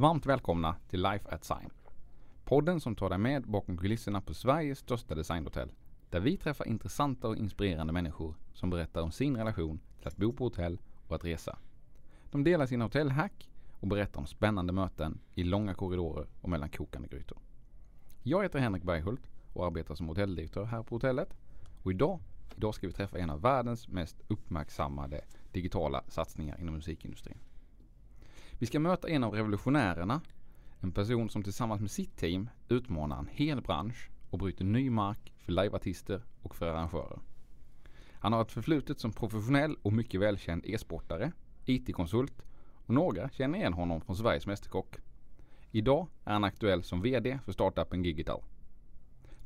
Varmt 0.00 0.26
välkomna 0.26 0.76
till 0.88 1.02
Life 1.02 1.28
at 1.28 1.44
Sign. 1.44 1.70
Podden 2.44 2.80
som 2.80 2.96
tar 2.96 3.08
dig 3.08 3.18
med 3.18 3.42
bakom 3.46 3.76
kulisserna 3.76 4.20
på 4.20 4.34
Sveriges 4.34 4.78
största 4.78 5.14
designhotell. 5.14 5.72
Där 6.10 6.20
vi 6.20 6.36
träffar 6.36 6.68
intressanta 6.68 7.28
och 7.28 7.36
inspirerande 7.36 7.92
människor 7.92 8.34
som 8.52 8.70
berättar 8.70 9.02
om 9.02 9.12
sin 9.12 9.36
relation 9.36 9.80
till 9.98 10.08
att 10.08 10.16
bo 10.16 10.32
på 10.32 10.44
hotell 10.44 10.80
och 11.08 11.16
att 11.16 11.24
resa. 11.24 11.58
De 12.30 12.44
delar 12.44 12.66
sina 12.66 12.84
hotellhack 12.84 13.50
och 13.80 13.88
berättar 13.88 14.20
om 14.20 14.26
spännande 14.26 14.72
möten 14.72 15.18
i 15.34 15.42
långa 15.44 15.74
korridorer 15.74 16.26
och 16.40 16.48
mellan 16.48 16.68
kokande 16.68 17.08
grytor. 17.08 17.38
Jag 18.22 18.42
heter 18.42 18.58
Henrik 18.58 18.82
Berghult 18.82 19.30
och 19.52 19.66
arbetar 19.66 19.94
som 19.94 20.08
hotelldirektör 20.08 20.64
här 20.64 20.82
på 20.82 20.94
hotellet. 20.94 21.36
Och 21.82 21.90
idag, 21.90 22.20
idag 22.56 22.74
ska 22.74 22.86
vi 22.86 22.92
träffa 22.92 23.18
en 23.18 23.30
av 23.30 23.40
världens 23.40 23.88
mest 23.88 24.16
uppmärksammade 24.28 25.20
digitala 25.52 26.04
satsningar 26.08 26.60
inom 26.60 26.74
musikindustrin. 26.74 27.38
Vi 28.60 28.66
ska 28.66 28.80
möta 28.80 29.08
en 29.08 29.24
av 29.24 29.34
revolutionärerna, 29.34 30.20
en 30.80 30.92
person 30.92 31.30
som 31.30 31.42
tillsammans 31.42 31.80
med 31.80 31.90
sitt 31.90 32.16
team 32.16 32.50
utmanar 32.68 33.18
en 33.18 33.28
hel 33.32 33.60
bransch 33.60 34.10
och 34.30 34.38
bryter 34.38 34.64
ny 34.64 34.90
mark 34.90 35.32
för 35.38 35.52
liveartister 35.52 36.22
och 36.42 36.56
för 36.56 36.66
arrangörer. 36.66 37.18
Han 38.12 38.32
har 38.32 38.42
ett 38.42 38.52
förflutet 38.52 39.00
som 39.00 39.12
professionell 39.12 39.76
och 39.82 39.92
mycket 39.92 40.20
välkänd 40.20 40.66
e-sportare, 40.66 41.32
IT-konsult 41.64 42.42
och 42.86 42.94
några 42.94 43.30
känner 43.30 43.58
igen 43.58 43.72
honom 43.72 44.00
från 44.00 44.16
Sveriges 44.16 44.46
Mästerkock. 44.46 44.96
Idag 45.70 46.06
är 46.24 46.32
han 46.32 46.44
aktuell 46.44 46.82
som 46.82 47.02
VD 47.02 47.38
för 47.44 47.52
startupen 47.52 48.04
Gigital. 48.04 48.42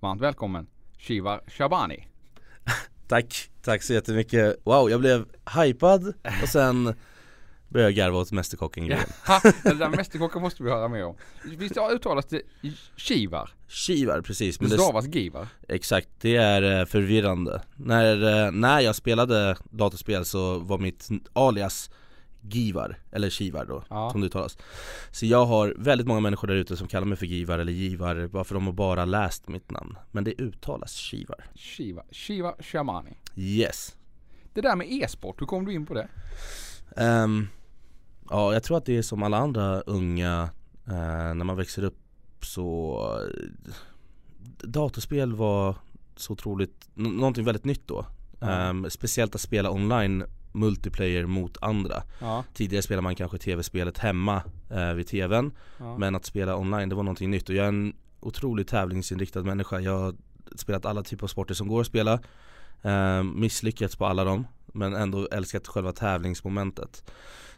Varmt 0.01 0.21
välkommen 0.21 0.67
Shivar 0.99 1.41
Shabani. 1.47 2.09
Tack, 3.09 3.51
tack 3.63 3.83
så 3.83 3.93
jättemycket. 3.93 4.57
Wow, 4.65 4.91
jag 4.91 5.01
blev 5.01 5.27
hypad 5.57 6.15
och 6.43 6.49
sen 6.49 6.95
började 7.75 7.91
jag 7.91 7.97
garva 7.97 8.19
åt 8.19 8.33
Mästerkocken 8.33 8.87
grejen. 8.87 9.05
Ja, 9.27 9.41
det 9.63 9.75
där 9.75 9.89
Mästerkocken 9.89 10.43
måste 10.43 10.63
vi 10.63 10.71
höra 10.71 10.89
mer 10.89 11.05
om. 11.05 11.17
Visst 11.45 11.77
uttalas 11.93 12.27
det 12.27 12.43
Shivar? 12.97 13.51
Shivar, 13.69 14.21
precis. 14.21 14.59
Det 14.59 14.69
stavas 14.69 15.07
Givar? 15.07 15.49
Exakt, 15.69 16.09
det 16.21 16.37
är 16.37 16.81
eh, 16.81 16.87
förvirrande. 16.87 17.63
När, 17.77 18.45
eh, 18.47 18.53
när 18.53 18.81
jag 18.81 18.95
spelade 18.97 19.57
datorspel 19.71 20.25
så 20.25 20.59
var 20.59 20.79
mitt 20.79 21.09
alias 21.33 21.91
Givar, 22.41 22.99
eller 23.13 23.31
Shivar 23.31 23.65
då, 23.65 23.85
ja. 23.91 24.11
som 24.11 24.21
det 24.21 24.27
uttalas 24.27 24.59
Så 25.11 25.27
jag 25.27 25.47
har 25.47 25.75
väldigt 25.79 26.07
många 26.07 26.21
människor 26.21 26.49
där 26.49 26.55
ute 26.55 26.77
som 26.77 26.89
kallar 26.89 27.07
mig 27.07 27.19
för 27.19 27.27
Givar 27.27 27.59
eller 27.59 27.73
Givar 27.73 28.27
bara 28.27 28.45
för 28.45 28.55
de 28.55 28.67
har 28.67 28.73
bara 28.73 29.05
läst 29.05 29.49
mitt 29.49 29.71
namn 29.71 29.97
Men 30.11 30.25
det 30.25 30.41
uttalas 30.41 30.93
Shivar 30.97 31.45
Shiva, 31.55 32.03
Shiva 32.11 32.55
Shamani 32.61 33.19
Yes 33.37 33.97
Det 34.53 34.61
där 34.61 34.77
med 34.77 34.93
e-sport, 34.93 35.41
hur 35.41 35.47
kom 35.47 35.65
du 35.65 35.73
in 35.73 35.87
på 35.87 35.95
det? 35.95 36.09
Um, 36.97 37.49
ja, 38.31 38.53
jag 38.53 38.63
tror 38.63 38.77
att 38.77 38.87
det 38.87 38.97
är 38.97 39.03
som 39.03 39.23
alla 39.23 39.37
andra 39.37 39.81
unga 39.81 40.43
uh, 40.89 41.35
när 41.35 41.45
man 41.45 41.57
växer 41.57 41.85
upp 41.85 41.99
så 42.41 42.99
uh, 43.21 43.63
Datorspel 44.63 45.35
var 45.35 45.77
så 46.17 46.33
otroligt, 46.33 46.89
någonting 46.95 47.45
väldigt 47.45 47.65
nytt 47.65 47.89
då. 47.89 48.07
Um, 48.41 48.91
Speciellt 48.91 49.35
att 49.35 49.41
spela 49.41 49.71
online 49.71 50.25
multiplayer 50.55 51.27
mot 51.27 51.57
andra. 51.61 52.03
Ja. 52.21 52.45
Tidigare 52.55 52.83
spelade 52.83 53.03
man 53.03 53.15
kanske 53.15 53.39
tv-spelet 53.39 53.99
hemma 53.99 54.43
eh, 54.71 54.93
vid 54.93 55.07
tvn. 55.07 55.53
Ja. 55.79 55.99
Men 55.99 56.15
att 56.15 56.25
spela 56.25 56.57
online 56.57 56.89
det 56.89 56.95
var 56.95 57.03
någonting 57.03 57.31
nytt. 57.31 57.49
Och 57.49 57.55
jag 57.55 57.65
är 57.65 57.69
en 57.69 57.95
otroligt 58.21 58.69
tävlingsinriktad 58.69 59.43
människa. 59.43 59.81
Jag 59.81 59.99
har 59.99 60.15
spelat 60.57 60.87
alla 60.87 61.03
typer 61.03 61.25
av 61.25 61.29
sporter 61.29 61.55
som 61.55 61.69
går 61.69 61.81
att 61.81 61.87
spela. 61.87 62.21
Eh, 62.83 63.23
Misslyckats 63.23 63.97
på 63.97 64.07
alla 64.07 64.25
dem. 64.25 64.47
Men 64.67 64.95
ändå 64.95 65.29
älskat 65.33 65.69
själva 65.69 65.93
tävlingsmomentet 65.93 67.11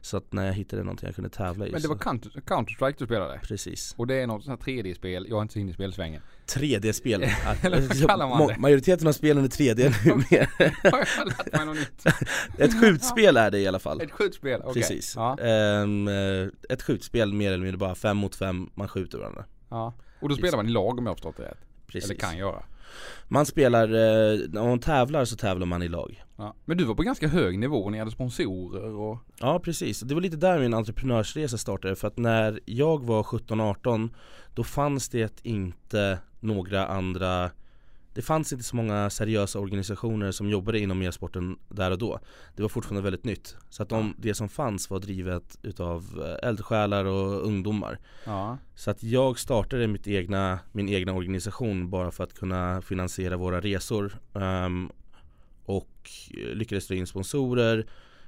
så 0.06 0.16
att 0.16 0.32
när 0.32 0.46
jag 0.46 0.52
hittade 0.52 0.82
någonting 0.82 1.06
jag 1.06 1.14
kunde 1.14 1.30
tävla 1.30 1.66
i 1.66 1.72
Men 1.72 1.82
det 1.82 1.88
var 1.88 1.96
Counter-Strike 1.96 2.94
du 2.98 3.04
spelade? 3.04 3.40
Precis 3.42 3.94
Och 3.98 4.06
det 4.06 4.14
är 4.14 4.26
något 4.26 4.44
sånt 4.44 4.66
här 4.66 4.72
3D-spel, 4.72 5.26
jag 5.28 5.36
har 5.36 5.42
inte 5.42 5.52
så 5.52 5.58
inne 5.58 5.70
i 5.70 5.74
spelsvängen 5.74 6.22
3D-spel? 6.46 7.22
Eller 7.62 8.06
kallar 8.06 8.28
man 8.28 8.48
det? 8.48 8.58
Majoriteten 8.58 9.08
av 9.08 9.12
spelen 9.12 9.44
är 9.44 9.48
3D 9.48 9.94
nu 10.04 10.14
mer 10.30 10.50
Har 10.90 10.98
jag 10.98 11.58
mig 11.58 11.66
något 11.66 11.76
nytt? 11.76 12.06
Ett 12.58 12.80
skjutspel 12.80 13.36
är 13.36 13.50
det 13.50 13.58
i 13.58 13.66
alla 13.66 13.78
fall 13.78 14.00
Ett 14.00 14.10
skjutspel, 14.10 14.60
okej 14.60 14.70
okay. 14.70 14.82
Precis 14.82 15.16
ja. 15.16 15.36
um, 15.82 16.08
Ett 16.68 16.82
skjutspel 16.82 17.32
mer 17.32 17.52
eller 17.52 17.64
mindre 17.64 17.78
bara 17.78 17.94
fem 17.94 18.16
mot 18.16 18.36
fem, 18.36 18.70
man 18.74 18.88
skjuter 18.88 19.18
varandra 19.18 19.44
Ja, 19.70 19.94
och 20.20 20.28
då 20.28 20.34
spelar 20.34 20.56
man 20.56 20.66
i 20.66 20.70
lag 20.70 20.98
om 20.98 21.06
jag 21.06 21.10
har 21.10 21.14
förstått 21.14 21.36
det 21.36 21.42
rätt? 21.42 21.58
Precis. 21.86 22.10
Eller 22.10 22.20
kan 22.20 22.38
göra 22.38 22.62
Man 23.28 23.46
spelar, 23.46 23.88
eh, 23.88 24.38
när 24.48 24.64
man 24.64 24.78
tävlar 24.78 25.24
så 25.24 25.36
tävlar 25.36 25.66
man 25.66 25.82
i 25.82 25.88
lag 25.88 26.25
ja. 26.36 26.54
Men 26.64 26.76
du 26.76 26.84
var 26.84 26.94
på 26.94 27.02
ganska 27.02 27.28
hög 27.28 27.58
nivå, 27.58 27.90
ni 27.90 27.98
hade 27.98 28.10
sponsorer 28.10 28.94
och 28.94 29.18
Ja 29.38 29.60
precis, 29.60 30.00
det 30.00 30.14
var 30.14 30.20
lite 30.20 30.36
där 30.36 30.60
min 30.60 30.74
entreprenörsresa 30.74 31.58
startade 31.58 31.96
för 31.96 32.08
att 32.08 32.18
när 32.18 32.60
jag 32.64 33.04
var 33.04 33.22
17-18 33.22 34.10
Då 34.54 34.64
fanns 34.64 35.08
det 35.08 35.40
inte 35.42 36.18
några 36.40 36.86
andra 36.86 37.50
det 38.16 38.22
fanns 38.22 38.52
inte 38.52 38.64
så 38.64 38.76
många 38.76 39.10
seriösa 39.10 39.58
organisationer 39.58 40.32
som 40.32 40.48
jobbade 40.48 40.78
inom 40.80 41.02
e-sporten 41.02 41.58
där 41.68 41.90
och 41.90 41.98
då. 41.98 42.18
Det 42.56 42.62
var 42.62 42.68
fortfarande 42.68 43.02
väldigt 43.02 43.24
nytt. 43.24 43.56
Så 43.70 43.82
att 43.82 43.88
de, 43.88 44.14
det 44.18 44.34
som 44.34 44.48
fanns 44.48 44.90
var 44.90 44.98
drivet 44.98 45.58
utav 45.62 46.04
eh, 46.42 46.48
eldsjälar 46.48 47.04
och 47.04 47.46
ungdomar. 47.46 47.98
Ja. 48.24 48.58
Så 48.74 48.90
att 48.90 49.02
jag 49.02 49.38
startade 49.38 49.86
mitt 49.86 50.06
egna, 50.06 50.58
min 50.72 50.88
egna 50.88 51.12
organisation 51.12 51.90
bara 51.90 52.10
för 52.10 52.24
att 52.24 52.34
kunna 52.34 52.82
finansiera 52.82 53.36
våra 53.36 53.60
resor 53.60 54.18
um, 54.32 54.92
Och 56.06 56.36
lyckades 56.56 56.88
dra 56.88 56.94
in 56.94 57.06
sponsorer 57.06 57.86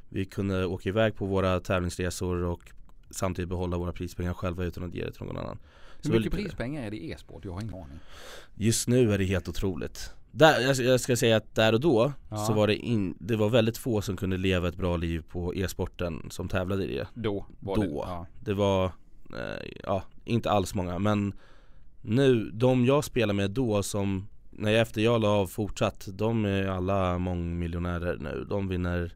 Vi 0.08 0.24
kunde 0.24 0.66
åka 0.66 0.88
iväg 0.88 1.14
på 1.14 1.26
våra 1.26 1.60
tävlingsresor 1.60 2.42
och 2.42 2.70
samtidigt 3.10 3.48
behålla 3.48 3.78
våra 3.78 3.92
prispengar 3.92 4.34
själva 4.34 4.64
utan 4.64 4.84
att 4.84 4.94
ge 4.94 5.04
det 5.04 5.12
till 5.12 5.24
någon 5.24 5.36
annan 5.36 5.58
hur 6.02 6.10
mycket 6.10 6.32
prispengar 6.32 6.82
är 6.82 6.90
det 6.90 6.96
i 6.96 7.12
e-sport? 7.12 7.44
Jag 7.44 7.52
har 7.52 7.60
ingen 7.60 7.74
aning. 7.74 7.98
Just 8.54 8.88
nu 8.88 9.12
är 9.12 9.18
det 9.18 9.24
helt 9.24 9.48
otroligt. 9.48 10.10
Där, 10.30 10.82
jag 10.82 11.00
ska 11.00 11.16
säga 11.16 11.36
att 11.36 11.54
där 11.54 11.72
och 11.72 11.80
då 11.80 12.12
ja. 12.30 12.36
så 12.36 12.52
var 12.52 12.66
det, 12.66 12.76
in, 12.76 13.14
det 13.18 13.36
var 13.36 13.48
väldigt 13.48 13.78
få 13.78 14.02
som 14.02 14.16
kunde 14.16 14.36
leva 14.36 14.68
ett 14.68 14.76
bra 14.76 14.96
liv 14.96 15.24
på 15.28 15.54
e-sporten 15.54 16.28
som 16.30 16.48
tävlade 16.48 16.84
i 16.84 16.96
det. 16.96 17.06
Då? 17.14 17.46
Var 17.60 17.76
då. 17.76 17.82
Det, 17.82 17.88
ja. 17.88 18.26
det 18.40 18.54
var, 18.54 18.84
eh, 19.32 19.70
ja, 19.82 20.02
inte 20.24 20.50
alls 20.50 20.74
många 20.74 20.98
men 20.98 21.32
nu, 22.02 22.50
de 22.50 22.86
jag 22.86 23.04
spelar 23.04 23.34
med 23.34 23.50
då 23.50 23.82
som, 23.82 24.28
jag 24.64 24.80
efter 24.80 25.00
jag 25.00 25.20
la 25.20 25.28
av 25.28 25.46
fortsatt, 25.46 26.08
de 26.12 26.44
är 26.44 26.66
alla 26.66 27.18
mångmiljonärer 27.18 28.16
nu. 28.16 28.46
De 28.50 28.68
vinner 28.68 29.12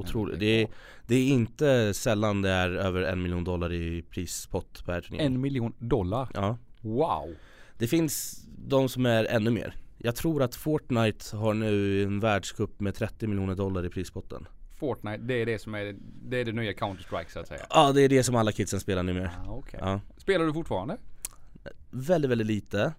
Otroligt. 0.00 0.40
Det 0.40 0.62
är, 0.62 0.68
det 1.06 1.14
är 1.14 1.28
inte 1.28 1.94
sällan 1.94 2.42
det 2.42 2.50
är 2.50 2.70
över 2.70 3.02
en 3.02 3.22
miljon 3.22 3.44
dollar 3.44 3.72
i 3.72 4.02
prispott 4.02 4.84
per 4.86 5.00
turnering. 5.00 5.26
En 5.26 5.40
miljon 5.40 5.72
dollar? 5.78 6.28
Ja. 6.34 6.58
Wow. 6.80 7.34
Det 7.78 7.86
finns 7.86 8.44
de 8.68 8.88
som 8.88 9.06
är 9.06 9.24
ännu 9.24 9.50
mer. 9.50 9.74
Jag 9.98 10.16
tror 10.16 10.42
att 10.42 10.54
Fortnite 10.54 11.36
har 11.36 11.54
nu 11.54 12.02
en 12.02 12.20
världscup 12.20 12.80
med 12.80 12.94
30 12.94 13.26
miljoner 13.26 13.54
dollar 13.54 13.86
i 13.86 13.88
prispotten. 13.88 14.48
Fortnite, 14.78 15.18
det 15.22 15.34
är 15.34 15.46
det 15.46 15.58
som 15.58 15.74
är, 15.74 15.96
det 16.28 16.36
är 16.36 16.44
det 16.44 16.52
nya 16.52 16.72
Counter-Strike 16.72 17.32
så 17.32 17.40
att 17.40 17.48
säga? 17.48 17.66
Ja, 17.70 17.92
det 17.92 18.02
är 18.02 18.08
det 18.08 18.22
som 18.22 18.36
alla 18.36 18.52
kidsen 18.52 18.80
spelar 18.80 19.02
nu 19.02 19.12
med. 19.12 19.30
Ah, 19.46 19.52
okay. 19.52 19.80
ja. 19.82 20.00
Spelar 20.16 20.46
du 20.46 20.52
fortfarande? 20.52 20.96
Väldigt, 21.90 22.30
väldigt 22.30 22.46
lite. 22.46 22.92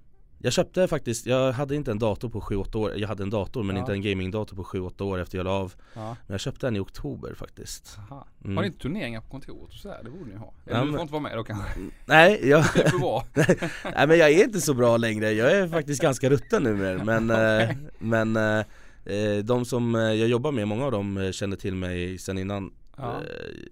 Jag 0.43 0.53
köpte 0.53 0.87
faktiskt, 0.87 1.25
jag 1.25 1.51
hade 1.51 1.75
inte 1.75 1.91
en 1.91 1.99
dator 1.99 2.29
på 2.29 2.41
7-8 2.41 2.75
år, 2.75 2.93
jag 2.97 3.07
hade 3.07 3.23
en 3.23 3.29
dator 3.29 3.63
men 3.63 3.75
ja. 3.75 3.79
inte 3.79 3.91
en 3.91 4.01
gamingdator 4.01 4.55
på 4.55 4.63
7-8 4.63 5.01
år 5.01 5.19
efter 5.19 5.37
jag 5.37 5.45
la 5.45 5.51
av 5.51 5.73
ja. 5.93 6.17
Men 6.27 6.33
jag 6.33 6.39
köpte 6.39 6.67
den 6.67 6.75
i 6.75 6.79
oktober 6.79 7.33
faktiskt 7.33 7.97
mm. 8.45 8.57
Har 8.57 8.63
ni 8.63 8.67
inte 8.67 8.79
turneringar 8.79 9.21
på 9.21 9.29
kontoret 9.29 9.73
och 9.73 9.79
sådär? 9.79 9.99
Det 10.03 10.09
borde 10.09 10.25
ni 10.25 10.35
ha 10.35 10.53
Eller 10.65 10.77
ja, 10.79 10.85
du 10.85 10.91
får 10.91 11.01
inte 11.01 11.13
vara 11.13 11.23
med 11.23 11.37
då 11.37 11.43
kanske? 11.43 11.79
Nej, 12.05 12.49
jag, 12.49 12.65
nej 13.95 14.07
men 14.07 14.17
jag 14.17 14.31
är 14.31 14.43
inte 14.43 14.61
så 14.61 14.73
bra 14.73 14.97
längre, 14.97 15.31
jag 15.31 15.51
är 15.51 15.67
faktiskt 15.67 16.01
ganska 16.01 16.29
rutten 16.29 16.63
nu 16.63 16.73
men, 17.03 17.31
okay. 17.31 17.63
eh, 17.63 17.75
men 17.99 18.35
eh, 18.35 18.65
eh, 19.05 19.37
de 19.43 19.65
som 19.65 19.95
jag 19.95 20.27
jobbar 20.27 20.51
med, 20.51 20.67
många 20.67 20.85
av 20.85 20.91
dem 20.91 21.31
känner 21.33 21.55
till 21.55 21.75
mig 21.75 22.17
sen 22.17 22.37
innan 22.37 22.71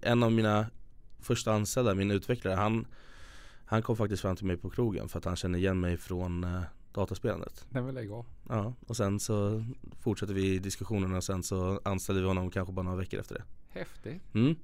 En 0.01 0.23
av 0.23 0.31
mina 0.31 0.65
första 1.21 1.53
anställda, 1.53 1.93
min 1.93 2.11
utvecklare, 2.11 2.55
han 2.55 2.85
han 3.71 3.81
kom 3.81 3.97
faktiskt 3.97 4.21
fram 4.21 4.35
till 4.35 4.45
mig 4.45 4.57
på 4.57 4.69
krogen 4.69 5.09
för 5.09 5.19
att 5.19 5.25
han 5.25 5.35
känner 5.35 5.59
igen 5.59 5.79
mig 5.79 5.97
från 5.97 6.43
eh, 6.43 6.61
dataspelandet 6.91 7.65
Nej 7.69 7.83
men 7.83 7.95
lägg 7.95 8.11
av 8.11 8.25
Ja, 8.49 8.73
och 8.87 8.97
sen 8.97 9.19
så 9.19 9.65
fortsätter 9.99 10.33
vi 10.33 10.59
diskussionerna 10.59 11.17
och 11.17 11.23
sen 11.23 11.43
så 11.43 11.81
anställde 11.83 12.21
vi 12.21 12.27
honom 12.27 12.51
kanske 12.51 12.73
bara 12.73 12.83
några 12.83 12.97
veckor 12.97 13.19
efter 13.19 13.35
det 13.35 13.43
Häftigt 13.79 14.21
mm. 14.33 14.55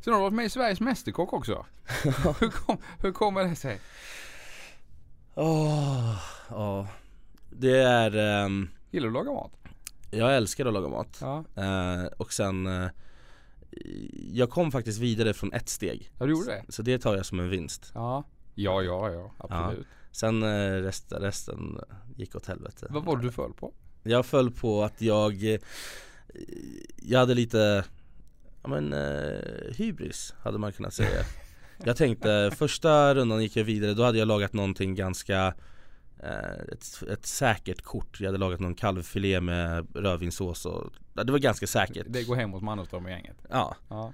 Sen 0.00 0.12
har 0.12 0.20
du 0.20 0.22
varit 0.22 0.34
med 0.34 0.46
i 0.46 0.50
Sveriges 0.50 0.80
Mästerkock 0.80 1.32
också 1.32 1.66
hur, 2.40 2.50
kom, 2.50 2.76
hur 3.00 3.12
kommer 3.12 3.44
det 3.44 3.56
sig? 3.56 3.80
Åh, 5.34 6.10
oh, 6.50 6.80
oh. 6.80 6.86
Det 7.50 7.78
är 7.78 8.44
um, 8.44 8.68
Gillar 8.90 9.08
du 9.08 9.18
att 9.18 9.24
laga 9.24 9.32
mat? 9.32 9.52
Jag 10.10 10.36
älskar 10.36 10.66
att 10.66 10.72
laga 10.72 10.88
mat 10.88 11.18
ja. 11.20 11.44
uh, 11.58 12.06
Och 12.16 12.32
sen 12.32 12.66
uh, 12.66 12.88
Jag 14.32 14.50
kom 14.50 14.72
faktiskt 14.72 14.98
vidare 14.98 15.34
från 15.34 15.52
ett 15.52 15.68
steg 15.68 16.10
Ja 16.18 16.26
du 16.26 16.32
gjorde 16.32 16.46
det? 16.46 16.64
Så 16.68 16.82
det 16.82 16.98
tar 16.98 17.16
jag 17.16 17.26
som 17.26 17.40
en 17.40 17.50
vinst 17.50 17.90
Ja 17.94 18.24
Ja, 18.58 18.82
ja, 18.82 19.10
ja, 19.12 19.30
absolut. 19.38 19.86
Ja. 19.90 19.96
Sen 20.12 20.42
eh, 20.42 20.82
resten, 20.82 21.22
resten 21.22 21.78
gick 22.16 22.36
åt 22.36 22.46
helvete. 22.46 22.86
Vad 22.90 23.04
var 23.04 23.16
det 23.16 23.22
du 23.22 23.32
föll 23.32 23.52
på? 23.52 23.72
Jag 24.02 24.26
föll 24.26 24.50
på 24.50 24.84
att 24.84 25.02
jag 25.02 25.54
eh, 25.54 25.60
Jag 26.96 27.18
hade 27.18 27.34
lite 27.34 27.84
Ja 28.62 28.68
men 28.68 28.92
eh, 28.92 29.74
hybris 29.76 30.34
hade 30.38 30.58
man 30.58 30.72
kunnat 30.72 30.94
säga 30.94 31.24
Jag 31.84 31.96
tänkte, 31.96 32.50
första 32.56 33.14
rundan 33.14 33.42
gick 33.42 33.56
jag 33.56 33.64
vidare, 33.64 33.94
då 33.94 34.02
hade 34.02 34.18
jag 34.18 34.28
lagat 34.28 34.52
någonting 34.52 34.94
ganska 34.94 35.54
ett, 36.72 37.02
ett 37.10 37.26
säkert 37.26 37.82
kort, 37.82 38.20
jag 38.20 38.26
hade 38.28 38.38
lagat 38.38 38.60
någon 38.60 38.74
kalvfilé 38.74 39.40
med 39.40 39.86
rödvinssås 39.94 40.66
och 40.66 40.92
Det 41.24 41.32
var 41.32 41.38
ganska 41.38 41.66
säkert 41.66 42.06
Det 42.08 42.24
går 42.24 42.36
hem 42.36 42.52
hos 42.52 42.62
Mannerström 42.62 43.04
och 43.04 43.10
gänget. 43.10 43.36
Ja, 43.50 43.76
Ja. 43.88 44.12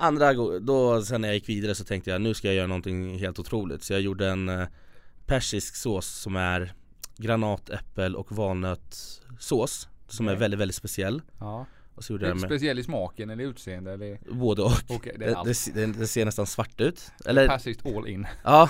Andra 0.00 0.32
då 0.60 1.02
sen 1.02 1.20
när 1.20 1.28
jag 1.28 1.34
gick 1.34 1.48
vidare 1.48 1.74
så 1.74 1.84
tänkte 1.84 2.10
jag 2.10 2.20
nu 2.20 2.34
ska 2.34 2.48
jag 2.48 2.54
göra 2.54 2.66
någonting 2.66 3.18
helt 3.18 3.38
otroligt 3.38 3.82
Så 3.82 3.92
jag 3.92 4.00
gjorde 4.00 4.28
en 4.28 4.48
eh, 4.48 4.66
persisk 5.26 5.76
sås 5.76 6.06
som 6.06 6.36
är 6.36 6.72
granat, 7.16 7.70
äppel 7.70 8.16
och 8.16 8.32
valnötssås 8.32 9.88
Som 10.08 10.28
är 10.28 10.32
Okej. 10.32 10.40
väldigt, 10.40 10.60
väldigt 10.60 10.76
speciell 10.76 11.22
ja. 11.38 11.66
Och 11.94 12.04
så 12.04 12.12
gjorde 12.12 12.26
Är 12.26 12.28
jag 12.28 12.40
med 12.40 12.50
speciell 12.50 12.78
i 12.78 12.82
smaken 12.82 13.30
eller 13.30 13.44
utseende 13.44 13.92
eller? 13.92 14.18
både 14.30 14.62
och 14.62 14.72
Okej, 14.88 15.16
det 15.18 15.24
är 15.24 15.44
det, 15.44 15.74
det, 15.74 15.86
det, 15.98 16.06
ser 16.06 16.24
nästan 16.24 16.46
svart 16.46 16.80
ut 16.80 17.10
Eller 17.24 17.48
Persiskt 17.48 17.86
all 17.86 18.08
in. 18.08 18.26
Ja, 18.44 18.68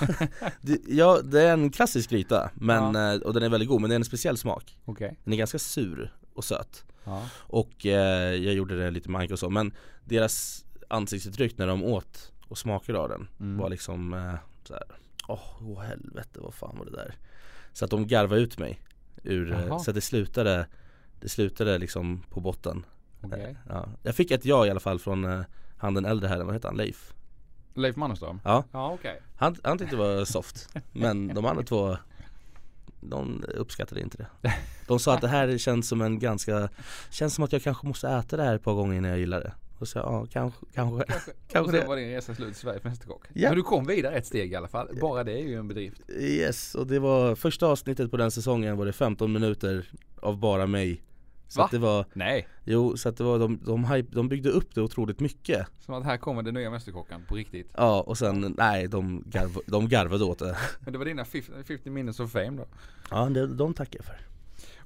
det, 0.60 0.80
ja, 0.88 1.20
det 1.24 1.42
är 1.42 1.52
en 1.52 1.70
klassisk 1.70 2.10
gryta 2.10 2.50
men, 2.54 2.96
eh, 2.96 3.20
och 3.20 3.34
den 3.34 3.42
är 3.42 3.48
väldigt 3.48 3.68
god 3.68 3.80
men 3.80 3.90
det 3.90 3.94
är 3.94 3.98
en 3.98 4.04
speciell 4.04 4.36
smak 4.36 4.76
Okej. 4.84 5.16
Den 5.24 5.32
är 5.32 5.36
ganska 5.38 5.58
sur 5.58 6.14
och 6.34 6.44
söt 6.44 6.84
Ja. 7.04 7.28
Och 7.34 7.86
eh, 7.86 8.34
jag 8.34 8.54
gjorde 8.54 8.84
det 8.84 8.90
lite 8.90 9.10
med 9.10 9.32
och 9.32 9.38
så 9.38 9.50
men 9.50 9.72
deras 10.04 10.64
ansiktsuttryck 10.90 11.58
när 11.58 11.66
de 11.66 11.84
åt 11.84 12.32
och 12.48 12.58
smakade 12.58 12.98
av 12.98 13.08
den 13.08 13.28
Mm. 13.40 13.58
var 13.58 13.68
liksom 13.70 14.14
eh, 14.14 14.34
såhär 14.64 14.82
Åh, 15.28 15.40
åh 15.62 15.80
helvete 15.82 16.40
vad 16.40 16.54
fan 16.54 16.78
var 16.78 16.84
det 16.84 16.90
där? 16.90 17.14
Så 17.72 17.84
att 17.84 17.90
de 17.90 18.06
garvade 18.06 18.40
ut 18.40 18.58
mig 18.58 18.80
ur, 19.22 19.52
eh, 19.52 19.66
Jaha. 19.66 19.78
så 19.78 19.90
att 19.90 19.94
det 19.94 20.00
slutade 20.00 20.66
Det 21.20 21.28
slutade 21.28 21.78
liksom 21.78 22.22
på 22.30 22.40
botten 22.40 22.84
Okej. 23.22 23.40
Eh, 23.44 23.56
ja. 23.68 23.88
Jag 24.02 24.14
fick 24.14 24.30
ett 24.30 24.44
ja 24.44 24.66
i 24.66 24.70
alla 24.70 24.80
fall 24.80 24.98
från 24.98 25.24
eh, 25.24 25.40
han 25.78 25.94
den 25.94 26.04
äldre 26.04 26.28
herren, 26.28 26.46
vad 26.46 26.54
heter 26.54 26.68
han? 26.68 26.76
Leif? 26.76 27.14
Leif 27.74 27.96
Mannerström? 27.96 28.40
Ja, 28.44 28.64
Ja 28.72 28.92
okej. 28.92 29.20
han, 29.36 29.56
han 29.64 29.78
tyckte 29.78 29.96
det 29.96 30.02
var 30.02 30.24
soft 30.24 30.68
Men 30.92 31.28
de 31.34 31.46
andra 31.46 31.62
två 31.62 31.96
De 33.00 33.44
uppskattade 33.54 34.00
inte 34.00 34.16
det 34.42 34.52
De 34.86 34.98
sa 34.98 35.14
att 35.14 35.20
det 35.20 35.28
här 35.28 35.58
känns 35.58 35.88
som 35.88 36.00
en 36.00 36.18
ganska 36.18 36.68
Känns 37.10 37.34
som 37.34 37.44
att 37.44 37.52
jag 37.52 37.62
kanske 37.62 37.86
måste 37.86 38.08
äta 38.08 38.36
det 38.36 38.42
här 38.42 38.54
ett 38.54 38.62
par 38.62 38.74
gånger 38.74 38.96
innan 38.96 39.10
jag 39.10 39.18
gillar 39.20 39.40
det 39.40 39.52
Och 39.80 39.88
så 39.88 39.98
ja, 39.98 40.26
kanske, 40.30 40.66
kanske 40.74 41.04
Kanske, 41.04 41.32
Kanske 41.48 41.60
och 41.60 41.70
sen 41.70 41.80
det. 41.80 41.86
var 41.86 41.96
din 41.96 42.08
resa 42.10 42.34
slut 42.34 42.48
till 42.48 42.56
Sveriges 42.56 42.84
Mästerkock. 42.84 43.24
Ja. 43.32 43.48
Men 43.48 43.56
du 43.56 43.62
kom 43.62 43.84
vidare 43.86 44.14
ett 44.14 44.26
steg 44.26 44.52
i 44.52 44.54
alla 44.54 44.68
fall. 44.68 44.88
Bara 45.00 45.24
det 45.24 45.32
är 45.32 45.42
ju 45.42 45.54
en 45.58 45.68
bedrift. 45.68 46.00
Yes, 46.18 46.74
och 46.74 46.86
det 46.86 46.98
var 46.98 47.34
första 47.34 47.66
avsnittet 47.66 48.10
på 48.10 48.16
den 48.16 48.30
säsongen 48.30 48.76
var 48.76 48.86
det 48.86 48.92
15 48.92 49.32
minuter 49.32 49.90
av 50.20 50.38
bara 50.38 50.66
mig 50.66 51.02
Så 51.48 51.58
Va? 51.60 51.64
att 51.64 51.70
det 51.70 51.78
var, 51.78 52.04
Nej. 52.12 52.48
jo 52.64 52.96
så 52.96 53.08
att 53.08 53.16
det 53.16 53.24
var, 53.24 53.38
de, 53.38 53.60
de, 53.64 53.84
hype, 53.84 54.14
de 54.14 54.28
byggde 54.28 54.50
upp 54.50 54.74
det 54.74 54.82
otroligt 54.82 55.20
mycket 55.20 55.66
Som 55.78 55.94
att 55.94 56.04
här 56.04 56.16
kommer 56.16 56.42
den 56.42 56.54
nya 56.54 56.70
Mästerkocken 56.70 57.22
på 57.28 57.34
riktigt. 57.34 57.70
Ja 57.76 58.00
och 58.00 58.18
sen, 58.18 58.54
nej 58.58 58.88
de, 58.88 59.24
garv, 59.26 59.58
de 59.66 59.88
garvade 59.88 60.24
åt 60.24 60.38
det 60.38 60.56
Men 60.80 60.92
det 60.92 60.98
var 60.98 61.04
dina 61.04 61.24
50, 61.24 61.52
50 61.64 61.90
minutes 61.90 62.20
of 62.20 62.32
fame 62.32 62.50
då. 62.56 62.66
Ja 63.10 63.24
det, 63.24 63.46
de 63.46 63.74
tackar 63.74 63.98
jag 63.98 64.04
för 64.06 64.16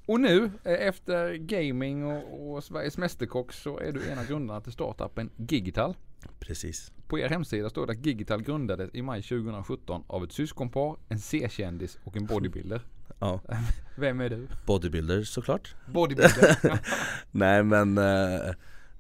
Och 0.07 0.21
nu 0.21 0.51
eh, 0.65 0.73
efter 0.89 1.35
gaming 1.35 2.05
och, 2.07 2.55
och 2.55 2.65
Sveriges 2.65 2.99
Mästerkock 2.99 3.53
så 3.53 3.79
är 3.79 3.93
du 3.93 4.09
en 4.09 4.19
av 4.19 4.27
grundarna 4.27 4.61
till 4.61 4.73
startupen 4.73 5.31
Gigital. 5.37 5.97
Precis 6.41 6.93
På 7.09 7.19
er 7.19 7.29
hemsida 7.29 7.71
står 7.71 7.87
det 7.87 7.93
att 7.93 8.07
Gigital 8.07 8.43
grundades 8.43 8.91
i 8.95 9.03
maj 9.03 9.23
2017 9.23 10.05
av 10.07 10.25
ett 10.25 10.33
syskonpar, 10.33 10.97
en 11.09 11.19
C-kändis 11.21 11.99
och 12.05 12.17
en 12.17 12.27
bodybuilder. 12.27 12.81
Ja, 13.19 13.41
Vem 13.99 14.21
är 14.21 14.29
du? 14.31 14.49
bodybuilder 14.67 15.23
såklart 15.23 15.75
Bodybuilder? 15.87 16.81
Nej 17.31 17.63
men 17.63 17.99
eh, 17.99 18.55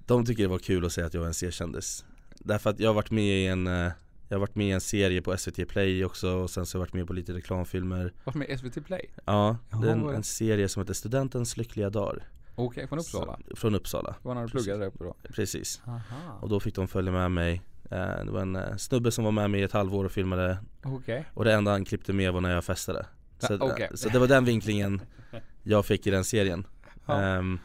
de 0.06 0.27
tycker 0.27 0.43
det 0.43 0.49
var 0.49 0.59
kul 0.59 0.85
att 0.85 0.93
säga 0.93 1.06
att 1.06 1.15
jag 1.15 1.21
var 1.21 1.29
en 1.29 1.35
C-kändis 1.35 2.05
Därför 2.39 2.71
att 2.71 2.81
jag 2.81 2.89
har 2.89 2.95
varit 2.95 3.11
med 3.11 3.25
i 3.39 3.47
en 3.47 3.67
eh, 3.67 3.93
Jag 4.29 4.37
har 4.37 4.41
varit 4.41 4.55
med 4.55 4.67
i 4.69 4.71
en 4.71 4.81
serie 4.81 5.23
på 5.23 5.37
SVT 5.37 5.69
Play 5.69 6.05
också 6.05 6.29
och 6.31 6.50
sen 6.50 6.67
så 6.67 6.79
har 6.79 6.81
jag 6.81 6.87
varit 6.87 6.93
med 6.94 7.06
på 7.06 7.12
lite 7.12 7.32
reklamfilmer 7.32 8.12
Varit 8.25 8.35
med 8.37 8.49
i 8.50 8.59
SVT 8.59 8.85
Play? 8.87 9.11
Ja, 9.25 9.56
det 9.82 9.88
är 9.88 9.93
en, 9.93 10.09
en 10.09 10.23
serie 10.25 10.69
som 10.69 10.82
heter 10.82 10.94
Studentens 10.94 11.56
lyckliga 11.56 11.91
dagar 11.91 12.29
Okej, 12.55 12.88
från 12.88 12.99
Uppsala. 12.99 13.38
Så, 13.50 13.56
Från 13.56 13.75
Uppsala, 13.75 14.15
Det 14.23 14.29
var 14.29 14.35
när 14.35 14.43
du 14.43 14.49
pluggade 14.49 14.79
där 14.79 14.87
uppe 14.87 15.05
då? 15.05 15.15
precis 15.35 15.82
Aha. 15.87 16.38
Och 16.41 16.49
då 16.49 16.61
fick 16.61 16.75
de 16.75 16.88
följa 16.88 17.12
med 17.12 17.31
mig 17.31 17.62
Eh, 17.91 18.25
Det 18.25 18.31
var 18.31 18.41
en 18.41 18.56
eh, 18.56 18.76
snubbe 18.76 19.11
som 19.11 19.25
var 19.25 19.32
med 19.32 19.50
mig 19.50 19.61
i 19.61 19.62
ett 19.62 19.73
halvår 19.73 20.05
och 20.05 20.12
filmade 20.12 20.59
Okej. 20.82 21.25
Och 21.35 21.44
det 21.44 21.53
enda 21.55 21.70
han 21.70 21.85
klippte 21.85 22.12
med 22.12 22.32
var 22.32 22.41
när 22.41 22.50
jag 22.55 22.65
festade 22.65 23.06
Så, 23.38 23.53
Ja, 23.53 23.59
okej. 23.73 23.91
så 23.94 24.09
det 24.09 24.19
var 24.19 24.27
den 24.27 24.44
vinklingen 24.44 25.00
jag 25.62 25.87
fick 25.87 26.06
i 26.06 26.11
den 26.11 26.25
serien 26.25 26.67
Ja. 27.06 27.20
Ehm, 27.23 27.59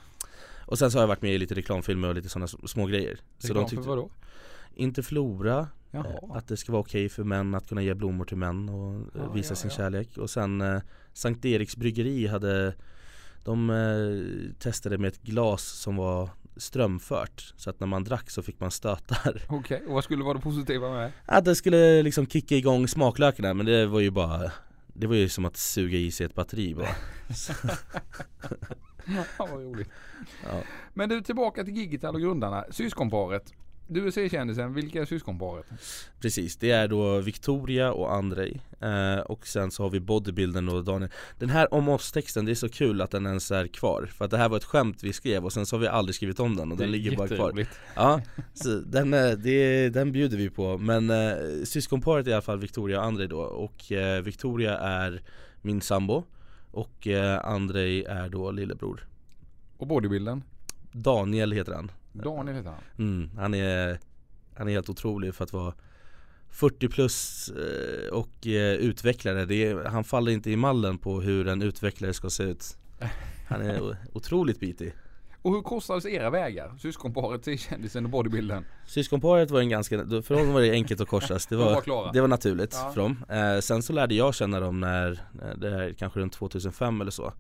Och 0.66 0.80
sen 0.80 0.92
så 0.92 0.98
har 0.98 1.04
jag 1.04 1.08
varit 1.08 1.22
med 1.22 1.34
i 1.34 1.38
lite 1.38 1.56
reklamfilmer 1.56 2.08
och 2.08 2.16
lite 2.16 2.30
sådana 2.30 2.48
små 2.48 2.86
grejer 2.86 3.18
Så 3.38 3.48
Reklam 3.48 3.64
de 3.64 3.70
för 3.70 3.76
tyckte, 3.76 3.90
vadå? 3.90 4.10
Interflora 4.76 5.68
Jaha. 5.92 6.06
Eh, 6.24 6.32
Att 6.36 6.48
det 6.48 6.58
ska 6.58 6.72
vara 6.72 6.82
okej 6.82 7.10
för 7.10 7.24
män 7.24 7.56
att 7.56 7.68
kunna 7.70 7.82
ge 7.82 7.94
blommor 7.94 8.26
till 8.26 8.38
män 8.38 8.70
och 8.70 8.94
eh, 8.94 9.02
Ja, 9.16 9.32
visa 9.32 9.52
ja, 9.52 9.56
sin 9.56 9.70
ja. 9.70 9.76
kärlek 9.78 10.18
Och 10.18 10.30
sen 10.30 10.62
eh, 10.62 10.82
Sankt 11.14 11.46
Eriks 11.46 11.78
bryggeri 11.78 12.28
hade 12.28 12.74
De 13.44 13.70
eh, 13.70 14.54
testade 14.60 14.98
med 14.98 15.08
ett 15.08 15.22
glas 15.22 15.64
som 15.64 15.96
var 15.96 16.30
strömfört 16.58 17.54
Så 17.58 17.70
att 17.70 17.80
när 17.80 17.88
man 17.88 18.04
drack 18.04 18.30
så 18.30 18.42
fick 18.44 18.60
man 18.60 18.72
stötar 18.72 19.46
Okej, 19.50 19.84
och 19.88 19.94
vad 19.94 20.04
skulle 20.04 20.24
vara 20.24 20.34
det 20.34 20.40
positiva 20.42 20.90
med 20.90 21.00
det? 21.02 21.12
Att 21.26 21.46
det 21.46 21.56
skulle 21.56 22.04
liksom 22.04 22.28
kicka 22.28 22.56
igång 22.56 22.88
smaklökarna 22.88 23.54
men 23.54 23.66
det 23.66 23.86
var 23.86 24.00
ju 24.00 24.12
bara 24.12 24.52
Det 24.94 25.08
var 25.08 25.16
ju 25.16 25.30
som 25.30 25.46
att 25.46 25.58
suga 25.58 25.98
i 25.98 26.12
sig 26.12 26.26
ett 26.26 26.36
batteri 26.36 26.76
bara 26.76 26.88
Ja, 29.06 29.24
vad 29.38 29.50
roligt. 29.64 29.90
ja. 30.46 30.62
Men 30.94 31.10
du, 31.10 31.22
tillbaka 31.22 31.64
till 31.64 31.74
Gigital 31.74 32.16
och 32.16 32.22
grundarna. 32.22 32.66
Syskonparet. 32.72 33.54
Du 33.92 34.08
är 34.08 34.12
C-kändisen, 34.12 34.74
vilka 34.74 35.02
är 35.02 35.06
syskonparet? 35.06 35.66
Precis, 36.20 36.58
det 36.58 36.72
är 36.72 36.88
då 36.88 37.20
Victoria 37.20 37.92
och 37.92 38.14
Andrei 38.14 38.62
eh, 38.80 39.20
Och 39.20 39.48
sen 39.48 39.72
så 39.72 39.84
har 39.84 39.90
vi 39.90 40.00
bodybuildern 40.00 40.70
och 40.70 40.84
Daniel. 40.84 41.12
Den 41.40 41.50
här 41.50 41.74
om 41.74 41.90
oss-texten, 41.90 42.46
det 42.46 42.52
är 42.52 42.56
så 42.56 42.70
kul 42.70 43.02
att 43.02 43.12
den 43.12 43.26
ens 43.26 43.52
är 43.52 43.68
kvar. 43.68 44.10
För 44.14 44.26
att 44.26 44.32
det 44.32 44.38
här 44.38 44.50
var 44.50 44.58
ett 44.58 44.64
skämt 44.64 45.04
vi 45.04 45.14
skrev 45.14 45.46
och 45.46 45.54
sen 45.54 45.66
så 45.66 45.76
har 45.76 45.82
vi 45.82 45.88
aldrig 45.88 46.16
skrivit 46.16 46.40
om 46.40 46.56
den 46.56 46.72
och 46.72 46.78
den 46.78 46.92
ligger 46.92 47.18
bara 47.18 47.28
kvar. 47.28 47.66
Ja, 47.96 48.22
så 48.54 48.70
den, 48.70 49.14
eh, 49.14 49.32
det, 49.32 49.90
den 49.90 50.12
bjuder 50.12 50.38
vi 50.38 50.50
på. 50.50 50.78
Men 50.78 51.10
eh, 51.10 51.34
syskonparet 51.64 52.28
är 52.28 52.32
i 52.32 52.34
alla 52.34 52.42
fall 52.42 52.60
Victoria 52.60 53.00
och 53.00 53.06
Andrei 53.06 53.28
då. 53.28 53.40
Och 53.40 53.92
eh, 53.92 54.22
Victoria 54.22 54.78
är 54.78 55.22
min 55.62 55.82
sambo. 55.82 56.24
Och 56.72 57.08
eh, 57.08 57.46
Andrei 57.46 58.04
är 58.04 58.30
då 58.30 58.52
lillebror. 58.52 59.08
Och 59.78 59.88
bodybuilden? 59.88 60.44
Daniel 60.92 61.52
heter 61.52 61.74
han 61.74 61.92
Daniel 62.12 62.56
heter 62.58 62.70
han. 62.70 62.80
mm, 63.08 63.30
Han 63.38 63.54
är 63.54 64.00
Han 64.57 64.68
är 64.68 64.72
helt 64.72 64.90
otrolig 64.90 65.36
för 65.36 65.44
att 65.44 65.54
vara 65.54 65.74
40 66.50 66.88
plus 66.90 67.50
eh, 67.50 68.14
och 68.14 68.48
eh, 68.48 68.74
utvecklare 68.74 69.56
är, 69.56 69.86
Han 69.90 70.04
faller 70.04 70.31
inte 70.31 70.52
i 70.52 70.56
mallen 70.56 70.98
på 70.98 71.22
hur 71.22 71.48
en 71.48 71.62
utvecklare 71.62 72.14
ska 72.14 72.30
se 72.30 72.44
ut 72.44 72.78
Han 73.48 73.62
är 73.62 73.98
otroligt 74.14 74.60
bitig 74.60 74.94
Och 75.42 75.52
hur 75.54 75.62
korsades 75.62 76.06
era 76.06 76.30
vägar? 76.30 76.76
Syskonparet, 76.80 77.45
C-kändisen 77.45 78.06
och 78.06 78.12
bodybuildern? 78.12 78.64
Syskonparet 78.88 79.52
var 79.52 79.60
en 79.60 79.69
ganska, 79.69 79.98
för 79.98 80.36
dem 80.36 80.54
var 80.54 80.62
det 80.62 80.72
enkelt 80.72 81.02
att 81.02 81.07
korsas 81.07 81.48
Det 81.48 81.56
De 81.56 81.64
var 81.64 81.83
var, 81.88 82.14
det 82.14 82.22
var 82.22 82.28
naturligt 82.28 82.74
Ja. 82.74 82.92
för 82.94 83.02
dem 83.02 83.24
eh, 83.30 83.60
Sen 83.60 83.83
så 83.83 83.94
lärde 83.94 84.16
jag 84.16 84.36
känna 84.36 84.60
dem 84.60 84.80
när, 84.80 85.19
det 85.57 85.69
här 85.69 85.94
kanske 85.98 86.19
runt 86.19 86.33
2005 86.33 87.02
eller 87.02 87.12
så 87.12 87.33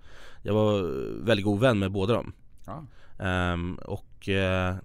Jag 0.43 0.53
var 0.53 0.81
väldigt 1.25 1.45
god 1.45 1.59
vän 1.59 1.79
med 1.79 1.91
båda 1.91 2.13
dem 2.13 2.33
Ja. 2.65 2.85
Ehm, 3.19 3.75
och 3.75 4.29
eh, 4.29 4.75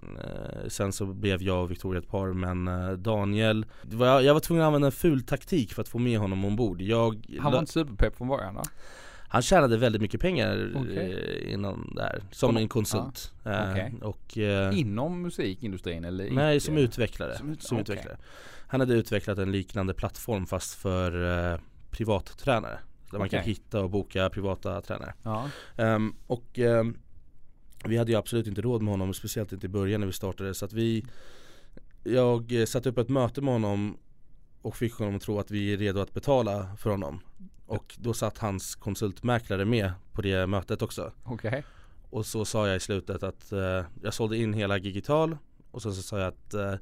sen 0.69 0.93
så 0.93 1.07
blev 1.07 1.43
jag 1.43 1.63
och 1.63 1.71
Victoria 1.71 2.01
ett 2.03 2.09
par 2.09 2.33
men 2.33 2.69
eh, 2.69 2.93
Daniel 2.93 3.67
det 3.83 3.97
var, 3.97 4.21
Jag 4.21 4.33
var 4.35 4.41
tvungen 4.41 4.63
att 4.63 4.67
använda 4.67 4.87
en 4.87 4.93
ful 4.93 5.23
taktik 5.23 5.75
för 5.75 5.83
att 5.83 5.89
få 5.89 5.99
med 5.99 6.19
honom 6.19 6.45
ombord 6.45 6.81
jag, 6.83 7.37
Han 7.41 7.53
var 7.53 7.59
inte 7.61 7.73
superpepp 7.73 8.17
från 8.17 8.29
början 8.29 8.55
va? 8.55 8.63
han 9.29 9.43
tjänade 9.43 9.77
väldigt 9.77 10.03
mycket 10.03 10.21
pengar 10.21 10.73
Okej. 10.77 11.43
eh, 11.47 11.53
innan 11.55 11.93
där 11.97 12.19
Som 12.31 12.49
Som- 12.49 12.57
en 12.57 12.69
konsult 12.69 13.33
Eh, 13.45 13.71
Okej. 13.71 13.95
Och 14.03 14.39
eh, 14.39 14.79
Inom 14.79 15.23
musikindustrin 15.23 16.05
eller 16.05 16.31
Nej, 16.31 16.55
inte? 16.55 16.67
som 16.67 16.79
utvecklare. 16.79 17.37
Som 17.37 17.47
Som, 17.47 17.53
ut- 17.53 17.71
okej. 17.71 17.81
utvecklare. 17.83 18.17
Han 18.67 18.81
hade 18.81 18.95
utvecklat 18.95 19.39
en 19.39 19.53
liknande 19.53 19.95
plattform 19.95 20.47
fast 20.47 20.75
för 20.75 21.53
eh, 21.53 21.59
privattränare. 21.91 22.79
Där 23.11 23.19
man 23.19 23.29
kan 23.29 23.43
hitta 23.43 23.81
och 23.81 23.91
boka 23.91 24.31
privata 24.31 24.81
tränare. 24.81 25.15
Ja. 25.23 25.49
Ehm, 25.77 26.15
och 26.27 26.59
ehm, 26.59 26.97
vi 27.85 27.97
hade 27.97 28.13
ju 28.13 28.19
absolut 28.19 28.47
inte 28.47 28.63
råd 28.63 28.83
med 28.83 28.93
honom, 28.93 29.15
speciellt 29.15 29.53
inte 29.53 29.67
i 29.67 29.69
början 29.69 30.01
när 30.01 30.07
vi 30.07 30.13
startade. 30.13 30.55
Så 30.55 30.65
att 30.65 30.73
vi 30.73 31.05
Jag 32.05 32.61
eh, 32.61 32.67
satte 32.67 32.89
upp 32.89 32.99
ett 32.99 33.09
möte 33.09 33.41
med 33.41 33.53
honom 33.53 33.97
och 34.63 34.77
fick 34.77 34.95
honom 34.95 35.17
att 35.17 35.23
tro 35.23 35.39
att 35.39 35.51
vi 35.51 35.73
är 35.73 35.77
redo 35.77 36.01
att 36.01 36.15
betala 36.15 36.77
för 36.77 36.91
honom. 36.91 37.21
Och 37.67 37.97
då 37.99 38.15
satt 38.15 38.39
hans 38.39 38.75
konsultmäklare 38.75 39.65
med 39.65 39.93
på 40.13 40.23
det 40.23 40.47
mötet 40.47 40.83
också. 40.83 41.13
Okej. 41.25 41.65
Och 42.11 42.27
så 42.27 42.45
sa 42.45 42.67
jag 42.67 42.77
i 42.77 42.81
slutet 42.81 43.23
att 43.23 43.53
eh, 43.53 43.83
jag 44.03 44.15
sålde 44.15 44.37
in 44.37 44.55
hela 44.55 44.79
Gigital 44.79 45.37
och 45.71 45.83
sen 45.83 45.93
så 45.95 46.03
sa 46.03 46.19
jag 46.19 46.29
att 46.29 46.55
eh, 46.55 46.75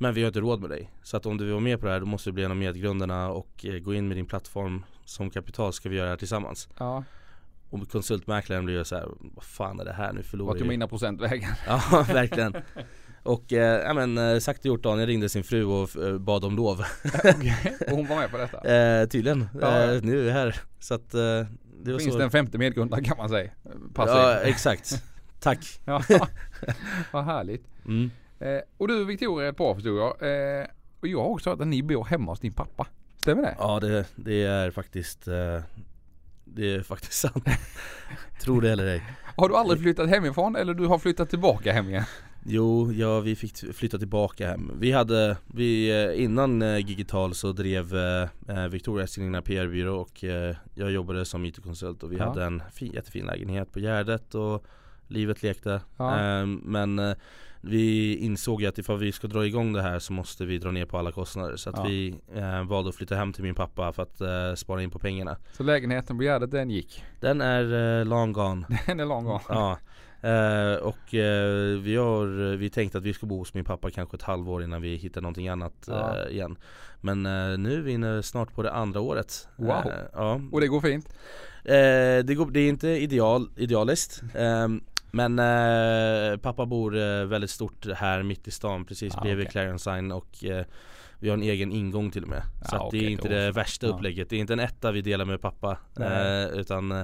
men 0.00 0.14
vi 0.14 0.20
har 0.20 0.28
inte 0.28 0.40
råd 0.40 0.60
med 0.60 0.70
dig. 0.70 0.90
Så 1.02 1.16
att 1.16 1.26
om 1.26 1.36
du 1.36 1.44
vill 1.44 1.52
vara 1.52 1.62
med 1.62 1.80
på 1.80 1.86
det 1.86 1.92
här 1.92 2.00
då 2.00 2.06
måste 2.06 2.30
du 2.30 2.34
bli 2.34 2.44
en 2.44 2.50
av 2.50 2.56
medgrundarna 2.56 3.30
och 3.30 3.66
eh, 3.66 3.78
gå 3.78 3.94
in 3.94 4.08
med 4.08 4.16
din 4.16 4.26
plattform 4.26 4.84
som 5.04 5.30
kapital 5.30 5.72
ska 5.72 5.88
vi 5.88 5.96
göra 5.96 6.04
det 6.06 6.10
här 6.10 6.16
tillsammans. 6.16 6.68
Ja. 6.78 7.04
Och 7.70 7.88
konsultmäklaren 7.90 8.64
blir 8.64 8.74
ju 8.78 8.84
så 8.84 8.96
här, 8.96 9.08
vad 9.20 9.44
fan 9.44 9.80
är 9.80 9.84
det 9.84 9.92
här 9.92 10.12
nu 10.12 10.22
förlorar 10.22 10.46
Vart 10.48 10.58
tog 10.58 10.66
jag." 10.66 10.68
mina 10.70 10.88
procent 10.88 11.20
vägen? 11.20 11.50
Ja 11.66 12.04
verkligen. 12.12 12.56
Och 13.22 13.52
eh, 13.52 13.82
ja 13.86 13.94
men 13.94 14.18
eh, 14.18 14.38
sagt 14.38 14.60
och 14.60 14.66
gjort 14.66 14.82
Daniel 14.82 15.06
ringde 15.06 15.28
sin 15.28 15.44
fru 15.44 15.64
och 15.64 15.96
eh, 15.96 16.18
bad 16.18 16.44
om 16.44 16.56
lov 16.56 16.80
Okej, 17.24 17.76
och 17.90 17.96
hon 17.96 18.06
var 18.06 18.16
med 18.16 18.30
på 18.30 18.36
detta? 18.38 18.68
eh, 18.74 19.06
Tydligen, 19.06 19.48
Ja. 19.60 19.82
eh, 19.94 20.02
nu 20.02 20.20
är 20.20 20.24
vi 20.24 20.30
här 20.30 20.56
Så 20.78 20.94
att 20.94 21.14
eh, 21.14 21.20
det 21.82 21.98
Finns 21.98 22.12
så 22.12 22.18
det 22.18 22.24
en 22.24 22.30
femte 22.30 22.58
medgrundare 22.58 23.02
kan 23.04 23.16
man 23.16 23.28
säga? 23.28 23.50
Passa 23.94 24.32
Ja 24.32 24.40
exakt, 24.40 25.02
tack 25.40 25.80
Ja, 25.84 26.02
vad 27.12 27.24
härligt. 27.24 27.64
mm. 27.86 28.10
Eh, 28.40 28.60
och 28.76 28.88
du 28.88 29.04
Victoria 29.04 29.46
är 29.46 29.50
ett 29.50 29.56
par 29.56 29.74
förstod 29.74 29.98
jag. 29.98 30.12
Och 31.00 31.08
jag 31.08 31.18
har 31.20 31.28
också 31.28 31.50
hört 31.50 31.60
att 31.60 31.66
ni 31.66 31.82
bor 31.82 32.04
hemma 32.04 32.32
hos 32.32 32.40
din 32.40 32.52
pappa. 32.52 32.86
Stämmer 33.16 33.42
det? 33.42 33.56
Ja 33.58 33.80
det, 33.80 34.04
det 34.16 34.42
är 34.44 34.70
faktiskt 34.70 35.28
Det 36.58 36.74
är 36.74 36.82
faktiskt 36.82 37.12
sant 37.12 37.44
Tror 38.40 38.62
det 38.62 38.70
eller 38.70 38.86
ej 38.86 39.02
Har 39.36 39.48
du 39.48 39.56
aldrig 39.56 39.80
flyttat 39.80 40.08
hemifrån 40.08 40.56
eller 40.56 40.74
du 40.74 40.86
har 40.86 40.98
flyttat 40.98 41.30
tillbaka 41.30 41.72
hem 41.72 41.88
igen? 41.88 42.04
Jo, 42.44 42.92
ja 42.92 43.20
vi 43.20 43.36
fick 43.36 43.74
flytta 43.74 43.98
tillbaka 43.98 44.48
hem 44.48 44.72
Vi 44.80 44.92
hade, 44.92 45.36
vi, 45.46 45.90
eh, 46.04 46.22
innan 46.24 46.62
eh, 46.62 46.76
Gigital 46.78 47.34
så 47.34 47.52
drev 47.52 47.96
eh, 47.96 48.28
eh, 48.48 48.68
Victoria 48.68 49.06
egna 49.18 49.42
PR-byrå 49.42 49.96
och 49.96 50.24
eh, 50.24 50.56
jag 50.74 50.90
jobbade 50.90 51.24
som 51.24 51.44
IT-konsult 51.44 52.02
och 52.02 52.12
vi 52.12 52.16
Ja. 52.16 52.28
hade 52.28 52.44
en 52.44 52.62
fin, 52.72 52.92
jättefin 52.92 53.26
lägenhet 53.26 53.72
på 53.72 53.80
Gärdet 53.80 54.34
och 54.34 54.64
livet 55.08 55.42
lekte 55.42 55.80
Ja. 55.96 56.40
eh, 56.40 56.46
Men 56.46 57.14
vi 57.60 58.16
insåg 58.16 58.60
ju 58.62 58.66
att 58.68 58.78
ifall 58.78 58.98
vi 58.98 59.12
ska 59.12 59.26
dra 59.26 59.46
igång 59.46 59.72
det 59.72 59.82
här 59.82 59.98
så 59.98 60.12
måste 60.12 60.44
vi 60.44 60.58
dra 60.58 60.70
ner 60.70 60.84
på 60.86 60.98
alla 60.98 61.12
kostnader 61.12 61.56
så 61.56 61.70
att 61.70 61.76
Ja. 61.76 61.82
vi 61.82 62.14
eh, 62.34 62.64
valde 62.64 62.88
att 62.88 62.96
flytta 62.96 63.14
hem 63.14 63.32
till 63.32 63.42
min 63.44 63.54
pappa 63.54 63.92
för 63.92 64.02
att 64.02 64.20
eh, 64.20 64.54
spara 64.54 64.82
in 64.82 64.90
på 64.90 64.98
pengarna 64.98 65.36
Så 65.52 65.62
lägenheten 65.62 66.16
på 66.18 66.22
Gärdet 66.22 66.50
den 66.50 66.70
gick. 66.70 67.04
Den 67.20 67.40
är 67.40 67.98
eh, 68.00 68.06
long 68.06 68.32
gone 68.32 68.66
Den 68.86 69.00
är 69.00 69.06
lång 69.06 69.24
gång. 69.24 69.40
Ja, 69.48 69.78
eh, 70.20 70.74
och 70.76 71.14
eh, 71.14 71.78
vi 71.78 71.96
har, 71.96 72.56
vi 72.56 72.70
tänkte 72.70 72.98
att 72.98 73.04
vi 73.04 73.12
ska 73.14 73.26
bo 73.26 73.38
hos 73.38 73.54
min 73.54 73.64
pappa 73.64 73.90
kanske 73.90 74.16
ett 74.16 74.22
halvår 74.22 74.62
innan 74.62 74.82
vi 74.82 74.96
hittar 74.96 75.20
någonting 75.20 75.48
annat 75.48 75.74
Ja. 75.86 76.16
eh, 76.26 76.32
igen 76.34 76.56
Men 77.00 77.26
eh, 77.26 77.58
nu 77.58 77.74
är 77.74 77.80
vi 77.80 77.92
inne 77.92 78.22
snart 78.22 78.54
på 78.54 78.62
det 78.62 78.72
andra 78.72 79.00
året 79.00 79.48
Wow. 79.56 79.92
Ja, 80.12 80.40
Och 80.52 80.60
det 80.60 80.66
går 80.68 80.80
fint? 80.80 81.08
det, 82.24 82.34
går, 82.36 82.50
det 82.50 82.60
är 82.60 82.68
inte 82.68 82.88
ideal, 82.88 83.48
idealiskt 83.56 84.22
ehm, 84.34 84.80
men 85.10 85.38
eh, 85.38 86.36
pappa 86.38 86.66
bor 86.66 86.96
eh, 86.96 87.24
väldigt 87.24 87.50
stort 87.50 87.86
här 87.96 88.22
mitt 88.22 88.48
i 88.48 88.50
stan 88.50 88.84
precis 88.84 89.14
Ah, 89.16 89.20
bredvid 89.20 89.44
okej. 89.46 89.52
Clarence 89.52 89.90
Sign 89.90 90.12
och 90.12 90.44
eh, 90.44 90.64
vi 91.18 91.28
har 91.28 91.36
en 91.36 91.42
egen 91.42 91.72
ingång 91.72 92.10
till 92.10 92.22
och 92.22 92.28
med 92.28 92.42
Så 92.70 92.76
Ah, 92.76 92.84
att 92.86 92.90
det 92.90 92.98
okej, 92.98 93.04
är 93.06 93.10
inte 93.10 93.28
det 93.28 93.46
så. 93.46 93.52
värsta 93.52 93.86
Ja. 93.86 93.92
upplägget 93.92 94.30
Det 94.30 94.36
är 94.36 94.40
inte 94.40 94.52
en 94.52 94.60
etta 94.60 94.92
vi 94.92 95.00
delar 95.00 95.24
med 95.24 95.40
pappa 95.40 95.78
eh, 96.00 96.46
Utan 96.60 96.92
eh, 96.92 97.02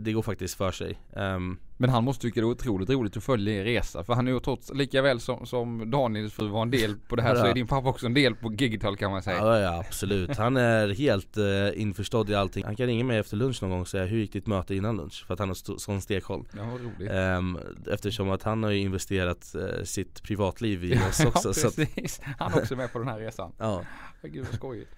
det 0.00 0.12
går 0.12 0.22
faktiskt 0.22 0.54
för 0.54 0.72
sig 0.72 0.98
Ehm, 1.16 1.58
Men 1.76 1.90
han 1.90 2.04
måste 2.04 2.22
tycka 2.22 2.40
det 2.40 2.44
är 2.44 2.50
otroligt 2.50 2.90
roligt 2.90 3.16
att 3.16 3.24
följa 3.24 3.54
er 3.54 3.64
resa. 3.64 4.04
För 4.04 4.14
han 4.14 4.28
är 4.28 4.32
ju 4.32 4.40
trots, 4.40 4.72
lika 4.74 5.02
väl 5.02 5.20
som, 5.20 5.46
som 5.46 5.90
Daniels 5.90 6.32
fru 6.32 6.48
var 6.48 6.62
en 6.62 6.70
del 6.70 6.96
på 7.08 7.16
det 7.16 7.22
här 7.22 7.34
så 7.40 7.46
är 7.46 7.54
din 7.54 7.66
pappa 7.66 7.88
också 7.88 8.06
en 8.06 8.14
del 8.14 8.34
på 8.34 8.52
Gigital 8.52 8.96
kan 8.96 9.10
man 9.10 9.22
säga. 9.22 9.36
Ja, 9.36 9.58
ja 9.58 9.78
absolut, 9.80 10.36
han 10.36 10.56
är 10.56 10.88
helt 10.88 11.36
eh, 11.36 11.80
införstådd 11.82 12.30
i 12.30 12.34
allting 12.34 12.64
Han 12.64 12.76
kan 12.76 12.86
ringa 12.86 13.04
mig 13.04 13.18
efter 13.18 13.36
lunch 13.36 13.62
någon 13.62 13.70
gång 13.70 13.80
och 13.80 13.88
säga 13.88 14.04
hur 14.04 14.18
gick 14.18 14.32
ditt 14.32 14.46
möte 14.46 14.74
innan 14.74 14.96
lunch? 14.96 15.24
För 15.26 15.34
att 15.34 15.40
han 15.40 15.48
har 15.48 15.78
sån 15.78 16.00
stenkoll 16.00 16.48
Ja, 16.56 16.64
vad 16.64 16.80
roligt. 16.80 17.10
Ehm, 17.10 17.58
Eftersom 17.90 18.30
att 18.30 18.42
han 18.42 18.62
har 18.62 18.70
ju 18.70 18.78
investerat 18.78 19.54
eh, 19.54 19.84
sitt 19.84 20.22
privatliv 20.22 20.84
i 20.84 20.94
oss 21.10 21.24
också 21.24 21.52
ja, 21.56 21.68
att, 21.68 21.76
precis. 21.76 22.20
Han 22.38 22.52
är 22.52 22.58
också 22.58 22.76
med 22.76 22.92
på 22.92 22.98
den 22.98 23.08
här 23.08 23.18
resan. 23.18 23.52
ja. 23.58 23.84
Gud 24.22 24.46
vad 24.46 24.54
skojigt. 24.54 24.90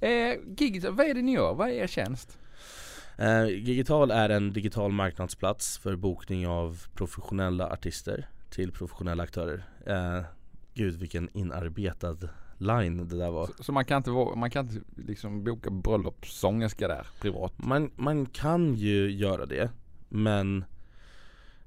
Eh, 0.00 0.10
Gigital, 0.56 0.92
vad 0.94 1.06
är 1.06 1.14
det 1.14 1.22
ni 1.22 1.32
gör? 1.32 1.54
Vad 1.54 1.68
är 1.68 1.72
er 1.72 1.86
tjänst? 1.86 2.38
Eh, 3.18 3.46
Gigital 3.48 4.10
är 4.10 4.28
en 4.30 4.52
digital 4.52 4.92
marknadsplats 4.92 5.78
för 5.78 5.96
bokning 5.96 6.46
av 6.48 6.82
professionella 6.94 7.70
artister 7.72 8.28
till 8.50 8.72
professionella 8.72 9.22
aktörer 9.22 9.64
eh, 9.86 10.24
Gud 10.74 10.96
vilken 10.96 11.28
inarbetad 11.32 12.16
line 12.58 13.08
det 13.08 13.18
där 13.18 13.30
var 13.30 13.46
Så, 13.46 13.62
så 13.64 13.72
man 13.72 13.84
kan 13.84 13.96
inte, 13.96 14.10
man 14.10 14.50
kan 14.50 14.66
inte 14.68 14.80
liksom 15.06 15.44
boka 15.44 15.70
bröllopssångerska 15.70 16.88
där 16.88 17.06
privat? 17.20 17.52
Man, 17.56 17.90
man 17.96 18.26
kan 18.26 18.74
ju 18.74 19.10
göra 19.10 19.46
det 19.46 19.70
men 20.08 20.64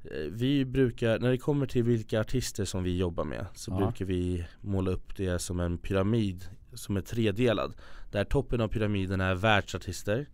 eh, 0.03 0.31
vi 0.31 0.65
brukar, 0.65 1.20
när 1.20 1.31
det 1.31 1.38
kommer 1.38 1.65
till 1.65 1.84
vilka 1.84 2.20
artister 2.22 2.65
som 2.65 2.84
vi 2.84 2.98
jobbar 2.98 3.24
med 3.24 3.46
så 3.53 3.72
Ja. 3.72 3.77
brukar 3.77 4.05
vi 4.05 4.46
måla 4.62 4.91
upp 4.91 5.17
det 5.17 5.39
som 5.39 5.60
en 5.60 5.77
pyramid 5.77 6.46
som 6.74 6.98
är 6.98 7.01
tredelad. 7.01 7.74
Där 8.12 8.24
toppen 8.24 8.62
av 8.62 8.68
pyramiden 8.68 9.22
är 9.22 9.36
världsartister. 9.36 10.25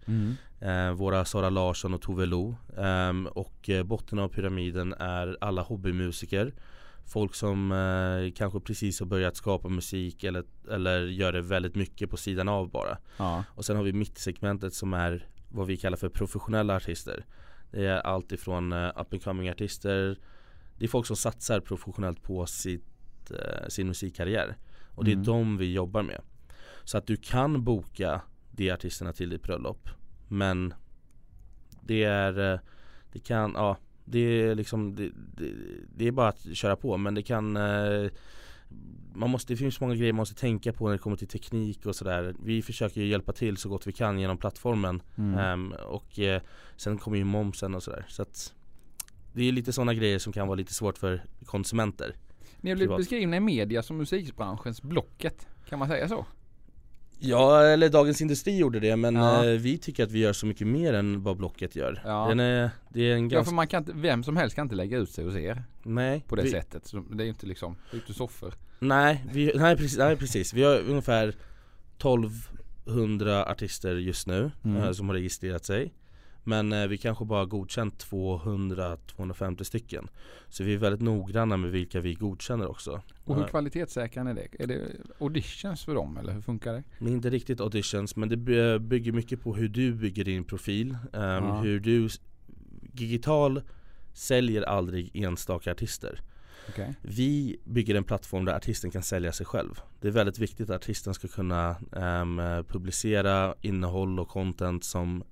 Eh, 0.59 0.91
Våra 0.91 1.25
Sara 1.25 1.49
Larsson 1.49 1.93
och 1.93 2.01
Tove 2.01 2.25
Lo. 2.25 2.55
Ehm, 2.77 3.27
Och 3.27 3.69
eh, 3.69 3.83
botten 3.83 4.19
av 4.19 4.27
pyramiden 4.29 4.93
är 4.93 5.37
alla 5.41 5.61
hobbymusiker. 5.61 6.53
Folk 7.05 7.35
som 7.35 7.71
eh, 7.71 8.31
kanske 8.35 8.59
precis 8.59 8.99
har 8.99 9.07
börjat 9.07 9.35
skapa 9.35 9.69
musik 9.69 10.23
eller, 10.23 10.43
eller 10.71 11.01
gör 11.01 11.31
det 11.33 11.41
väldigt 11.41 11.75
mycket 11.75 12.09
på 12.09 12.17
sidan 12.17 12.49
av 12.49 12.71
bara. 12.71 12.97
Ja. 13.17 13.43
och 13.55 13.65
sen 13.65 13.75
har 13.75 13.83
vi 13.83 13.93
mittsegmentet 13.93 14.73
som 14.73 14.93
är 14.93 15.27
vad 15.49 15.67
vi 15.67 15.77
kallar 15.77 15.97
för 15.97 16.09
professionella 16.09 16.75
artister. 16.75 17.25
Det 17.71 17.85
är 17.85 17.99
allt 17.99 18.31
ifrån 18.31 18.73
uh, 18.73 18.87
up 18.95 19.13
and 19.13 19.23
coming 19.23 19.49
artister. 19.49 20.19
Det 20.77 20.85
är 20.85 20.89
folk 20.89 21.05
som 21.07 21.15
satsar 21.15 21.59
professionellt 21.59 22.21
på 22.23 22.45
sitt, 22.45 23.31
eh, 23.31 23.67
sin 23.67 23.87
musikkarriär 23.87 24.57
Och 24.97 25.05
det 25.05 25.11
är 25.11 25.13
Mm. 25.13 25.25
de 25.25 25.57
vi 25.57 25.73
jobbar 25.73 26.03
med. 26.03 26.21
Så 26.83 26.97
att 26.97 27.07
du 27.07 27.15
kan 27.17 27.63
boka 27.63 28.21
de 28.51 28.71
artisterna 28.71 29.13
till 29.13 29.29
ditt 29.29 29.43
bröllop 29.43 29.89
Men 30.27 30.73
Det 31.81 32.03
är 32.03 32.53
eh, 32.53 32.59
Det 33.13 33.19
kan, 33.19 33.51
ja 33.55 33.77
Det 34.05 34.19
är 34.19 34.55
liksom 34.55 34.95
det, 34.95 35.09
det, 35.37 35.51
det 35.95 36.07
är 36.07 36.11
bara 36.11 36.27
att 36.29 36.55
köra 36.57 36.75
på. 36.75 36.97
Men 36.97 37.15
det 37.15 37.21
kan 37.23 37.57
eh, 37.57 38.09
man 39.13 39.29
måste, 39.29 39.53
det 39.53 39.57
finns 39.57 39.79
många 39.81 39.95
grejer 39.95 40.13
man 40.13 40.17
måste 40.21 40.35
tänka 40.35 40.73
på 40.73 40.85
när 40.85 40.91
det 40.93 40.97
kommer 40.99 41.15
till 41.17 41.27
teknik 41.27 41.85
och 41.85 41.95
sådär. 41.95 42.35
Vi 42.43 42.61
försöker 42.61 43.01
ju 43.01 43.07
hjälpa 43.07 43.33
till 43.33 43.57
så 43.57 43.69
gott 43.69 43.87
vi 43.87 43.91
kan 43.91 44.19
genom 44.19 44.37
plattformen. 44.37 45.01
Mm. 45.17 45.39
Ehm, 45.39 45.71
Och 45.71 46.19
eh, 46.19 46.41
sen 46.77 46.97
kommer 46.97 47.17
ju 47.17 47.23
momsen 47.23 47.75
och 47.75 47.83
sådär. 47.83 48.05
Så 48.09 48.21
att 48.21 48.53
Det 49.33 49.43
är 49.43 49.51
lite 49.51 49.73
sådana 49.73 49.93
grejer 49.93 50.19
som 50.19 50.33
kan 50.33 50.47
vara 50.47 50.55
lite 50.55 50.73
svårt 50.73 50.97
för 50.97 51.23
konsumenter 51.45 52.15
Ni 52.61 52.69
har 52.69 52.75
blivit 52.75 52.89
privat. 52.89 52.97
beskrivna 52.99 53.37
i 53.37 53.39
media 53.39 53.83
som 53.83 53.97
musikbranschens 53.97 54.81
Blocket. 54.81 55.47
Kan 55.69 55.79
man 55.79 55.87
säga 55.87 56.07
så? 56.07 56.25
Ja, 57.19 57.63
eller 57.63 57.89
Dagens 57.89 58.21
Industri 58.21 58.57
gjorde 58.57 58.79
det 58.79 58.95
men 58.95 59.15
Ja. 59.15 59.45
eh, 59.45 59.51
vi 59.59 59.77
tycker 59.77 60.03
att 60.03 60.11
vi 60.11 60.19
gör 60.19 60.33
så 60.33 60.45
mycket 60.45 60.67
mer 60.67 60.93
än 60.93 61.23
vad 61.23 61.37
Blocket 61.37 61.75
gör 61.75 62.01
Ja. 62.05 62.25
Den 62.29 62.39
är, 62.39 62.69
det 62.89 63.01
är 63.11 63.13
en 63.15 63.29
Ja, 63.29 63.35
ganska, 63.35 63.49
för 63.49 63.55
man 63.55 63.67
kan 63.67 63.81
inte, 63.83 63.91
vem 63.95 64.23
som 64.23 64.37
helst 64.37 64.55
kan 64.55 64.65
inte 64.65 64.75
lägga 64.75 64.97
ut 64.97 65.09
sig 65.09 65.23
hos 65.25 65.35
er 65.35 65.63
nej 65.83 66.23
på 66.27 66.35
det 66.35 66.41
vi, 66.43 66.51
sättet. 66.51 66.85
Så 66.85 66.97
det 67.11 67.23
är 67.23 67.25
ju 67.25 67.29
inte 67.29 67.45
liksom, 67.45 67.75
det 67.91 67.97
är 67.97 68.01
inte 68.01 68.13
soffor. 68.13 68.53
Nej, 68.79 69.25
vi, 69.31 69.51
nej, 69.55 69.77
precis, 69.77 69.97
nej 69.97 70.15
precis, 70.15 70.53
vi 70.53 70.63
har 70.63 70.79
ungefär 70.79 71.35
1200 71.97 73.45
artister 73.45 73.95
just 73.95 74.27
nu 74.27 74.51
Mm. 74.65 74.83
eh, 74.83 74.91
som 74.91 75.07
har 75.09 75.15
registrerat 75.15 75.65
sig 75.65 75.93
Men 76.47 76.73
eh, 76.73 76.87
vi 76.87 76.97
kanske 76.97 77.25
bara 77.25 77.45
godkänt 77.45 78.05
200-250 78.11 79.63
stycken 79.63 80.07
Så 80.49 80.63
vi 80.63 80.73
är 80.73 80.77
väldigt 80.77 81.01
noggranna 81.01 81.57
med 81.57 81.71
vilka 81.71 81.99
vi 82.01 82.13
godkänner 82.13 82.67
också 82.67 83.01
Och 83.25 83.35
hur 83.35 83.43
Eh, 83.43 83.47
kvalitetssäkrar 83.49 84.23
ni 84.23 84.33
det? 84.33 84.63
Är 84.63 84.67
det 84.67 84.81
auditions 85.19 85.85
för 85.85 85.95
dem 85.95 86.17
eller 86.17 86.33
hur 86.33 86.41
funkar 86.41 86.73
det? 86.73 86.83
Det 86.99 87.05
är 87.05 87.13
inte 87.13 87.29
riktigt 87.29 87.59
auditions 87.61 88.15
men 88.15 88.29
det 88.29 88.37
by- 88.37 88.79
bygger 88.79 89.11
mycket 89.11 89.41
på 89.41 89.55
hur 89.55 89.69
du 89.69 89.93
bygger 89.93 90.23
din 90.23 90.43
profil 90.43 90.97
Ehm, 91.13 91.43
Ja. 91.45 91.61
Hur 91.61 91.79
du 91.79 92.09
Digital 92.93 93.61
säljer 94.13 94.61
aldrig 94.61 95.11
enstaka 95.13 95.71
artister 95.71 96.21
Okej. 96.69 96.95
Vi 97.01 97.57
bygger 97.63 97.95
en 97.95 98.03
plattform 98.03 98.45
där 98.45 98.55
artisten 98.55 98.91
kan 98.91 99.03
sälja 99.03 99.31
sig 99.31 99.45
själv 99.45 99.79
Det 100.01 100.07
är 100.07 100.11
väldigt 100.11 100.39
viktigt 100.39 100.69
att 100.69 100.75
artisten 100.75 101.13
ska 101.13 101.27
kunna 101.27 101.75
ehm, 101.95 102.41
publicera 102.67 103.55
innehåll 103.61 104.19
och 104.19 104.27
content 104.27 104.83
som 104.83 105.23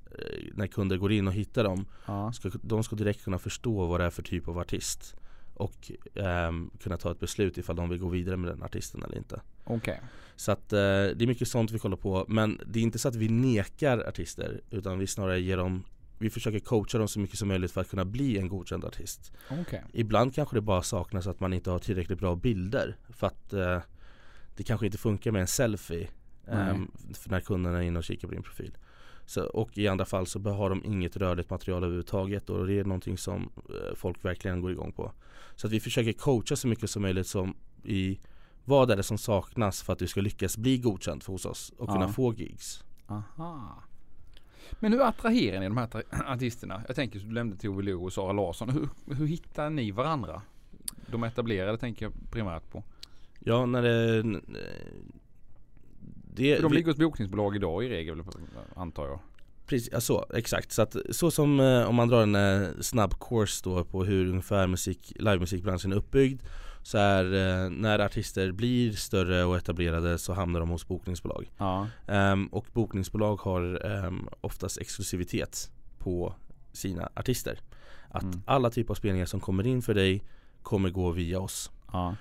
när 0.53 0.67
kunder 0.67 0.97
går 0.97 1.11
in 1.11 1.27
och 1.27 1.33
hittar 1.33 1.63
dem 1.63 1.85
Ja. 2.05 2.31
ska, 2.31 2.49
De 2.61 2.83
ska 2.83 2.95
direkt 2.95 3.23
kunna 3.23 3.39
förstå 3.39 3.85
vad 3.85 3.99
det 3.99 4.05
är 4.05 4.09
för 4.09 4.23
typ 4.23 4.47
av 4.47 4.57
artist 4.59 5.15
Och 5.53 5.91
ehm, 6.15 6.69
kunna 6.79 6.97
ta 6.97 7.11
ett 7.11 7.19
beslut 7.19 7.57
ifall 7.57 7.75
de 7.75 7.89
vill 7.89 7.99
gå 7.99 8.09
vidare 8.09 8.37
med 8.37 8.51
den 8.51 8.63
artisten 8.63 9.03
eller 9.03 9.17
inte 9.17 9.41
Okej. 9.63 10.01
Så 10.35 10.51
att 10.51 10.73
eh, 10.73 10.77
det 10.79 11.21
är 11.21 11.27
mycket 11.27 11.47
sånt 11.47 11.71
vi 11.71 11.79
kollar 11.79 11.97
på 11.97 12.25
Men 12.27 12.59
det 12.65 12.79
är 12.79 12.83
inte 12.83 12.99
så 12.99 13.07
att 13.07 13.15
vi 13.15 13.29
nekar 13.29 14.07
artister 14.07 14.61
Utan 14.69 14.99
vi 14.99 15.07
snarare 15.07 15.39
ger 15.39 15.57
dem 15.57 15.83
Vi 16.19 16.29
försöker 16.29 16.59
coacha 16.59 16.97
dem 16.97 17.07
så 17.07 17.19
mycket 17.19 17.39
som 17.39 17.47
möjligt 17.47 17.71
för 17.71 17.81
att 17.81 17.89
kunna 17.89 18.05
bli 18.05 18.37
en 18.37 18.47
godkänd 18.47 18.85
artist 18.85 19.31
Okej. 19.51 19.83
Ibland 19.93 20.35
kanske 20.35 20.55
det 20.55 20.61
bara 20.61 20.81
saknas 20.83 21.27
att 21.27 21.39
man 21.39 21.53
inte 21.53 21.71
har 21.71 21.79
tillräckligt 21.79 22.19
bra 22.19 22.35
bilder 22.35 22.97
För 23.09 23.27
att 23.27 23.53
eh, 23.53 23.79
det 24.55 24.63
kanske 24.63 24.85
inte 24.85 24.97
funkar 24.97 25.31
med 25.31 25.41
en 25.41 25.47
selfie 25.47 26.07
för 27.13 27.29
när 27.29 27.39
kunden 27.39 27.75
är 27.75 27.81
inne 27.81 27.99
och 27.99 28.03
kikar 28.03 28.27
på 28.27 28.33
din 28.33 28.43
profil 28.43 28.77
så, 29.25 29.45
Och 29.45 29.77
i 29.77 29.87
andra 29.87 30.05
fall 30.05 30.27
så 30.27 30.39
har 30.39 30.69
de 30.69 30.85
inget 30.85 31.17
rörligt 31.17 31.49
material 31.49 31.83
överhuvudtaget 31.83 32.49
och 32.49 32.67
det 32.67 32.79
är 32.79 32.83
någonting 32.83 33.17
som 33.17 33.41
eh, 33.69 33.95
folk 33.95 34.25
verkligen 34.25 34.61
går 34.61 34.71
igång 34.71 34.91
på 34.91 35.11
Så 35.55 35.67
att 35.67 35.73
vi 35.73 35.79
försöker 35.79 36.13
coacha 36.13 36.55
så 36.55 36.67
mycket 36.67 36.89
som 36.89 37.01
möjligt 37.01 37.27
som 37.27 37.55
i 37.83 38.19
vad 38.65 38.91
är 38.91 38.95
det 38.95 39.03
som 39.03 39.17
saknas 39.17 39.81
för 39.83 39.93
att 39.93 39.99
du 39.99 40.07
ska 40.07 40.21
lyckas 40.21 40.57
bli 40.57 40.77
godkänd 40.77 41.23
för 41.23 41.31
hos 41.31 41.45
oss 41.45 41.73
och 41.77 41.89
Ja. 41.89 41.93
kunna 41.93 42.07
få 42.07 42.33
gigs? 42.33 42.83
Aha. 43.07 43.83
Men 44.79 44.93
hur 44.93 45.01
attraherar 45.01 45.59
ni 45.59 45.65
de 45.67 45.77
här 45.77 46.03
artisterna? 46.25 46.83
Jag 46.87 46.95
tänker, 46.95 47.19
du 47.19 47.31
nämnde 47.31 47.57
Tove 47.57 47.83
Lo 47.83 48.03
och 48.03 48.13
Sara 48.13 48.31
Larsson. 48.31 48.69
Hur, 48.69 49.15
hur 49.15 49.27
hittar 49.27 49.69
ni 49.69 49.91
varandra? 49.91 50.41
De 51.07 51.23
etablerade 51.23 51.77
tänker 51.77 52.05
jag 52.05 52.13
primärt 52.31 52.71
på. 52.71 52.83
Ja 53.39 53.65
när 53.65 53.81
det... 53.81 54.23
det 56.35 56.55
För 56.55 56.63
de 56.63 56.71
vi- 56.71 56.75
ligger 56.77 56.91
hos 56.91 56.97
bokningsbolag 56.97 57.55
idag 57.55 57.83
i 57.85 57.89
regel 57.89 58.23
antar 58.75 59.07
jag. 59.07 59.19
Precis, 59.67 59.89
ja, 59.91 60.01
så, 60.01 60.25
exakt. 60.33 60.71
Så, 60.71 60.81
att, 60.81 60.95
så 61.11 61.31
som 61.31 61.59
eh, 61.59 61.89
om 61.89 61.95
man 61.95 62.07
drar 62.07 62.23
en 62.23 62.35
eh, 62.35 62.67
snabb 62.81 63.13
course 63.19 63.61
då 63.63 63.83
på 63.83 64.03
hur 64.03 64.29
ungefär 64.29 64.67
musik, 64.67 65.13
livemusikbranschen 65.19 65.91
är 65.91 65.95
uppbyggd 65.95 66.41
Så 66.83 66.97
är 66.97 67.23
eh, 67.65 67.69
när 67.69 67.99
artister 67.99 68.51
blir 68.51 68.91
större 68.91 69.43
och 69.43 69.57
etablerade 69.57 70.17
så 70.17 70.33
hamnar 70.33 70.59
de 70.59 70.69
hos 70.69 70.87
bokningsbolag 70.87 71.51
Ja. 71.57 71.87
Ehm, 72.07 72.47
Och 72.47 72.65
bokningsbolag 72.73 73.35
har 73.41 73.85
ehm, 73.85 74.27
oftast 74.41 74.77
exklusivitet 74.77 75.71
på 75.97 76.35
sina 76.73 77.09
artister 77.15 77.59
Att 78.09 78.23
Mm. 78.23 78.41
alla 78.45 78.69
typer 78.69 78.91
av 78.91 78.95
spelningar 78.95 79.25
som 79.25 79.39
kommer 79.39 79.67
in 79.67 79.81
för 79.81 79.93
dig 79.93 80.23
kommer 80.63 80.89
gå 80.89 81.11
via 81.11 81.39
oss 81.39 81.71
Ja. 81.93 82.15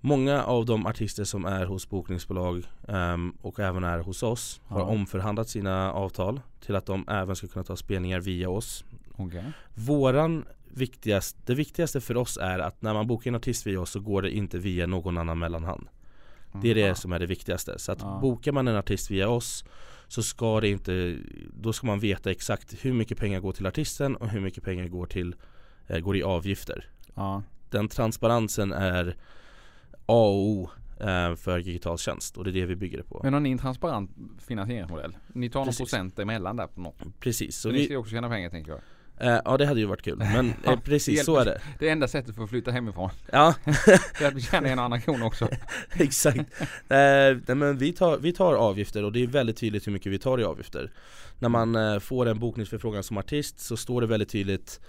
Många 0.00 0.42
av 0.44 0.66
de 0.66 0.86
artister 0.86 1.24
som 1.24 1.44
är 1.44 1.66
hos 1.66 1.88
bokningsbolag 1.88 2.64
ehm, 2.88 3.32
och 3.42 3.60
även 3.60 3.84
är 3.84 3.98
hos 3.98 4.22
oss 4.22 4.60
har 4.64 4.80
Ja. 4.80 4.86
omförhandlat 4.86 5.48
sina 5.48 5.92
avtal 5.92 6.40
till 6.60 6.76
att 6.76 6.86
de 6.86 7.04
även 7.08 7.36
ska 7.36 7.46
kunna 7.48 7.64
ta 7.64 7.76
spelningar 7.76 8.20
via 8.20 8.48
oss. 8.50 8.84
Okej. 9.16 9.44
Våran 9.74 10.44
viktigast, 10.74 11.36
det 11.46 11.54
viktigaste 11.54 12.00
för 12.00 12.16
oss 12.16 12.36
är 12.36 12.58
att 12.58 12.82
när 12.82 12.94
man 12.94 13.06
bokar 13.06 13.30
en 13.30 13.34
artist 13.34 13.66
via 13.66 13.80
oss 13.80 13.90
så 13.90 14.00
går 14.00 14.22
det 14.22 14.30
inte 14.30 14.58
via 14.58 14.86
någon 14.86 15.18
annan 15.18 15.38
mellanhand. 15.38 15.88
Det 16.62 16.70
är 16.70 16.74
det 16.74 16.94
som 16.94 17.12
är 17.12 17.18
det 17.18 17.26
viktigaste. 17.26 17.78
Så 17.78 17.92
att 17.92 18.00
Ja. 18.00 18.18
bokar 18.22 18.52
man 18.52 18.68
en 18.68 18.76
artist 18.76 19.10
via 19.10 19.28
oss 19.28 19.64
så 20.08 20.22
ska 20.22 20.60
det 20.60 20.68
inte, 20.68 21.16
då 21.54 21.72
ska 21.72 21.86
man 21.86 22.00
veta 22.00 22.30
exakt 22.30 22.74
hur 22.84 22.92
mycket 22.92 23.18
pengar 23.18 23.40
går 23.40 23.52
till 23.52 23.66
artisten 23.66 24.16
och 24.16 24.28
hur 24.28 24.40
mycket 24.40 24.64
pengar 24.64 24.88
går 24.88 25.06
till, 25.06 25.34
eh, 25.86 25.98
går 25.98 26.16
i 26.16 26.22
avgifter. 26.22 26.84
Ja. 27.14 27.42
Den 27.70 27.88
transparensen 27.88 28.72
är 28.72 29.16
A 30.10 30.14
och 30.28 30.46
O 30.46 30.70
eh, 31.00 31.34
för 31.34 31.58
digital 31.58 31.98
tjänst 31.98 32.36
och 32.36 32.44
det 32.44 32.50
är 32.50 32.52
det 32.52 32.66
vi 32.66 32.76
bygger 32.76 32.98
det 32.98 33.04
på. 33.04 33.20
Men 33.22 33.32
har 33.32 33.40
ni 33.40 33.50
en 33.50 33.58
transparent 33.58 34.10
finansieringsmodell? 34.46 35.16
Ni 35.32 35.50
tar 35.50 35.60
någon 35.60 35.66
Precis. 35.66 35.78
procent 35.78 36.18
emellan 36.18 36.56
där 36.56 36.66
på 36.66 36.80
något? 36.80 37.02
Precis, 37.20 37.56
Så 37.56 37.70
ni 37.70 37.84
ska 37.84 37.92
ju 37.92 37.98
också 37.98 38.10
tjäna 38.12 38.28
pengar 38.28 38.50
tänker 38.50 38.70
jag. 38.70 38.80
eh, 39.34 39.40
ja 39.44 39.56
det 39.56 39.66
hade 39.66 39.80
ju 39.80 39.86
varit 39.86 40.02
kul 40.02 40.18
men 40.18 40.52
Ja, 40.64 40.72
eh, 40.72 40.80
precis 40.80 41.24
så 41.24 41.36
är 41.36 41.44
det. 41.44 41.60
Det 41.78 41.88
enda 41.88 42.08
sättet 42.08 42.34
för 42.34 42.42
att 42.44 42.50
flytta 42.50 42.70
hemifrån. 42.70 43.10
Ja, 43.32 43.54
Det 44.18 44.24
är 44.24 44.28
att 44.28 44.34
vi 44.34 44.40
tjänar 44.42 44.68
en 44.70 44.78
annan 44.78 45.00
krona 45.00 45.26
också. 45.26 45.48
exakt. 45.92 46.38
Eh, 46.38 46.66
nej, 46.88 47.54
men 47.54 47.78
vi 47.78 47.92
tar, 47.92 48.18
vi 48.18 48.32
tar 48.32 48.54
avgifter 48.54 49.04
och 49.04 49.12
det 49.12 49.22
är 49.22 49.26
väldigt 49.26 49.56
tydligt 49.56 49.86
hur 49.86 49.92
mycket 49.92 50.12
vi 50.12 50.18
tar 50.18 50.40
i 50.40 50.44
avgifter. 50.44 50.92
När 51.38 51.48
man 51.48 52.00
får 52.00 52.26
en 52.26 52.38
bokningsförfrågan 52.38 53.02
som 53.02 53.18
artist 53.18 53.60
så 53.60 53.76
står 53.76 54.00
det 54.00 54.06
väldigt 54.06 54.28
tydligt 54.28 54.80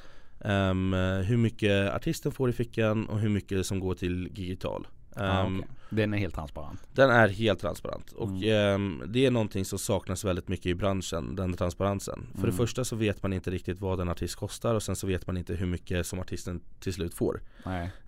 ehm, 0.45 0.93
hur 1.27 1.38
mycket 1.38 1.93
artisten 1.93 2.31
får 2.31 2.49
i 2.49 2.53
fickan 2.53 3.05
och 3.05 3.19
hur 3.19 3.29
mycket 3.29 3.65
som 3.65 3.79
går 3.79 3.95
till 3.95 4.33
digital. 4.33 4.88
Ja, 5.15 5.21
Ehm, 5.45 5.59
okej. 5.59 5.69
Den 5.89 6.13
är 6.13 6.17
helt 6.17 6.35
transparent. 6.35 6.79
Den 6.93 7.09
är 7.09 7.27
helt 7.27 7.59
transparent 7.59 8.11
och 8.11 8.27
Mm. 8.29 8.43
ehm, 8.43 9.03
det 9.07 9.25
är 9.25 9.31
någonting 9.31 9.65
som 9.65 9.79
saknas 9.79 10.25
väldigt 10.25 10.47
mycket 10.47 10.65
i 10.65 10.75
branschen, 10.75 11.35
den 11.35 11.53
transparensen. 11.53 12.27
För 12.33 12.41
det 12.41 12.47
Mm. 12.47 12.57
första 12.57 12.83
så 12.85 12.95
vet 12.95 13.23
man 13.23 13.33
inte 13.33 13.51
riktigt 13.51 13.79
vad 13.79 13.99
en 13.99 14.09
artist 14.09 14.35
kostar 14.35 14.75
och 14.75 14.83
sen 14.83 14.95
så 14.95 15.07
vet 15.07 15.27
man 15.27 15.37
inte 15.37 15.55
hur 15.55 15.65
mycket 15.65 16.07
som 16.07 16.19
artisten 16.19 16.61
till 16.79 16.93
slut 16.93 17.13
får. 17.13 17.41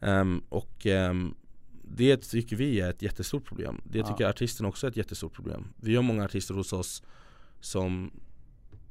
Ehm, 0.02 0.44
och 0.50 0.88
det 1.84 2.18
tycker 2.18 2.56
vi 2.56 2.80
är 2.82 2.90
ett 2.90 3.02
jättestort 3.02 3.46
problem. 3.46 3.82
Det 3.86 3.98
Ja. 4.00 4.08
tycker 4.08 4.30
artisten 4.30 4.66
också 4.66 4.88
är 4.88 4.92
ett 4.92 4.98
jättestort 4.98 5.34
problem. 5.34 5.68
Vi 5.76 5.96
har 5.96 6.04
många 6.04 6.26
artister 6.26 6.54
hos 6.54 6.74
oss 6.74 7.04
som 7.60 8.12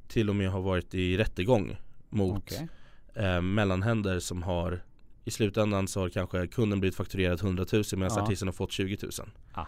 till 0.07 0.29
och 0.29 0.35
med 0.35 0.51
har 0.51 0.61
varit 0.61 0.93
i 0.93 1.17
rättegång 1.17 1.77
mot 2.09 2.37
Okej. 2.37 2.67
eh, 3.15 3.41
mellanhänder 3.41 4.19
som 4.19 4.43
har 4.43 4.83
i 5.23 5.31
slutändan 5.31 5.87
så 5.87 5.99
har 5.99 6.09
kanske 6.09 6.47
kunden 6.47 6.79
blivit 6.79 6.95
fakturerad 6.95 7.39
100 7.41 7.65
000 7.73 7.83
medan 7.97 8.17
Ja. 8.17 8.23
artisten 8.23 8.47
har 8.47 8.53
fått 8.53 8.71
20 8.71 8.97
000 9.01 9.11
Ah. 9.53 9.65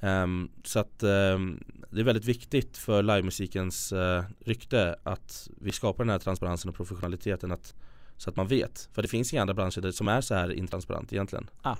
Ehm, 0.00 0.50
Så 0.64 0.78
att 0.78 1.02
ehm, 1.02 1.64
det 1.90 2.00
är 2.00 2.04
väldigt 2.04 2.24
viktigt 2.24 2.76
för 2.76 3.02
livemusikens 3.02 3.92
uh, 3.92 4.22
rykte 4.44 4.96
att 5.02 5.48
vi 5.60 5.72
skapar 5.72 6.04
den 6.04 6.10
här 6.10 6.18
transparensen 6.18 6.68
och 6.68 6.74
professionaliteten 6.76 7.52
att, 7.52 7.74
så 8.16 8.30
att 8.30 8.36
man 8.36 8.46
vet. 8.46 8.88
För 8.92 9.02
det 9.02 9.08
finns 9.08 9.32
inga 9.32 9.40
andra 9.42 9.54
branscher 9.54 9.80
där, 9.80 9.90
som 9.90 10.08
är 10.08 10.20
så 10.20 10.34
här 10.34 10.52
intransparent 10.52 11.12
egentligen 11.12 11.50
Ah. 11.62 11.76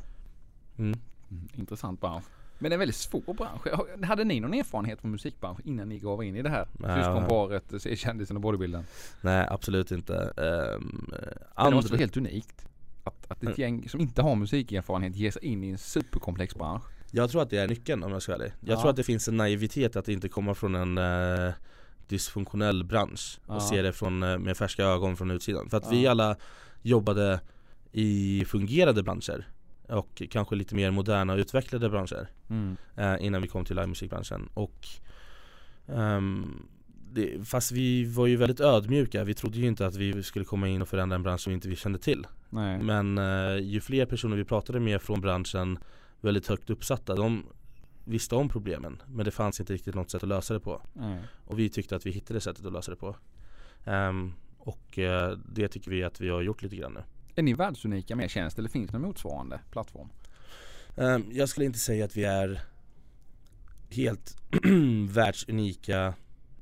mm. 0.79 0.99
Mm, 1.31 1.49
Intressant 1.55 2.01
bransch. 2.01 2.25
Men 2.59 2.71
det 2.71 2.73
är 2.73 2.77
en 2.77 2.79
väldigt 2.79 2.97
svår 2.97 3.35
bransch. 3.35 3.67
Hade 4.05 4.25
ni 4.25 4.41
någon 4.41 4.55
erfarenhet 4.55 5.01
från 5.01 5.11
musikbranschen 5.11 5.69
innan 5.69 5.89
ni 5.89 5.99
gav 5.99 6.25
in 6.25 6.37
i 6.37 6.43
det 6.43 6.51
här? 6.51 6.67
Syskonparet, 6.97 7.65
se 7.83 7.97
kändisen 7.97 8.37
och 8.37 8.43
bodybuildern. 8.43 8.85
Nej 9.21 9.47
absolut 9.51 9.91
inte 9.91 10.15
Ehm, 10.37 11.11
Men 11.57 11.65
det 11.71 11.75
måste 11.75 11.91
vara 11.93 12.01
helt 12.01 12.17
unikt. 12.17 12.68
Att, 13.09 13.31
att 13.31 13.43
ett 13.43 13.59
gäng 13.59 13.89
som 13.89 14.01
inte 14.01 14.23
har 14.23 14.37
musikerfarenhet 14.37 15.17
ger 15.17 15.31
sig 15.31 15.45
in 15.45 15.65
i 15.65 15.71
en 15.71 15.79
superkomplex 15.79 16.55
bransch. 16.55 16.83
Jag 17.11 17.31
tror 17.31 17.43
att 17.43 17.51
det 17.51 17.59
är 17.59 17.69
nyckeln 17.69 18.03
om 18.03 18.13
jag 18.13 18.23
ska 18.23 18.33
vara 18.33 18.43
ärlig 18.43 18.53
Jag 18.61 18.77
Ja. 18.77 18.81
tror 18.81 18.91
att 18.91 18.97
det 18.97 19.03
finns 19.03 19.29
en 19.29 19.37
naivitet 19.37 19.97
att 19.97 20.09
inte 20.09 20.29
komma 20.29 20.55
från 20.55 20.75
en 20.75 20.99
eh, 20.99 21.53
dysfunktionell 22.09 22.85
bransch 22.85 23.39
och 23.47 23.55
Ja. 23.57 23.61
se 23.61 23.83
det 23.83 23.93
från, 23.93 24.23
eh, 24.23 24.39
med 24.39 24.57
färska 24.57 24.85
ögon 24.85 25.17
från 25.17 25.31
utsidan. 25.31 25.69
För 25.71 25.77
att 25.77 25.93
vi 25.93 26.05
Ja. 26.05 26.11
alla 26.11 26.37
jobbade 26.83 27.41
i 27.93 28.45
fungerande 28.47 29.03
branscher 29.03 29.49
och 29.89 30.23
kanske 30.31 30.55
lite 30.57 30.75
mer 30.75 30.91
moderna 30.91 31.33
och 31.33 31.39
utvecklade 31.39 31.91
branscher 31.91 32.29
Mm. 32.51 32.77
eh, 32.97 33.17
innan 33.27 33.43
vi 33.43 33.49
kom 33.49 33.65
till 33.65 33.77
livemusikbranschen. 33.77 34.49
Och 34.55 34.87
ehm, 35.89 36.63
det, 37.13 37.49
fast 37.49 37.73
vi 37.73 38.05
var 38.05 38.27
ju 38.27 38.37
väldigt 38.37 38.61
ödmjuka, 38.61 39.25
vi 39.25 39.35
trodde 39.35 39.59
ju 39.59 39.67
inte 39.67 39.87
att 39.87 39.97
vi 39.97 40.23
skulle 40.23 40.45
komma 40.45 40.69
in 40.69 40.83
och 40.83 40.89
förändra 40.89 41.17
en 41.17 41.23
bransch 41.23 41.41
som 41.41 41.53
inte 41.53 41.69
vi 41.69 41.77
kände 41.77 41.99
till. 41.99 42.27
Nej. 42.51 42.83
Men 42.83 43.19
eh, 43.19 43.57
ju 43.57 43.81
fler 43.81 44.07
personer 44.07 44.37
vi 44.37 44.45
pratade 44.45 44.81
med 44.81 45.03
från 45.03 45.21
branschen 45.21 45.79
väldigt 46.21 46.47
högt 46.47 46.71
uppsatta, 46.71 47.15
de 47.15 47.47
visste 48.05 48.35
om 48.35 48.49
problemen 48.49 49.03
men 49.07 49.25
det 49.25 49.31
fanns 49.31 49.61
inte 49.61 49.73
riktigt 49.73 49.95
något 49.95 50.11
sätt 50.11 50.23
att 50.23 50.29
lösa 50.29 50.55
det 50.55 50.61
på. 50.61 50.83
Nej. 50.93 51.19
Och 51.47 51.59
vi 51.59 51.69
tyckte 51.69 51.97
att 51.97 52.07
vi 52.07 52.11
hittade 52.11 52.41
sättet 52.41 52.67
att 52.67 52.73
lösa 52.73 52.91
det 52.91 52.97
på. 52.97 53.17
Ehm, 53.85 54.33
och 54.59 54.99
eh, 54.99 55.39
det 55.55 55.69
tycker 55.69 55.91
vi 55.91 56.05
att 56.05 56.21
vi 56.21 56.29
har 56.29 56.43
gjort 56.43 56.63
lite 56.63 56.77
grann 56.77 56.93
nu. 56.95 57.03
Är 57.35 57.43
ni 57.43 57.55
världsunika 57.55 58.17
med 58.17 58.31
tjänst 58.31 58.59
eller 58.59 58.69
finns 58.69 58.91
det 58.91 58.99
någon 58.99 59.09
motsvarande 59.09 59.61
plattform? 59.71 60.09
Ehm, 60.97 61.25
jag 61.31 61.49
skulle 61.49 61.67
inte 61.67 61.79
säga 61.79 62.05
att 62.05 62.17
vi 62.17 62.25
är 62.25 62.61
helt 63.91 64.37
världsunika. 65.09 66.15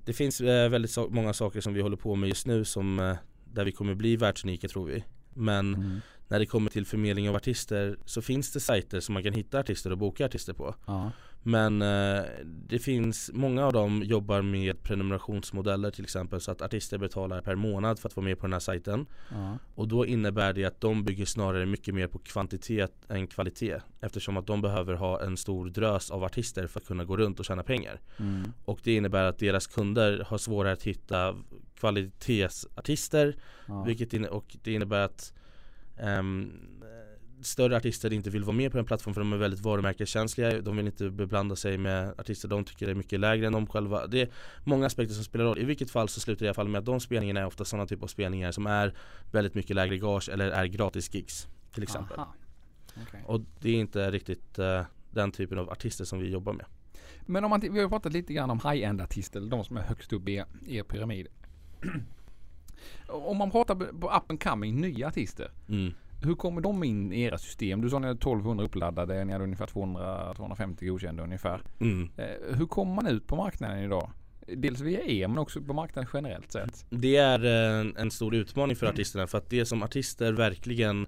Det 0.07 0.13
finns 0.13 0.41
eh, 0.41 0.69
väldigt 0.69 0.97
många 1.11 1.33
saker 1.33 1.61
som 1.61 1.75
vi 1.75 1.81
håller 1.81 1.97
på 1.97 2.15
med 2.15 2.29
just 2.29 2.47
nu 2.47 2.65
som 2.65 2.99
eh, 3.01 3.17
där 3.53 3.65
vi 3.65 3.73
kommer 3.73 3.95
bli 3.95 4.17
världsunika 4.17 4.69
tror 4.69 4.87
vi. 4.87 5.05
Men 5.35 5.75
Mm. 5.75 6.01
när 6.29 6.39
det 6.39 6.47
kommer 6.47 6.71
till 6.71 6.87
förmedling 6.87 7.29
av 7.29 7.37
artister 7.37 7.99
så 8.05 8.23
finns 8.23 8.53
det 8.53 8.61
sajter 8.61 9.01
som 9.01 9.13
man 9.13 9.23
kan 9.23 9.33
hitta 9.33 9.59
artister 9.59 9.91
och 9.91 9.99
boka 9.99 10.27
artister 10.27 10.53
på. 10.53 10.75
Ja. 10.87 11.11
Men 11.47 11.83
eh, 11.83 12.25
det 12.45 12.79
finns, 12.79 13.31
många 13.35 13.67
av 13.67 13.73
dem 13.73 14.03
jobbar 14.05 14.43
med 14.43 14.83
prenumerationsmodeller 14.83 15.91
till 15.91 16.05
exempel 16.05 16.41
så 16.41 16.51
att 16.51 16.63
artister 16.63 16.99
betalar 16.99 17.41
per 17.41 17.55
månad 17.55 17.99
för 17.99 18.09
att 18.09 18.17
vara 18.17 18.25
med 18.25 18.39
på 18.39 18.47
den 18.47 18.53
här 18.53 18.61
sajten. 18.61 19.07
Ja. 19.31 19.59
Och 19.75 19.89
då 19.89 20.07
innebär 20.07 20.53
det 20.53 20.65
att 20.65 20.81
de 20.81 21.05
bygger 21.05 21.25
snarare 21.25 21.67
mycket 21.67 21.95
mer 21.95 22.07
på 22.07 22.19
kvantitet 22.19 22.93
än 23.09 23.27
kvalitet 23.27 23.81
eftersom 24.01 24.37
att 24.37 24.47
de 24.47 24.63
behöver 24.63 24.95
ha 24.95 25.23
en 25.23 25.37
stor 25.37 25.67
drös 25.71 26.11
av 26.11 26.25
artister 26.25 26.67
för 26.67 26.81
att 26.81 26.87
kunna 26.87 27.05
gå 27.05 27.17
runt 27.17 27.39
och 27.39 27.45
tjäna 27.45 27.63
pengar. 27.63 28.01
Mm. 28.19 28.53
Och 28.65 28.81
det 28.83 28.95
innebär 28.95 29.25
att 29.25 29.39
deras 29.39 29.67
kunder 29.67 30.25
har 30.29 30.39
svårare 30.39 30.73
att 30.73 30.83
hitta 30.83 31.35
kvalitetsartister 31.75 33.37
Ja. 33.67 33.83
vilket 33.83 34.13
inne- 34.13 34.29
och 34.29 34.57
det 34.63 34.73
innebär 34.73 35.01
att 35.01 35.33
ehm, 35.99 36.53
större 37.41 37.77
artister 37.77 38.13
inte 38.13 38.31
vill 38.31 38.45
vara 38.45 38.57
med 38.57 38.71
på 38.71 38.77
den 38.79 38.87
plattformen 38.87 39.15
för 39.15 39.21
de 39.21 39.33
är 39.33 39.37
väldigt 39.37 39.61
varumärkeskänsliga 39.61 40.61
De 40.61 40.77
vill 40.77 40.87
inte 40.87 41.11
beblanda 41.11 41.57
sig 41.57 41.79
med 41.79 42.21
artister 42.21 42.49
de 42.49 42.65
tycker 42.65 42.89
är 42.89 42.95
mycket 42.95 43.21
lägre 43.21 43.47
än 43.47 43.53
de 43.53 43.67
själva 43.67 44.07
Det 44.07 44.21
är 44.21 44.29
många 44.65 44.87
aspekter 44.87 45.15
som 45.15 45.25
spelar 45.25 45.45
roll 45.45 45.59
I 45.59 45.65
vilket 45.65 45.91
fall 45.91 46.09
så 46.09 46.21
slutar 46.21 46.39
det 46.39 46.45
i 46.45 46.49
alla 46.49 46.55
fall 46.55 46.69
med 46.69 46.79
att 46.79 46.85
de 46.85 47.01
spelningarna 47.01 47.41
är 47.41 47.47
ofta 47.47 47.65
sådana 47.65 47.87
typer 47.87 48.03
av 48.03 48.09
spelningar 48.09 48.53
som 48.53 48.67
är 48.67 48.95
väldigt 49.33 49.55
mycket 49.55 49.77
lägre 49.77 49.97
gage 49.97 50.29
eller 50.29 50.51
är 50.51 50.67
gratis 50.67 51.15
gigs 51.15 51.49
till 51.73 51.83
exempel. 51.83 52.21
Okej. 53.03 53.23
Och 53.27 53.41
det 53.61 53.71
är 53.71 53.75
inte 53.75 54.11
riktigt 54.11 54.59
eh, 54.59 54.83
den 55.11 55.33
typen 55.33 55.59
av 55.59 55.71
artister 55.71 56.05
som 56.05 56.19
vi 56.19 56.31
jobbar 56.31 56.53
med 56.53 56.67
Men 57.21 57.45
om 57.45 57.51
man, 57.51 57.61
vi 57.61 57.81
har 57.81 57.89
pratat 57.89 58.13
lite 58.13 58.33
grann 58.33 58.51
om 58.51 58.59
high-end 58.59 59.01
artister, 59.01 59.41
de 59.41 59.65
som 59.65 59.77
är 59.77 59.83
högst 59.83 60.13
upp 60.13 60.29
i 60.29 60.45
er, 60.67 60.83
pyramid. 60.83 61.27
om 63.09 63.37
man 63.37 63.51
pratar 63.51 63.75
på 63.75 64.11
up 64.11 64.31
and 64.31 64.43
coming 64.43 64.81
nya 64.81 65.09
artister. 65.09 65.51
mm. 65.69 65.95
Hur 66.23 66.35
kommer 66.35 66.61
de 66.61 66.85
in 66.85 67.13
i 67.13 67.23
era 67.23 67.39
system? 67.39 67.81
Du 67.81 67.91
sa 67.91 67.99
ni 67.99 68.07
hade 68.07 68.19
1200 68.19 68.65
uppladdade, 68.65 69.25
ni 69.25 69.33
hade 69.33 69.45
ungefär 69.45 69.67
200-250 69.67 70.87
godkända 70.87 71.23
ungefär. 71.23 71.63
Mm. 71.81 72.11
Eh, 72.17 72.57
hur 72.57 72.67
kommer 72.67 72.95
man 72.95 73.07
ut 73.07 73.27
på 73.27 73.37
marknaden 73.37 73.79
idag? 73.79 74.11
Dels 74.47 74.81
via 74.81 75.01
er 75.05 75.29
men 75.29 75.39
också 75.39 75.61
på 75.61 75.73
marknaden 75.73 76.11
generellt 76.15 76.53
sett. 76.53 76.87
Det 76.91 77.17
är 77.17 77.45
en, 77.45 77.97
en 77.97 78.11
stor 78.11 78.35
utmaning 78.35 78.77
för 78.77 78.87
artisterna 78.87 79.27
för 79.27 79.39
att 79.39 79.51
det 79.51 79.67
som 79.67 79.83
artister 79.83 80.33
verkligen 80.33 81.07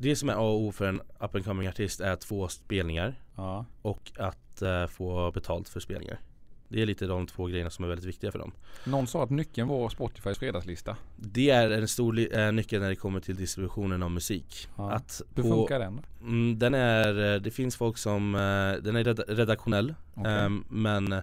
Det 0.00 0.16
som 0.16 0.28
är 0.28 0.32
A 0.32 0.40
och 0.40 0.60
O 0.60 0.72
för 0.72 0.88
en 0.88 1.00
up 1.20 1.34
and 1.34 1.44
coming 1.44 1.68
artist 1.68 2.00
är 2.00 2.10
att 2.12 2.24
få 2.24 2.48
spelningar 2.48 3.14
Ja. 3.36 3.64
och 3.82 4.12
att 4.18 4.62
eh, 4.62 4.86
få 4.86 5.30
betalt 5.32 5.68
för 5.68 5.80
spelningar 5.80 6.20
Det 6.68 6.82
är 6.82 6.86
lite 6.86 7.06
de 7.06 7.26
två 7.26 7.46
grejerna 7.46 7.70
som 7.70 7.84
är 7.84 7.88
väldigt 7.88 8.06
viktiga 8.06 8.32
för 8.32 8.38
dem 8.38 8.52
Någon 8.84 9.06
sa 9.06 9.22
att 9.24 9.30
nyckeln 9.30 9.68
var 9.68 9.88
Spotifys 9.88 10.38
fredagslista. 10.38 10.96
Det 11.16 11.50
är 11.50 11.70
en 11.70 11.88
stor 11.88 12.36
eh, 12.38 12.52
nyckel 12.52 12.80
när 12.80 12.88
det 12.88 12.96
kommer 12.96 13.20
till 13.20 13.36
distributionen 13.36 14.02
av 14.02 14.10
musik 14.10 14.68
Ja. 14.76 14.90
Att 14.90 15.22
Hur 15.34 15.42
på- 15.42 15.48
funkar 15.48 15.78
den? 15.78 16.00
Mm, 16.20 16.58
den 16.58 16.74
är, 16.74 17.34
eh, 17.34 17.40
det 17.40 17.50
finns 17.50 17.76
folk 17.76 17.98
som, 17.98 18.34
eh, 18.34 18.82
den 18.82 18.96
är 18.96 19.04
red- 19.04 19.24
redaktionell 19.28 19.94
Okej. 20.14 20.32
ehm, 20.32 20.64
Men 20.68 21.12
ehm, 21.12 21.22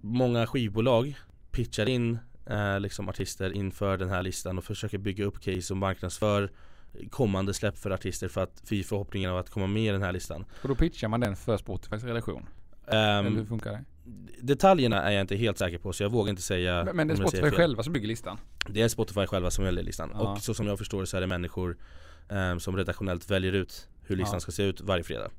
Många 0.00 0.46
skivbolag 0.46 1.14
pitchar 1.50 1.88
in 1.88 2.18
liksom 2.80 3.08
artister 3.08 3.52
inför 3.52 3.96
den 3.96 4.08
här 4.08 4.22
listan 4.22 4.58
och 4.58 4.64
försöker 4.64 4.98
bygga 4.98 5.24
upp 5.24 5.40
case 5.40 5.72
och 5.72 5.76
marknadsför 5.76 6.50
kommande 7.10 7.54
släpp 7.54 7.78
för 7.78 7.90
artister 7.90 8.28
för 8.28 8.40
att 8.40 8.62
för 8.64 8.82
förhoppningen 8.82 9.30
av 9.30 9.38
att 9.38 9.50
komma 9.50 9.66
med 9.66 9.82
i 9.82 9.88
den 9.88 10.02
här 10.02 10.12
listan 10.12 10.44
Och 10.62 10.68
då 10.68 10.74
pitchar 10.74 11.08
man 11.08 11.20
den 11.20 11.36
för 11.36 11.56
Spotifys 11.56 12.04
redaktion. 12.04 12.46
Ehm, 12.92 13.26
Eller 13.26 13.36
hur 13.38 13.44
funkar 13.44 13.72
det? 13.72 13.84
Detaljerna 14.42 15.02
är 15.02 15.10
jag 15.12 15.20
inte 15.20 15.36
helt 15.36 15.58
säker 15.58 15.78
på 15.78 15.92
så 15.92 16.02
jag 16.02 16.10
vågar 16.10 16.30
inte 16.30 16.42
säga 16.42 16.84
Men, 16.84 16.96
men 16.96 17.08
det 17.08 17.14
är 17.14 17.16
Spotify 17.16 17.50
själva 17.50 17.82
som 17.82 17.92
bygger 17.92 18.08
listan? 18.08 18.38
Det 18.68 18.82
är 18.82 18.88
Spotify 18.88 19.26
själva 19.26 19.50
som 19.50 19.64
väljer 19.64 19.84
listan 19.84 20.10
Ja. 20.14 20.20
och 20.32 20.42
så 20.42 20.54
som 20.54 20.66
jag 20.66 20.78
förstår 20.78 21.00
det 21.00 21.06
så 21.06 21.16
är 21.16 21.20
det 21.20 21.26
människor 21.26 21.76
eh, 22.28 22.58
som 22.58 22.76
redaktionellt 22.76 23.30
väljer 23.30 23.52
ut 23.52 23.88
hur 24.06 24.16
listan 24.16 24.34
Ja. 24.36 24.40
ska 24.40 24.52
se 24.52 24.62
ut 24.62 24.80
varje 24.80 25.04
fredag 25.04 25.30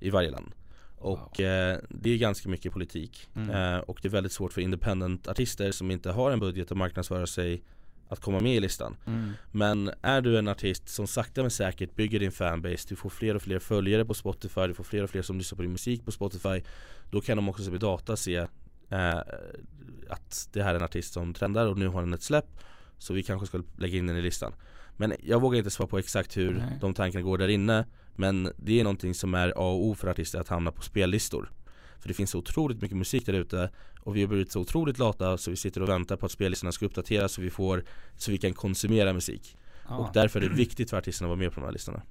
i 0.00 0.10
varje 0.10 0.30
land. 0.30 0.52
Och 0.98 1.40
eh, 1.40 1.78
det 1.88 2.10
är 2.10 2.16
ganska 2.18 2.48
mycket 2.48 2.72
politik 2.72 3.28
Mm. 3.36 3.50
eh, 3.74 3.78
och 3.80 3.98
det 4.02 4.08
är 4.08 4.10
väldigt 4.10 4.32
svårt 4.32 4.52
för 4.52 4.60
independent 4.60 5.28
artister 5.28 5.72
som 5.72 5.90
inte 5.90 6.10
har 6.10 6.30
en 6.30 6.40
budget 6.40 6.70
att 6.70 6.76
marknadsföra 6.78 7.26
sig 7.26 7.62
att 8.08 8.20
komma 8.20 8.40
med 8.40 8.56
i 8.56 8.60
listan. 8.60 8.96
Mm. 9.06 9.32
Men 9.52 9.90
är 10.02 10.20
du 10.20 10.38
en 10.38 10.48
artist 10.48 10.88
som 10.88 11.06
sakta 11.06 11.40
men 11.40 11.50
säkert 11.50 11.94
bygger 11.94 12.20
din 12.20 12.32
fanbase, 12.32 12.88
du 12.88 12.96
får 12.96 13.10
fler 13.10 13.34
och 13.34 13.42
fler 13.42 13.58
följare 13.58 14.04
på 14.04 14.14
Spotify, 14.14 14.66
du 14.66 14.74
får 14.74 14.84
fler 14.84 15.02
och 15.02 15.10
fler 15.10 15.22
som 15.22 15.38
lyssnar 15.38 15.56
på 15.56 15.62
din 15.62 15.72
musik 15.72 16.04
på 16.04 16.12
Spotify 16.12 16.62
Då 17.10 17.20
kan 17.20 17.36
de 17.36 17.48
också 17.48 17.64
se 17.64 17.70
på 17.70 17.76
data 17.76 18.16
se 18.16 18.36
eh, 18.90 19.18
att 20.08 20.48
det 20.52 20.62
här 20.62 20.70
är 20.70 20.78
en 20.78 20.82
artist 20.82 21.12
som 21.12 21.34
trendar 21.34 21.66
och 21.66 21.78
nu 21.78 21.88
har 21.88 22.00
den 22.00 22.14
ett 22.14 22.22
släpp 22.22 22.60
Så 22.98 23.14
vi 23.14 23.22
kanske 23.22 23.46
ska 23.46 23.62
lägga 23.76 23.98
in 23.98 24.06
den 24.06 24.16
i 24.16 24.22
listan 24.22 24.52
Men 24.96 25.14
jag 25.22 25.40
vågar 25.40 25.58
inte 25.58 25.70
svara 25.70 25.88
på 25.88 25.98
exakt 25.98 26.36
hur 26.36 26.54
Nej. 26.54 26.78
de 26.80 26.94
tankarna 26.94 27.22
går 27.22 27.38
där 27.38 27.48
inne 27.48 27.86
Men 28.14 28.52
det 28.56 28.80
är 28.80 28.84
någonting 28.84 29.14
som 29.14 29.34
är 29.34 29.48
A 29.48 29.52
och 29.70 29.86
O 29.86 29.94
för 29.94 30.08
artister 30.08 30.40
att 30.40 30.48
hamna 30.48 30.72
på 30.72 30.82
spellistor 30.82 31.50
För 32.00 32.08
det 32.08 32.14
finns 32.14 32.30
så 32.30 32.38
otroligt 32.38 32.82
mycket 32.82 32.96
musik 32.96 33.26
där 33.26 33.32
ute 33.32 33.70
Och 34.00 34.16
vi 34.16 34.20
har 34.20 34.28
blivit 34.28 34.52
så 34.52 34.60
otroligt 34.60 34.98
lata 34.98 35.38
så 35.38 35.50
vi 35.50 35.56
sitter 35.56 35.82
och 35.82 35.88
väntar 35.88 36.16
på 36.16 36.26
att 36.26 36.32
spellistorna 36.32 36.72
ska 36.72 36.86
uppdateras 36.86 37.32
så 37.32 37.40
vi 37.40 37.50
får 37.50 37.84
Så 38.16 38.30
vi 38.30 38.38
kan 38.38 38.52
konsumera 38.52 39.12
musik 39.12 39.56
Ja. 39.88 39.96
Och 39.96 40.10
därför 40.14 40.40
är 40.40 40.48
det 40.48 40.54
viktigt 40.54 40.90
för 40.90 40.96
artisterna 40.96 41.26
att 41.26 41.30
vara 41.30 41.38
med 41.38 41.52
på 41.52 41.60
de 41.60 41.66
här 41.66 41.72
listorna 41.72 42.02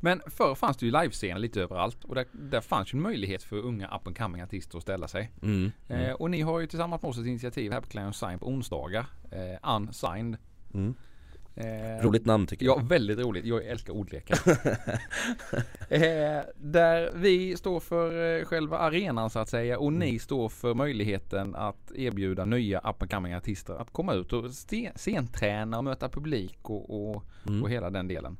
Men 0.00 0.22
förr 0.26 0.54
fanns 0.54 0.76
det 0.76 0.86
ju 0.86 0.92
livescener 0.92 1.38
lite 1.38 1.62
överallt 1.62 2.04
och 2.04 2.14
där, 2.14 2.26
där 2.32 2.60
fanns 2.60 2.94
ju 2.94 2.96
en 2.96 3.02
möjlighet 3.02 3.42
för 3.42 3.56
unga 3.56 3.86
up 3.86 4.06
and 4.06 4.18
coming 4.18 4.42
artister 4.42 4.76
att 4.76 4.82
ställa 4.82 5.08
sig. 5.08 5.30
mm. 5.42 5.72
Mm. 5.88 6.02
Eh, 6.02 6.12
och 6.12 6.30
ni 6.30 6.40
har 6.40 6.60
ju 6.60 6.66
tillsammans 6.66 7.02
med 7.02 7.08
oss 7.08 7.18
ett 7.18 7.26
initiativ 7.26 7.72
här 7.72 7.80
på 7.80 7.88
Clown 7.88 8.14
Sign 8.14 8.38
på 8.38 8.48
onsdagar. 8.48 9.06
Eh, 9.30 9.76
unsigned. 9.76 10.36
Mm. 10.74 10.94
Eh, 11.60 12.04
Roligt 12.04 12.26
namn 12.26 12.46
tycker 12.46 12.66
jag 12.66 12.78
Ja, 12.78 12.82
väldigt 12.82 13.18
roligt. 13.18 13.44
Jag 13.44 13.64
älskar 13.66 13.92
ordlekar. 13.92 14.38
eh, 15.88 16.42
där 16.56 17.10
vi 17.14 17.56
står 17.56 17.80
för 17.80 18.38
eh, 18.38 18.44
själva 18.44 18.78
arenan 18.78 19.30
så 19.30 19.38
att 19.38 19.48
säga 19.48 19.78
och 19.78 19.92
ni 19.92 20.18
står 20.18 20.48
för 20.48 20.74
möjligheten 20.74 21.54
att 21.54 21.92
erbjuda 21.94 22.44
nya 22.44 22.78
up 22.78 23.02
and 23.02 23.10
coming 23.10 23.34
artister 23.34 23.74
att 23.74 23.92
komma 23.92 24.14
ut 24.14 24.32
och 24.32 24.44
scenträna 24.96 25.78
och 25.78 25.84
möta 25.84 26.08
publik 26.08 26.58
och, 26.62 27.10
och, 27.10 27.24
Mm. 27.48 27.62
och 27.62 27.70
hela 27.70 27.90
den 27.90 28.08
delen. 28.08 28.36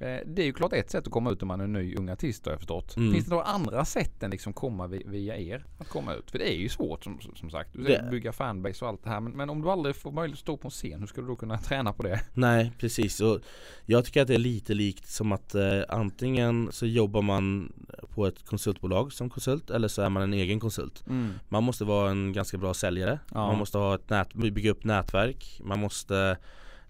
Eh, 0.00 0.18
det 0.26 0.42
är 0.42 0.46
ju 0.46 0.52
klart 0.52 0.72
ett 0.72 0.90
sätt 0.90 1.06
att 1.06 1.12
komma 1.12 1.30
ut 1.30 1.42
om 1.42 1.48
man 1.48 1.60
är 1.60 1.64
en 1.64 1.72
ny 1.72 1.94
ung 1.96 2.08
artist 2.08 2.44
har 2.44 2.52
jag 2.52 2.58
förstått. 2.60 2.96
Mm. 2.96 3.12
Finns 3.12 3.24
det 3.24 3.30
några 3.30 3.44
andra 3.44 3.84
sätt 3.84 4.22
än 4.22 4.30
liksom 4.30 4.52
komma 4.52 4.86
vi- 4.86 5.02
via 5.06 5.36
er 5.38 5.64
att 5.78 5.88
komma 5.88 6.14
ut? 6.14 6.30
För 6.30 6.38
det 6.38 6.52
är 6.54 6.56
ju 6.56 6.68
svårt 6.68 7.04
som, 7.04 7.18
som 7.36 7.50
sagt. 7.50 7.72
Du 7.72 7.82
Det- 7.82 8.08
bygga 8.10 8.32
fanbase 8.32 8.84
och 8.84 8.88
allt 8.90 9.04
det 9.04 9.10
här. 9.10 9.20
Men, 9.20 9.32
men 9.32 9.50
om 9.50 9.62
du 9.62 9.70
aldrig 9.70 9.96
får 9.96 10.12
möjlighet 10.12 10.36
att 10.36 10.40
stå 10.40 10.56
på 10.56 10.66
en 10.66 10.70
scen, 10.70 11.00
hur 11.00 11.06
ska 11.06 11.20
du 11.20 11.26
då 11.26 11.36
kunna 11.36 11.58
träna 11.68 11.92
på 11.92 12.02
det? 12.02 12.20
Nej 12.34 12.72
precis 12.78 13.20
och 13.20 13.40
jag 13.86 14.04
tycker 14.04 14.22
att 14.22 14.28
det 14.28 14.34
är 14.34 14.38
lite 14.38 14.74
likt 14.74 15.08
som 15.08 15.32
att 15.32 15.54
eh, 15.54 15.62
antingen 15.88 16.68
så 16.72 16.86
jobbar 16.86 17.22
man 17.22 17.72
på 18.08 18.26
ett 18.26 18.44
konsultbolag 18.46 19.12
som 19.12 19.30
konsult 19.30 19.70
eller 19.70 19.88
så 19.88 20.02
är 20.02 20.08
man 20.08 20.22
en 20.22 20.34
egen 20.34 20.60
konsult 20.60 21.04
Man 21.48 21.62
måste 21.64 21.84
vara 21.84 22.10
en 22.10 22.32
ganska 22.32 22.58
bra 22.58 22.74
säljare 22.74 23.18
Ja. 23.34 23.46
Man 23.46 23.58
måste 23.58 23.78
ha 23.78 23.94
ett 23.94 24.10
nät, 24.10 24.34
bygga 24.34 24.70
upp 24.70 24.84
nätverk 24.84 25.60
Man 25.64 25.78
måste 25.80 26.36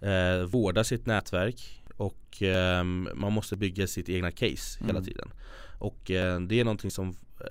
eh, 0.01 0.47
vårda 0.47 0.85
sitt 0.85 1.07
nätverk 1.07 1.83
och 1.96 2.42
ehm, 2.42 3.09
man 3.14 3.33
måste 3.33 3.57
bygga 3.57 3.87
sitt 3.87 4.09
egna 4.09 4.30
case 4.30 4.78
hela 4.80 4.90
Mm. 4.98 5.04
tiden 5.04 5.30
Och 5.78 6.11
eh, 6.11 6.40
det 6.40 6.61
är 6.61 6.64
någonting 6.64 6.90
som 6.90 7.09
eh, 7.40 7.46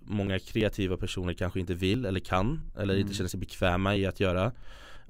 många 0.00 0.38
kreativa 0.38 0.96
personer 0.96 1.32
kanske 1.32 1.60
inte 1.60 1.74
vill 1.74 2.04
eller 2.06 2.20
kan 2.20 2.60
eller 2.78 2.94
Mm. 2.94 3.00
inte 3.00 3.14
känner 3.14 3.28
sig 3.28 3.40
bekväma 3.40 3.96
i 3.96 4.06
att 4.06 4.20
göra 4.20 4.52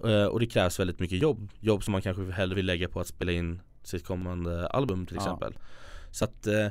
Eh, 0.05 0.25
Och 0.25 0.41
det 0.41 0.47
krävs 0.47 0.81
väldigt 0.81 0.99
mycket 1.01 1.23
jobb 1.23 1.49
Jobb 1.61 1.85
som 1.85 1.93
man 1.93 2.03
kanske 2.03 2.31
hellre 2.33 2.55
vill 2.57 2.67
lägga 2.67 2.89
på 2.89 3.01
att 3.01 3.07
spela 3.07 3.33
in 3.33 3.61
sitt 3.83 4.05
kommande 4.05 4.67
album 4.69 5.07
till 5.07 5.17
Ja. 5.17 5.23
exempel 5.23 5.55
Så 6.11 6.25
att 6.25 6.47
eh, 6.47 6.67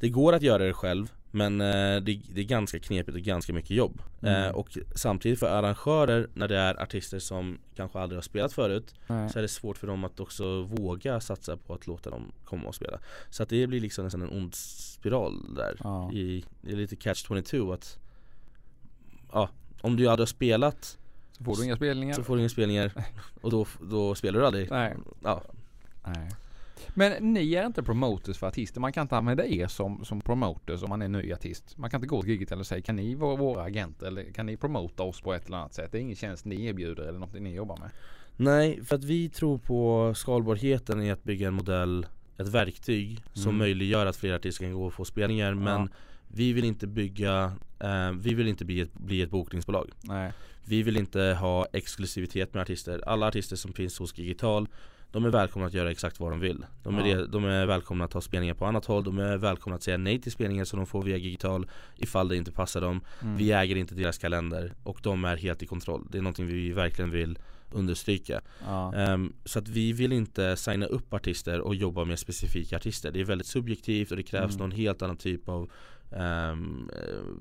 det 0.00 0.08
går 0.08 0.32
att 0.32 0.42
göra 0.42 0.64
det 0.64 0.72
själv 0.72 1.12
men 1.30 1.60
eh, 1.60 1.66
det, 2.02 2.20
det 2.34 2.40
är 2.40 2.44
ganska 2.44 2.78
knepigt 2.78 3.14
och 3.16 3.22
ganska 3.22 3.52
mycket 3.52 3.70
jobb 3.70 4.02
Mm. 4.22 4.42
eh, 4.44 4.50
Och 4.50 4.78
samtidigt 4.94 5.38
för 5.38 5.46
arrangörer 5.58 6.28
när 6.34 6.48
det 6.48 6.56
är 6.58 6.82
artister 6.82 7.18
som 7.18 7.58
kanske 7.76 7.98
aldrig 7.98 8.16
har 8.16 8.22
spelat 8.22 8.52
förut 8.52 8.94
Nej. 9.06 9.30
Så 9.30 9.38
är 9.38 9.42
det 9.42 9.48
svårt 9.48 9.78
för 9.78 9.86
dem 9.86 10.04
att 10.04 10.20
också 10.20 10.62
våga 10.62 11.20
satsa 11.20 11.56
på 11.56 11.74
att 11.74 11.86
låta 11.86 12.10
dem 12.10 12.32
komma 12.44 12.68
och 12.68 12.74
spela 12.74 12.98
Så 13.30 13.42
att 13.42 13.48
det 13.48 13.66
blir 13.66 13.80
liksom 13.80 14.04
nästan 14.04 14.22
en 14.22 14.30
ond 14.30 14.54
spiral 14.54 15.54
där 15.56 15.76
Ja. 15.84 16.12
i, 16.12 16.44
är 16.66 16.76
lite 16.76 16.96
catch 16.96 17.26
22 17.28 17.72
att 17.72 17.98
Ja, 19.32 19.48
om 19.80 19.96
du 19.96 20.06
aldrig 20.08 20.22
har 20.22 20.26
spelat 20.26 20.98
Så 21.32 21.44
får 21.44 21.56
du 21.56 21.64
inga 21.64 21.76
spelningar. 21.76 22.14
så 22.14 22.22
får 22.24 22.34
du 22.36 22.40
inga 22.40 22.48
spelningar 22.48 22.92
och 23.40 23.50
då, 23.50 23.66
då 23.80 24.14
spelar 24.14 24.40
du 24.40 24.46
aldrig 24.46 24.70
Nej. 24.70 24.96
Ja, 25.24 25.42
Nej. 26.06 26.30
Men 26.94 27.32
ni 27.32 27.54
är 27.54 27.66
inte 27.66 27.82
promoters 27.82 28.38
för 28.38 28.46
artister. 28.46 28.80
Man 28.80 28.92
kan 28.92 29.02
inte 29.02 29.16
använda 29.16 29.46
er 29.46 29.66
som, 29.66 30.04
som 30.04 30.20
promoters 30.20 30.82
om 30.82 30.88
man 30.88 31.02
är 31.02 31.08
ny 31.08 31.32
artist. 31.32 31.76
Man 31.78 31.90
kan 31.90 31.98
inte 31.98 32.06
gå 32.08 32.22
till 32.22 32.30
giget 32.30 32.52
eller 32.52 32.64
säga 32.64 32.82
kan 32.82 32.96
ni 32.96 33.14
vara 33.14 33.36
våra 33.36 33.62
agenter 33.62 34.06
eller 34.06 34.32
kan 34.32 34.46
ni 34.46 34.56
promota 34.56 35.02
oss 35.02 35.20
på 35.20 35.34
ett 35.34 35.46
eller 35.46 35.56
annat 35.56 35.74
sätt? 35.74 35.92
Det 35.92 35.98
är 35.98 36.02
ingen 36.02 36.16
tjänst 36.16 36.44
ni 36.44 36.64
erbjuder 36.66 37.02
eller 37.02 37.18
något 37.18 37.32
ni 37.40 37.54
jobbar 37.54 37.76
med. 37.76 37.90
Nej, 38.36 38.84
för 38.84 38.96
att 38.96 39.04
vi 39.04 39.28
tror 39.28 39.58
på 39.58 40.12
skalbarheten 40.16 41.02
i 41.02 41.10
att 41.10 41.24
bygga 41.24 41.48
en 41.48 41.54
modell, 41.54 42.06
ett 42.38 42.48
verktyg 42.48 43.22
som 43.32 43.48
Mm. 43.48 43.58
möjliggör 43.58 44.06
att 44.06 44.16
fler 44.16 44.34
artister 44.34 44.64
kan 44.64 44.74
gå 44.74 44.86
och 44.86 44.94
få 44.94 45.04
spelningar 45.04 45.54
men 45.54 45.80
Ja. 45.80 45.88
vi 46.28 46.52
vill 46.52 46.64
inte 46.64 46.86
bygga, 46.86 47.52
eh, 47.80 48.10
vi 48.12 48.34
vill 48.34 48.48
inte 48.48 48.64
bli 48.64 48.80
ett, 48.80 48.92
bli 48.94 49.22
ett 49.22 49.30
bokningsbolag 49.30 49.90
Nej. 50.02 50.32
Vi 50.64 50.82
vill 50.82 50.96
inte 50.96 51.20
ha 51.40 51.66
exklusivitet 51.72 52.54
med 52.54 52.60
artister, 52.62 53.02
alla 53.08 53.26
artister 53.28 53.56
som 53.56 53.72
finns 53.72 53.98
hos 53.98 54.18
Gigital 54.18 54.68
de 55.12 55.24
är 55.24 55.28
välkomna 55.30 55.66
att 55.66 55.74
göra 55.74 55.90
exakt 55.90 56.20
vad 56.20 56.32
de 56.32 56.40
vill 56.40 56.64
de 56.82 56.98
är, 56.98 57.06
Ja. 57.06 57.26
de 57.26 57.44
är 57.44 57.66
välkomna 57.66 58.04
att 58.04 58.10
ta 58.10 58.20
spelningar 58.20 58.54
på 58.54 58.66
annat 58.66 58.84
håll, 58.84 59.04
de 59.04 59.18
är 59.18 59.36
välkomna 59.36 59.76
att 59.76 59.82
säga 59.82 59.96
nej 59.96 60.20
till 60.20 60.32
spelningar 60.32 60.64
som 60.64 60.78
de 60.78 60.86
får 60.86 61.02
via 61.02 61.16
Gigital 61.16 61.66
ifall 61.96 62.28
det 62.28 62.36
inte 62.36 62.52
passar 62.52 62.80
dem 62.80 63.00
Mm. 63.22 63.36
Vi 63.36 63.52
äger 63.52 63.76
inte 63.76 63.94
deras 63.94 64.18
kalender 64.18 64.72
och 64.82 64.98
de 65.02 65.24
är 65.24 65.36
helt 65.36 65.62
i 65.62 65.66
kontroll 65.66 66.06
Det 66.10 66.18
är 66.18 66.22
någonting 66.22 66.46
vi 66.46 66.72
verkligen 66.72 67.10
vill 67.10 67.38
understryka 67.74 68.40
Ja. 68.66 68.94
Ehm, 68.94 69.32
Så 69.44 69.58
att 69.58 69.68
vi 69.68 69.92
vill 69.92 70.12
inte 70.12 70.56
signa 70.56 70.86
upp 70.86 71.14
artister 71.14 71.60
och 71.60 71.74
jobba 71.74 72.04
med 72.04 72.18
specifika 72.18 72.76
artister 72.76 73.12
Det 73.12 73.20
är 73.20 73.24
väldigt 73.24 73.46
subjektivt 73.46 74.10
och 74.10 74.16
det 74.16 74.22
krävs 74.22 74.54
Mm. 74.54 74.58
någon 74.58 74.70
helt 74.78 75.02
annan 75.02 75.16
typ 75.16 75.48
av 75.48 75.70
eh, 76.12 76.56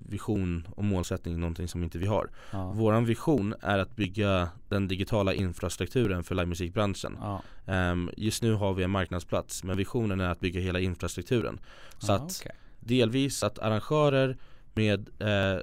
vision 0.10 0.68
och 0.76 0.84
målsättning, 0.84 1.40
någonting 1.40 1.68
som 1.68 1.84
inte 1.84 1.98
vi 1.98 2.06
har 2.08 2.30
Ja. 2.52 2.72
Våran 2.72 3.06
vision 3.06 3.54
är 3.62 3.80
att 3.80 3.96
bygga 3.96 4.50
den 4.70 4.88
digitala 4.88 5.34
infrastrukturen 5.34 6.24
för 6.24 6.36
livemusikbranschen 6.36 7.18
Ja. 7.22 7.42
Ehm, 7.68 8.10
Just 8.18 8.44
nu 8.44 8.54
har 8.54 8.74
vi 8.74 8.84
en 8.84 8.90
marknadsplats 8.92 9.64
men 9.64 9.78
visionen 9.78 10.20
är 10.20 10.30
att 10.30 10.40
bygga 10.40 10.62
hela 10.62 10.80
infrastrukturen 10.80 11.60
Så 11.98 12.12
att 12.12 12.40
okej. 12.42 12.56
delvis 12.80 13.44
att 13.44 13.60
arrangörer 13.60 14.38
med 14.74 15.10
eh, 15.20 15.60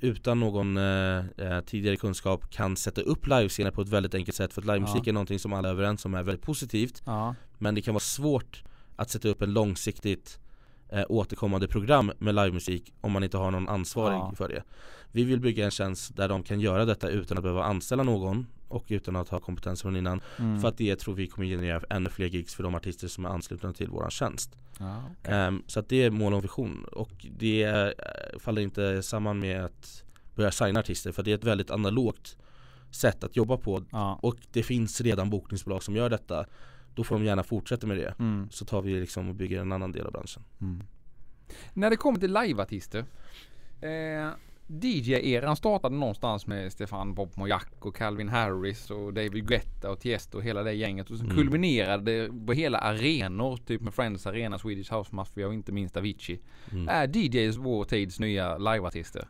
utan 0.00 0.40
någon 0.40 0.76
eh, 0.76 1.24
eh, 1.36 1.60
tidigare 1.60 1.96
kunskap 1.96 2.50
kan 2.50 2.76
sätta 2.76 3.00
upp 3.00 3.26
livescener 3.26 3.70
på 3.70 3.82
ett 3.82 3.88
väldigt 3.88 4.14
enkelt 4.14 4.36
sätt 4.36 4.52
för 4.52 4.60
att 4.60 4.66
livemusik 4.66 5.02
Ja. 5.04 5.08
är 5.10 5.12
någonting 5.12 5.38
som 5.38 5.52
alla 5.52 5.68
är 5.68 5.72
överens 5.72 6.04
om 6.04 6.14
är 6.14 6.22
väldigt 6.22 6.44
positivt 6.44 7.02
Ja. 7.06 7.34
men 7.58 7.74
det 7.74 7.82
kan 7.82 7.94
vara 7.94 8.00
svårt 8.00 8.62
att 8.96 9.10
sätta 9.10 9.28
upp 9.28 9.42
en 9.42 9.52
långsiktigt 9.52 10.40
eh, 10.88 11.04
återkommande 11.08 11.68
program 11.68 12.12
med 12.18 12.34
livemusik 12.34 12.92
om 13.00 13.12
man 13.12 13.24
inte 13.24 13.36
har 13.38 13.50
någon 13.50 13.68
ansvarig 13.68 14.16
Ja. 14.16 14.32
för 14.36 14.48
det 14.48 14.62
Vi 15.12 15.24
vill 15.24 15.40
bygga 15.40 15.64
en 15.64 15.70
tjänst 15.70 16.16
där 16.16 16.28
de 16.28 16.42
kan 16.42 16.60
göra 16.60 16.84
detta 16.84 17.08
utan 17.08 17.38
att 17.38 17.42
behöva 17.42 17.64
anställa 17.64 18.02
någon 18.02 18.46
och 18.70 18.84
utan 18.88 19.16
att 19.16 19.28
ha 19.28 19.40
kompetens 19.40 19.82
från 19.82 19.96
innan 19.96 20.20
Mm. 20.38 20.60
för 20.60 20.68
att 20.68 20.76
det 20.76 20.96
tror 20.96 21.14
vi 21.14 21.26
kommer 21.26 21.46
generera 21.48 21.82
ännu 21.90 22.10
fler 22.10 22.26
gigs 22.26 22.54
för 22.54 22.62
de 22.62 22.74
artister 22.74 23.08
som 23.08 23.24
är 23.24 23.28
anslutna 23.28 23.72
till 23.72 23.88
våran 23.90 24.10
tjänst 24.10 24.56
Ja, 24.78 25.02
okej. 25.20 25.34
Ehm, 25.34 25.62
Så 25.66 25.80
att 25.80 25.88
det 25.88 26.02
är 26.04 26.10
mål 26.10 26.34
och 26.34 26.44
vision 26.44 26.84
och 26.84 27.26
det 27.38 27.62
eh, 27.64 27.88
faller 28.38 28.62
inte 28.62 29.02
samman 29.02 29.38
med 29.38 29.64
att 29.64 30.04
börja 30.34 30.50
signa 30.50 30.80
artister 30.80 31.12
för 31.12 31.22
det 31.22 31.30
är 31.30 31.34
ett 31.34 31.44
väldigt 31.44 31.70
analogt 31.70 32.36
sätt 32.90 33.24
att 33.24 33.36
jobba 33.36 33.56
på 33.56 33.84
Ja. 33.90 34.18
och 34.22 34.36
det 34.52 34.62
finns 34.62 35.00
redan 35.00 35.30
bokningsbolag 35.30 35.82
som 35.82 35.96
gör 35.96 36.10
detta 36.10 36.46
Då 36.94 37.04
får 37.04 37.14
de 37.18 37.24
gärna 37.24 37.42
fortsätta 37.42 37.86
med 37.86 37.96
det 37.96 38.14
Mm. 38.18 38.48
Så 38.50 38.64
tar 38.64 38.82
vi 38.82 39.00
liksom 39.00 39.28
och 39.28 39.34
bygger 39.34 39.60
en 39.60 39.72
annan 39.72 39.92
del 39.92 40.06
av 40.06 40.12
branschen 40.12 40.42
Mm. 40.60 40.82
När 41.74 41.90
det 41.90 41.96
kommer 41.96 42.20
till 42.20 42.32
liveartister. 42.32 43.04
Eh, 43.80 44.28
DJ-eran 44.72 45.56
startade 45.56 45.96
någonstans 45.96 46.46
med 46.46 46.72
Stefan 46.72 47.14
Bob 47.14 47.30
Mojak 47.36 47.68
och 47.86 47.96
Calvin 47.96 48.28
Harris 48.28 48.90
och 48.90 49.14
David 49.14 49.46
Guetta 49.48 49.90
och 49.90 50.00
Tiesto 50.00 50.38
och 50.38 50.44
hela 50.44 50.62
det 50.62 50.72
gänget 50.72 51.10
och 51.10 51.18
så 51.18 51.24
Mm. 51.24 51.36
kulminerade 51.36 52.22
det 52.22 52.46
på 52.46 52.52
hela 52.52 52.78
arenor, 52.78 53.56
typ 53.56 53.80
med 53.80 53.94
Friends 53.94 54.26
Arena, 54.26 54.58
Swedish 54.58 54.92
House 54.92 55.14
Mafia 55.14 55.46
och 55.46 55.54
inte 55.54 55.72
minst 55.72 55.96
Avicii. 55.96 56.40
Mm. 56.72 56.88
Är 56.88 57.16
DJs 57.16 57.56
vår 57.56 57.84
tids 57.84 58.20
nya 58.20 58.58
liveartister? 58.58 59.28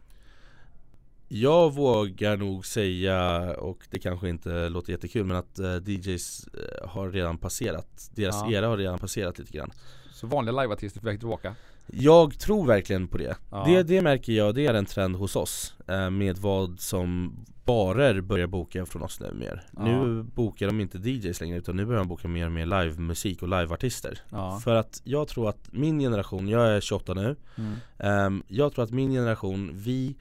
Jag 1.28 1.74
vågar 1.74 2.36
nog 2.36 2.66
säga, 2.66 3.50
och 3.58 3.86
det 3.90 3.98
kanske 3.98 4.28
inte 4.28 4.68
låter 4.68 4.92
jättekul 4.92 5.24
men 5.26 5.36
att 5.36 5.58
eh, 5.58 5.76
DJs 5.86 6.48
eh, 6.48 6.88
har 6.88 7.10
redan 7.10 7.38
passerat 7.38 8.10
Deras 8.14 8.36
Ja. 8.44 8.52
era 8.52 8.66
har 8.66 8.76
redan 8.76 8.98
passerat 8.98 9.38
lite 9.38 9.52
grann 9.52 9.70
Så 10.12 10.26
vanliga 10.26 10.60
liveartister 10.62 10.98
är 10.98 11.02
på 11.02 11.06
väg 11.06 11.18
tillbaka? 11.18 11.54
Jag 11.92 12.38
tror 12.38 12.66
verkligen 12.66 13.08
på 13.08 13.18
det. 13.18 13.36
Ja. 13.50 13.64
det 13.66 13.82
Det 13.82 14.02
märker 14.02 14.32
jag, 14.32 14.54
det 14.54 14.66
är 14.66 14.74
en 14.74 14.86
trend 14.86 15.16
hos 15.16 15.36
oss 15.36 15.74
eh, 15.88 16.10
Med 16.10 16.38
vad 16.38 16.80
som 16.80 17.36
barer 17.64 18.20
börjar 18.20 18.46
boka 18.46 18.86
från 18.86 19.02
oss 19.02 19.20
nu 19.20 19.32
mer 19.34 19.62
Ja. 19.76 19.82
Nu 19.84 20.22
bokar 20.22 20.66
de 20.66 20.80
inte 20.80 20.98
DJs 20.98 21.40
längre 21.40 21.58
utan 21.58 21.76
nu 21.76 21.84
börjar 21.86 21.98
de 21.98 22.08
boka 22.08 22.28
mer 22.28 22.46
och 22.46 22.52
mer 22.52 22.66
livemusik 22.66 23.42
och 23.42 23.48
liveartister 23.48 24.18
Ja. 24.30 24.60
För 24.64 24.74
att 24.74 25.00
jag 25.04 25.28
tror 25.28 25.48
att 25.48 25.72
min 25.72 25.98
generation, 25.98 26.48
jag 26.48 26.68
är 26.68 26.80
28 26.80 27.14
nu 27.14 27.36
Mm. 27.56 27.74
Ehm, 27.98 28.42
Jag 28.48 28.72
tror 28.72 28.84
att 28.84 28.90
min 28.90 29.10
generation, 29.10 29.70
vi 29.74 30.16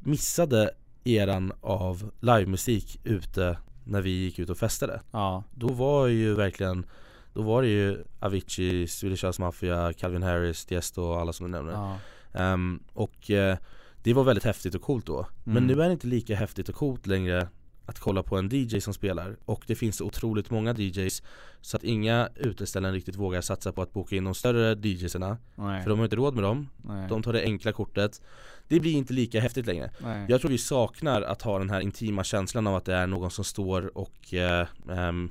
missade 0.00 0.70
eran 1.04 1.52
av 1.60 2.10
livemusik 2.20 3.00
ute 3.04 3.58
när 3.84 4.00
vi 4.02 4.10
gick 4.10 4.38
ut 4.38 4.50
och 4.50 4.58
festade 4.58 5.00
Ja. 5.10 5.44
Då 5.54 5.68
var 5.68 6.06
ju 6.06 6.34
verkligen 6.34 6.86
Då 7.34 7.42
var 7.42 7.62
det 7.62 7.68
ju 7.68 8.04
Avicii, 8.20 8.86
Swedish 8.88 9.24
House 9.24 9.42
Mafia, 9.42 9.92
Calvin 9.92 10.22
Harris, 10.22 10.64
Tiesto 10.66 11.02
och 11.02 11.20
alla 11.20 11.32
som 11.32 11.46
du 11.46 11.50
nämner 11.58 11.72
Ja. 11.72 11.98
Ehm, 12.40 12.80
Och 12.92 13.30
eh, 13.30 13.56
det 14.02 14.12
var 14.14 14.24
väldigt 14.24 14.44
häftigt 14.44 14.74
och 14.74 14.82
coolt 14.82 15.06
då 15.06 15.26
Men 15.44 15.56
Mm. 15.56 15.66
nu 15.76 15.82
är 15.82 15.86
det 15.86 15.92
inte 15.92 16.06
lika 16.06 16.36
häftigt 16.36 16.68
och 16.68 16.74
coolt 16.74 17.06
längre 17.06 17.48
att 17.86 17.98
kolla 17.98 18.22
på 18.22 18.36
en 18.36 18.48
DJ 18.52 18.80
som 18.80 18.94
spelar 18.94 19.36
och 19.44 19.64
det 19.66 19.74
finns 19.74 20.00
otroligt 20.00 20.50
många 20.50 20.74
DJs 20.78 21.22
så 21.60 21.76
att 21.76 21.84
inga 21.84 22.28
uteställen 22.36 22.92
riktigt 22.92 23.16
vågar 23.16 23.40
satsa 23.40 23.72
på 23.72 23.82
att 23.82 23.92
boka 23.92 24.16
in 24.16 24.24
de 24.24 24.34
större 24.34 24.74
DJsarna 24.88 25.38
Nej. 25.54 25.82
för 25.82 25.90
de 25.90 25.98
har 25.98 26.04
inte 26.06 26.16
råd 26.16 26.34
med 26.34 26.44
dem, 26.44 26.68
Nej. 26.84 27.08
de 27.08 27.22
tar 27.22 27.32
det 27.32 27.42
enkla 27.42 27.72
kortet 27.72 28.22
Det 28.68 28.80
blir 28.80 28.92
inte 28.92 29.12
lika 29.12 29.40
häftigt 29.40 29.66
längre 29.66 29.90
Nej. 30.02 30.26
Jag 30.28 30.40
tror 30.40 30.50
vi 30.50 30.58
saknar 30.58 31.22
att 31.22 31.42
ha 31.42 31.58
den 31.58 31.70
här 31.70 31.80
intima 31.80 32.24
känslan 32.24 32.66
av 32.66 32.74
att 32.76 32.84
det 32.84 32.94
är 32.94 33.06
någon 33.06 33.30
som 33.30 33.44
står 33.44 33.98
och 33.98 34.34
eh, 34.34 34.66
ehm, 34.90 35.30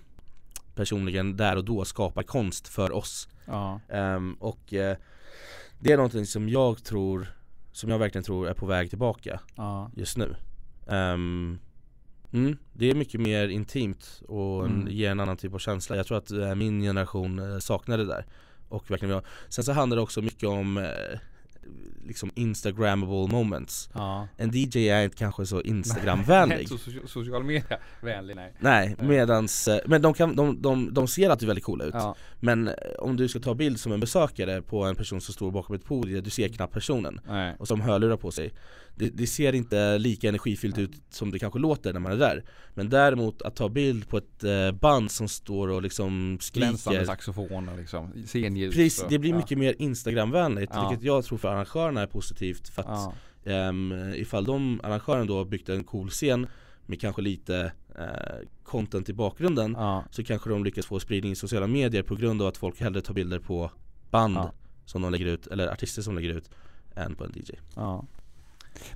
personligen 0.75 1.37
där 1.37 1.55
och 1.55 1.65
då 1.65 1.85
skapar 1.85 2.23
konst 2.23 2.67
för 2.67 2.91
oss 2.91 3.27
Ja. 3.45 3.79
Ehm, 3.89 4.33
Och 4.39 4.73
eh, 4.73 4.97
det 5.79 5.91
är 5.91 5.97
någonting 5.97 6.25
som 6.25 6.49
jag 6.49 6.83
tror, 6.83 7.27
som 7.71 7.89
jag 7.89 7.99
verkligen 7.99 8.23
tror 8.23 8.47
är 8.47 8.53
på 8.53 8.65
väg 8.65 8.89
tillbaka 8.89 9.39
Ja. 9.55 9.91
just 9.95 10.17
nu 10.17 10.35
Ehm, 10.87 11.59
mm, 12.33 12.57
Det 12.73 12.89
är 12.89 12.95
mycket 12.95 13.21
mer 13.21 13.47
intimt 13.47 14.21
och 14.27 14.65
Mm. 14.65 14.87
ger 14.91 15.11
en 15.11 15.19
annan 15.19 15.37
typ 15.37 15.53
av 15.53 15.59
känsla 15.59 15.95
Jag 15.95 16.05
tror 16.07 16.17
att 16.17 16.31
eh, 16.31 16.55
min 16.55 16.81
generation 16.81 17.39
eh, 17.39 17.59
saknar 17.59 17.97
det 17.97 18.05
där 18.05 18.25
Och 18.69 18.91
verkligen 18.91 19.13
ha- 19.15 19.23
Sen 19.49 19.63
så 19.63 19.71
handlar 19.71 19.95
det 19.95 20.01
också 20.01 20.21
mycket 20.21 20.49
om 20.49 20.77
Liksom 22.07 22.31
instagrammable 22.35 23.27
moments 23.31 23.89
Ja. 23.93 24.27
En 24.37 24.51
DJ 24.53 24.89
är 24.89 25.03
inte 25.03 25.17
kanske 25.17 25.45
så 25.45 25.61
instagramvänlig 25.73 26.59
Inte 26.61 26.77
så 26.77 26.89
soci- 26.91 27.07
social 27.07 27.43
media 27.43 27.77
vänlig 28.01 28.35
nej. 28.35 28.53
Nej, 28.59 28.95
medans, 28.99 29.67
eh, 29.67 29.79
men 29.85 30.01
de, 30.01 30.13
kan, 30.13 30.35
de, 30.35 30.61
de, 30.61 30.93
de 30.93 31.07
ser 31.07 31.29
alltid 31.29 31.47
väldigt 31.47 31.65
coola 31.65 31.83
ut 31.85 31.93
Ja. 31.93 32.15
Men 32.39 32.67
eh, 32.67 32.73
om 32.99 33.17
du 33.17 33.27
ska 33.27 33.39
ta 33.39 33.53
bild 33.53 33.79
som 33.79 33.91
en 33.91 33.99
besökare 33.99 34.61
på 34.61 34.83
en 34.83 34.95
person 34.95 35.21
som 35.21 35.33
står 35.33 35.51
bakom 35.51 35.75
ett 35.75 35.85
podium, 35.85 36.23
du 36.23 36.29
ser 36.29 36.47
knappt 36.47 36.73
personen 36.73 37.19
Nej. 37.27 37.55
och 37.59 37.67
som 37.67 37.81
hörlurar 37.81 38.17
på 38.17 38.31
sig 38.31 38.53
det, 38.95 39.09
det 39.09 39.27
ser 39.27 39.53
inte 39.55 39.97
lika 39.97 40.29
energifyllt 40.29 40.77
ut 40.77 40.91
som 41.09 41.31
det 41.31 41.39
kanske 41.39 41.59
låter 41.59 41.93
när 41.93 41.99
man 41.99 42.11
är 42.11 42.17
där 42.17 42.43
Men 42.73 42.89
däremot 42.89 43.41
att 43.41 43.55
ta 43.55 43.69
bild 43.69 44.07
på 44.09 44.17
ett 44.17 44.43
eh, 44.43 44.71
band 44.71 45.11
som 45.11 45.27
står 45.27 45.67
och 45.67 45.81
liksom 45.81 46.37
Glänsande 46.53 46.77
skriker 46.77 47.05
saxofoner 47.05 47.77
liksom. 47.77 48.11
Scenljus. 48.25 48.75
Precis, 48.75 49.05
det 49.09 49.19
blir 49.19 49.31
ja. 49.31 49.37
mycket 49.37 49.57
mer 49.57 49.75
instagramvänligt 49.79 50.71
Ja. 50.75 50.89
vilket 50.89 51.05
jag 51.05 51.25
tror 51.25 51.37
för 51.37 51.47
arrangörerna 51.47 52.01
är 52.01 52.07
positivt 52.07 52.67
för 52.69 52.81
att 52.81 52.87
Ja. 52.87 53.51
Ehm, 53.51 53.93
ifall 54.15 54.45
de 54.45 54.81
arrangören 54.83 55.27
då 55.27 55.37
har 55.37 55.45
byggt 55.45 55.69
en 55.69 55.83
cool 55.83 56.09
scen 56.09 56.47
med 56.85 57.01
kanske 57.01 57.21
lite 57.21 57.71
eh, 57.99 58.47
content 58.63 59.09
i 59.09 59.13
bakgrunden 59.13 59.75
Ja. 59.79 60.03
så 60.11 60.23
kanske 60.23 60.49
de 60.49 60.63
lyckas 60.63 60.85
få 60.85 60.99
spridning 60.99 61.31
i 61.31 61.35
sociala 61.35 61.67
medier 61.67 62.03
på 62.03 62.15
grund 62.15 62.41
av 62.41 62.47
att 62.47 62.57
folk 62.57 62.79
hellre 62.81 63.01
tar 63.01 63.13
bilder 63.13 63.39
på 63.39 63.71
band 64.11 64.35
Ja. 64.37 64.53
som 64.85 65.01
de 65.01 65.11
lägger 65.11 65.25
ut, 65.25 65.47
eller 65.47 65.67
artister 65.67 66.01
som 66.01 66.15
lägger 66.15 66.29
ut 66.29 66.49
än 66.95 67.15
på 67.15 67.23
en 67.23 67.31
DJ 67.35 67.51
Ja. 67.75 68.05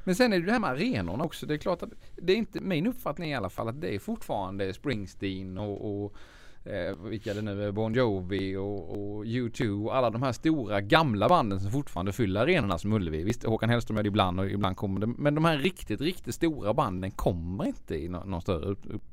Men 0.03 0.15
sen 0.15 0.33
är 0.33 0.39
det 0.39 0.45
det 0.45 0.51
här 0.51 0.59
med 0.59 0.69
arenorna 0.69 1.23
också. 1.23 1.45
Det 1.45 1.53
är 1.53 1.57
klart 1.57 1.83
att 1.83 1.89
det 2.15 2.33
är 2.33 2.37
inte 2.37 2.61
min 2.61 2.87
uppfattning 2.87 3.31
i 3.31 3.35
alla 3.35 3.49
fall 3.49 3.67
att 3.67 3.81
det 3.81 3.95
är 3.95 3.99
fortfarande 3.99 4.73
Springsteen 4.73 5.57
och, 5.57 6.03
och 6.03 6.13
eh, 6.67 6.95
vilka 6.95 7.33
det 7.33 7.41
nu 7.41 7.63
är, 7.63 7.71
Bon 7.71 7.93
Jovi 7.93 8.55
och, 8.55 8.89
och 8.89 9.25
U2 9.25 9.85
och 9.85 9.95
alla 9.95 10.09
de 10.09 10.23
här 10.23 10.31
stora 10.31 10.81
gamla 10.81 11.29
banden 11.29 11.59
som 11.59 11.71
fortfarande 11.71 12.13
fyller 12.13 12.41
arenorna 12.41 12.77
som 12.77 12.93
Ullevi. 12.93 13.23
Visst, 13.23 13.43
Håkan 13.43 13.69
Hellström 13.69 13.97
är 13.97 14.03
det 14.03 14.07
ibland 14.07 14.39
och 14.39 14.49
ibland 14.49 14.77
kommer 14.77 14.99
det. 14.99 15.07
Men 15.07 15.35
de 15.35 15.45
här 15.45 15.57
riktigt, 15.57 16.01
riktigt 16.01 16.35
stora 16.35 16.73
banden 16.73 17.11
kommer 17.11 17.65
inte 17.65 17.95
i 17.95 18.07
någon, 18.07 18.31
någon 18.31 18.41
större 18.41 18.65
upp, 18.65 18.85
upp, 18.85 19.03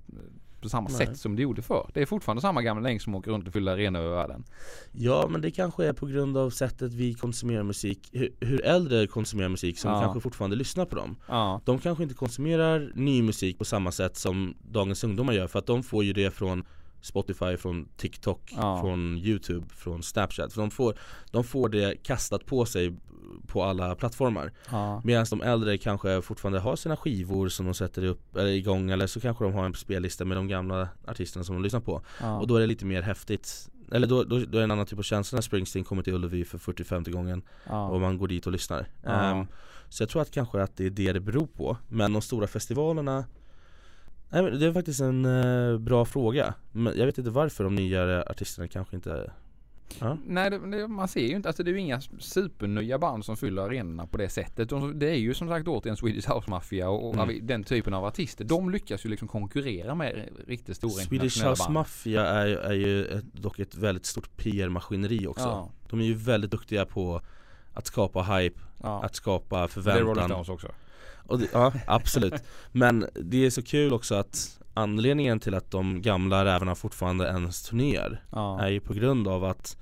på 0.64 0.68
samma 0.70 0.88
Nej. 0.88 1.07
sätt 1.07 1.18
som 1.18 1.37
det 1.37 1.42
gjorde 1.42 1.62
förr. 1.62 1.90
Det 1.94 2.03
är 2.03 2.07
fortfarande 2.07 2.40
samma 2.40 2.62
gamla 2.62 2.88
gäng 2.88 3.00
som 3.00 3.14
åker 3.14 3.31
runt 3.31 3.46
och 3.46 3.53
fyller 3.53 3.72
arenor 3.72 4.00
över 4.00 4.16
världen. 4.16 4.44
Ja 4.92 5.27
men 5.31 5.40
det 5.40 5.50
kanske 5.50 5.87
är 5.87 5.92
på 5.92 6.07
grund 6.07 6.37
av 6.37 6.50
sättet 6.50 6.92
vi 6.92 7.14
konsumerar 7.14 7.62
musik, 7.62 8.09
hur, 8.12 8.35
hur 8.40 8.64
äldre 8.64 9.07
konsumerar 9.07 9.48
musik 9.48 9.79
som 9.79 9.90
Ja. 9.90 10.00
kanske 10.00 10.20
fortfarande 10.20 10.57
lyssnar 10.57 10.85
på 10.87 10.96
dem 10.96 11.16
Ja. 11.29 11.61
De 11.64 11.79
kanske 11.79 12.03
inte 12.03 12.14
konsumerar 12.14 12.92
ny 12.94 13.22
musik 13.22 13.59
på 13.59 13.64
samma 13.64 13.92
sätt 13.92 14.16
som 14.16 14.55
dagens 14.62 15.05
ungdomar 15.05 15.33
gör 15.33 15.46
för 15.46 15.59
att 15.59 15.66
de 15.66 15.83
får 15.83 16.05
ju 16.05 16.12
det 16.12 16.31
från 16.31 16.64
Spotify, 17.00 17.57
från 17.57 17.88
TikTok, 17.96 18.53
Ja. 18.57 18.81
från 18.81 19.18
Youtube, 19.18 19.66
från 19.74 20.03
Snapchat 20.03 20.53
För 20.53 20.61
de 20.61 20.70
får, 20.70 20.98
de 21.31 21.44
får 21.44 21.68
det 21.68 22.03
kastat 22.03 22.46
på 22.46 22.66
sig 22.66 22.94
på 23.46 23.62
alla 23.62 23.94
plattformar 23.94 24.52
Ja. 24.70 25.00
Medan 25.04 25.26
de 25.30 25.42
äldre 25.42 25.78
kanske 25.78 26.22
fortfarande 26.22 26.58
har 26.58 26.76
sina 26.76 26.96
skivor 26.96 27.48
som 27.48 27.66
de 27.66 27.74
sätter 27.74 28.04
upp, 28.04 28.36
eller 28.36 28.50
igång 28.50 28.90
eller 28.90 29.06
så 29.06 29.20
kanske 29.20 29.44
de 29.44 29.52
har 29.54 29.64
en 29.64 29.74
spellista 29.74 30.24
med 30.24 30.36
de 30.36 30.48
gamla 30.48 30.88
artisterna 31.06 31.44
som 31.44 31.54
de 31.54 31.62
lyssnar 31.62 31.80
på 31.80 32.02
Ja. 32.20 32.38
Och 32.38 32.46
då 32.46 32.56
är 32.56 32.60
det 32.60 32.66
lite 32.66 32.84
mer 32.84 33.02
häftigt 33.02 33.70
Eller 33.92 34.06
då, 34.06 34.24
då, 34.24 34.38
då 34.38 34.42
är 34.44 34.46
det 34.58 34.62
en 34.64 34.70
annan 34.70 34.86
typ 34.86 34.98
av 34.98 35.02
känsla 35.02 35.36
när 35.36 35.42
Springsteen 35.42 35.84
kommer 35.84 36.02
till 36.02 36.14
Ullevi 36.14 36.44
för 36.44 36.58
40-50 36.58 37.10
gången 37.10 37.42
ja. 37.68 37.88
och 37.88 38.00
man 38.00 38.18
går 38.18 38.28
dit 38.28 38.46
och 38.46 38.52
lyssnar 38.52 38.86
Ja. 39.02 39.10
Ehm, 39.10 39.46
Så 39.88 40.02
jag 40.02 40.10
tror 40.10 40.22
att 40.22 40.30
kanske 40.30 40.62
att 40.62 40.76
det 40.76 40.86
är 40.86 40.90
det 40.90 41.12
det 41.12 41.20
beror 41.20 41.46
på 41.46 41.76
Men 41.88 42.12
de 42.12 42.22
stora 42.22 42.46
festivalerna 42.46 43.24
Nej, 44.28 44.42
men 44.42 44.58
Det 44.58 44.66
är 44.66 44.72
faktiskt 44.72 45.00
en 45.00 45.24
eh, 45.24 45.78
bra 45.78 46.04
fråga 46.04 46.54
Men 46.72 46.98
jag 46.98 47.06
vet 47.06 47.18
inte 47.18 47.30
varför 47.30 47.64
de 47.64 47.74
nyare 47.74 48.24
artisterna 48.26 48.68
kanske 48.68 48.96
inte 48.96 49.30
Ja, 50.00 50.16
Nej, 50.26 50.50
det, 50.50 50.59
det, 50.70 50.88
man 50.88 51.09
ser 51.09 51.20
ju 51.20 51.37
inte, 51.37 51.48
alltså 51.48 51.62
det 51.62 51.70
är 51.70 51.72
ju 51.72 51.78
inga 51.78 52.00
supernya 52.18 52.98
band 52.98 53.24
som 53.24 53.37
fyller 53.37 53.62
arenorna 53.62 54.07
på 54.07 54.16
det 54.16 54.28
sättet. 54.28 54.68
De, 54.68 54.98
det 54.98 55.11
är 55.11 55.14
ju 55.14 55.35
som 55.35 55.48
sagt 55.48 55.68
återigen 55.68 55.96
Swedish 55.96 56.30
House 56.30 56.50
Mafia 56.50 56.88
och, 56.88 57.09
och 57.09 57.14
Mm. 57.14 57.46
den 57.46 57.64
typen 57.64 57.94
av 57.94 58.04
artister. 58.04 58.44
De 58.44 58.70
lyckas 58.70 59.07
ju 59.07 59.11
liksom 59.11 59.28
konkurrera 59.28 59.94
med 59.94 60.28
riktigt 60.46 60.76
stora 60.76 60.90
Swedish 60.92 61.12
internationella 61.12 61.50
House 61.50 61.62
band. 61.64 61.74
Mafia 61.74 62.26
är, 62.26 62.46
är 62.48 62.72
ju 62.72 63.07
ett, 63.07 63.24
dock 63.33 63.59
ett 63.59 63.74
väldigt 63.74 64.07
stort 64.07 64.37
PR-maskineri 64.37 65.26
också 65.26 65.44
Ja, 65.44 65.70
De 65.90 66.00
är 66.00 66.04
ju 66.04 66.14
väldigt 66.14 66.50
duktiga 66.50 66.87
på 66.87 67.20
att 67.72 67.87
skapa 67.87 68.22
hype, 68.22 68.61
ja. 68.83 69.04
att 69.04 69.14
skapa 69.14 69.57
Det 69.57 69.62
är 69.62 70.00
Rolling 70.00 70.14
förväntan 70.14 70.28
Stones 70.28 70.48
också. 70.48 70.68
och 71.26 71.38
det, 71.38 71.48
Ja, 71.52 71.72
absolut 71.87 72.35
Men 72.72 73.07
det 73.14 73.46
är 73.46 73.50
så 73.50 73.62
kul 73.62 73.92
också 73.92 74.14
att 74.14 74.61
anledningen 74.74 75.40
till 75.40 75.54
att 75.54 75.70
de 75.70 76.02
gamla 76.02 76.44
rävarna 76.44 76.74
fortfarande 76.74 77.26
ens 77.26 77.62
turnerar 77.62 78.24
Ja. 78.33 78.61
är 78.61 78.68
ju 78.68 78.80
på 78.80 78.94
grund 78.94 79.28
av 79.28 79.44
att 79.44 79.76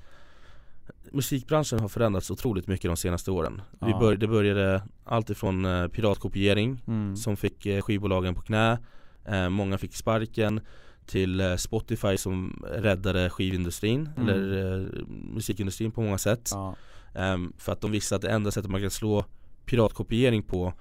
musikbranschen 1.12 1.80
har 1.80 1.88
förändrats 1.88 2.30
otroligt 2.30 2.66
mycket 2.66 2.90
de 2.90 2.96
senaste 2.96 3.30
åren. 3.30 3.62
Vi 3.80 3.90
Ja. 3.90 3.98
bör, 3.98 4.16
det 4.16 4.28
började 4.28 4.82
allt 5.04 5.30
ifrån 5.30 5.64
eh, 5.64 5.88
piratkopiering 5.88 6.82
Mm. 6.86 7.16
som 7.16 7.36
fick 7.36 7.66
eh, 7.66 7.82
skivbolagen 7.82 8.34
på 8.34 8.42
knä, 8.42 8.78
eh, 9.24 9.48
många 9.48 9.78
fick 9.78 9.94
sparken 9.96 10.60
till 11.06 11.40
eh, 11.40 11.56
Spotify 11.56 12.16
som 12.16 12.64
räddade 12.72 13.30
skivindustrin, 13.30 14.08
Mm. 14.16 14.28
eller 14.28 14.80
eh, 14.82 14.86
musikindustrin 15.08 15.90
på 15.90 16.00
många 16.00 16.18
sätt. 16.18 16.48
Ja. 16.52 16.74
Ehm, 17.14 17.52
för 17.58 17.72
att 17.72 17.80
de 17.80 17.90
visste 17.90 18.16
att 18.16 18.22
det 18.22 18.30
enda 18.30 18.50
sättet 18.50 18.70
man 18.70 18.80
kan 18.80 18.90
slå 18.90 19.24
piratkopiering 19.64 20.42
på 20.42 20.72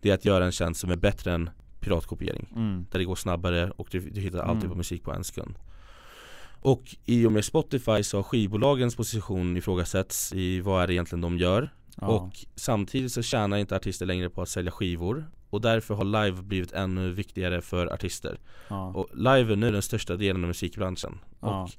det 0.00 0.10
är 0.10 0.14
att 0.14 0.24
göra 0.24 0.44
en 0.44 0.52
tjänst 0.52 0.80
som 0.80 0.90
är 0.90 0.96
bättre 0.96 1.32
än 1.32 1.50
piratkopiering. 1.80 2.52
Mm. 2.56 2.86
Där 2.90 2.98
det 2.98 3.04
går 3.04 3.14
snabbare 3.16 3.70
och 3.70 3.88
du, 3.90 4.00
du 4.00 4.20
hittar 4.20 4.38
alltid 4.38 4.56
Mm. 4.64 4.70
på 4.70 4.76
musik 4.76 5.02
på 5.02 5.12
en 5.12 5.24
sekund 5.24 5.54
Och 6.64 6.96
i 7.04 7.26
och 7.26 7.32
med 7.32 7.44
Spotify 7.44 8.02
så 8.02 8.18
har 8.18 8.22
skivbolagens 8.22 8.96
position 8.96 9.56
ifrågasätts 9.56 10.32
i 10.32 10.60
vad 10.60 10.82
är 10.82 10.86
det 10.86 10.94
egentligen 10.94 11.20
de 11.20 11.38
gör 11.38 11.70
Ja. 12.00 12.06
Och 12.06 12.30
samtidigt 12.54 13.12
så 13.12 13.22
tjänar 13.22 13.56
inte 13.56 13.76
artister 13.76 14.06
längre 14.06 14.30
på 14.30 14.42
att 14.42 14.48
sälja 14.48 14.70
skivor 14.70 15.26
Och 15.50 15.60
därför 15.60 15.94
har 15.94 16.04
live 16.04 16.42
blivit 16.42 16.72
ännu 16.72 17.10
viktigare 17.12 17.60
för 17.60 17.86
artister 17.94 18.38
ja. 18.68 18.88
Och 18.88 19.08
live 19.14 19.52
är 19.52 19.56
nu 19.56 19.70
den 19.72 19.82
största 19.82 20.16
delen 20.16 20.42
av 20.44 20.48
musikbranschen 20.48 21.18
Ja. 21.40 21.62
Och 21.62 21.70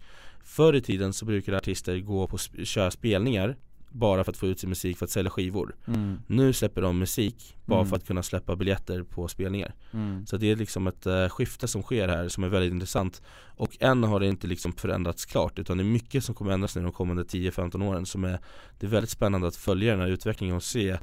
förr 0.43 0.74
i 0.74 0.82
tiden 0.82 1.13
så 1.13 1.26
brukade 1.26 1.58
artister 1.58 2.00
gå 2.00 2.28
på 2.28 2.38
sp- 2.38 2.65
köra 2.65 2.91
spelningar 2.91 3.56
bara 3.89 4.24
för 4.24 4.32
att 4.32 4.38
få 4.38 4.48
ut 4.48 4.60
sin 4.60 4.69
musik 4.69 4.98
för 4.98 5.06
att 5.06 5.10
sälja 5.12 5.30
skivor 5.32 5.76
Mm. 5.88 6.17
Nu 6.28 6.54
släpper 6.54 6.82
de 6.82 7.00
musik 7.00 7.56
bara 7.65 7.80
Mm. 7.80 7.89
för 7.89 7.95
att 7.95 8.08
kunna 8.08 8.24
släppa 8.24 8.56
biljetter 8.56 9.04
på 9.04 9.28
spelningar 9.28 9.76
Mm. 9.93 10.26
Så 10.26 10.38
det 10.38 10.52
är 10.52 10.56
liksom 10.56 10.88
ett 10.88 11.06
eh, 11.06 11.30
skifte 11.30 11.67
som 11.67 11.82
sker 11.82 12.08
här 12.08 12.28
som 12.28 12.43
är 12.43 12.48
väldigt 12.48 12.71
intressant 12.74 13.21
Och 13.58 13.78
än 13.80 14.04
har 14.04 14.19
det 14.19 14.28
inte 14.28 14.48
liksom 14.48 14.74
förändrats 14.74 15.26
klart 15.26 15.60
utan 15.60 15.78
det 15.78 15.84
är 15.84 15.86
mycket 15.86 16.24
som 16.24 16.36
kommer 16.36 16.52
ändras 16.52 16.76
nu 16.76 16.82
de 16.82 16.91
kommande 16.91 17.24
10-15 17.24 17.84
åren 17.84 18.06
som 18.06 18.24
är 18.24 18.39
Det 18.80 18.86
är 18.86 18.89
väldigt 18.91 19.10
spännande 19.10 19.48
att 19.48 19.56
följa 19.56 19.91
den 19.91 20.02
här 20.02 20.08
utvecklingen 20.08 20.56
och 20.56 20.63
se 20.63 20.98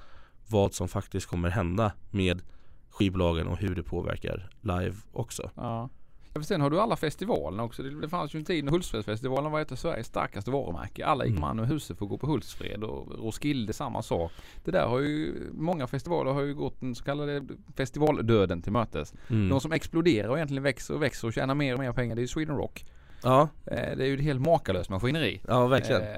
vad 0.48 0.74
som 0.74 0.88
faktiskt 0.88 1.26
kommer 1.26 1.50
hända 1.50 1.92
med 2.10 2.42
skivbolagen 2.90 3.46
och 3.46 3.58
hur 3.58 3.74
det 3.74 3.82
påverkar 3.82 4.50
live 4.60 4.94
också 5.12 5.50
Ja. 5.56 5.90
Ja, 6.34 6.42
sen 6.42 6.60
har 6.60 6.70
du 6.70 6.80
alla 6.80 6.96
festivalerna 6.96 7.62
också. 7.64 7.82
Det, 7.82 8.08
fanns 8.08 8.34
ju 8.34 8.38
en 8.38 8.44
tid 8.44 8.64
när 8.64 8.72
Hultsfredsfestivalen 8.72 9.52
var 9.52 9.60
ett 9.60 9.72
av 9.72 9.76
Sveriges 9.76 10.06
starkaste 10.06 10.50
varumärke. 10.50 11.06
Alla 11.06 11.24
gick 11.24 11.30
Mm. 11.30 11.40
man 11.40 11.58
ur 11.60 11.64
huset 11.64 11.98
för 11.98 12.04
att 12.04 12.10
gå 12.10 12.18
på 12.18 12.26
Hultsfred 12.26 12.84
och 12.84 13.18
Roskilde 13.24 13.72
samma 13.72 14.02
sak. 14.02 14.32
Det 14.64 14.70
där 14.70 14.86
har 14.86 14.98
ju, 15.00 15.34
många 15.52 15.86
festivaler 15.86 16.32
har 16.32 16.42
ju 16.42 16.54
gått 16.54 16.80
den 16.80 16.94
så 16.94 17.04
kallade 17.04 17.42
festivaldöden 17.76 18.62
till 18.62 18.72
mötes. 18.72 19.14
mm. 19.30 19.48
De 19.48 19.60
som 19.60 19.72
exploderar 19.72 20.28
och 20.28 20.36
egentligen 20.36 20.62
växer 20.62 20.94
och 20.94 21.02
växer 21.02 21.28
och 21.28 21.32
tjänar 21.34 21.54
mer 21.54 21.74
och 21.74 21.80
mer 21.80 21.92
pengar 21.92 22.14
det 22.14 22.20
är 22.20 22.22
ju 22.22 22.28
Sweden 22.28 22.56
Rock. 22.56 22.84
Ja, 23.22 23.48
Eh, 23.66 23.96
det 23.96 24.04
är 24.04 24.06
ju 24.06 24.14
ett 24.14 24.20
helt 24.20 24.40
makalöst 24.40 24.90
maskineri. 24.90 25.40
ja 25.48 25.66
verkligen 25.66 26.02
Eh, 26.02 26.08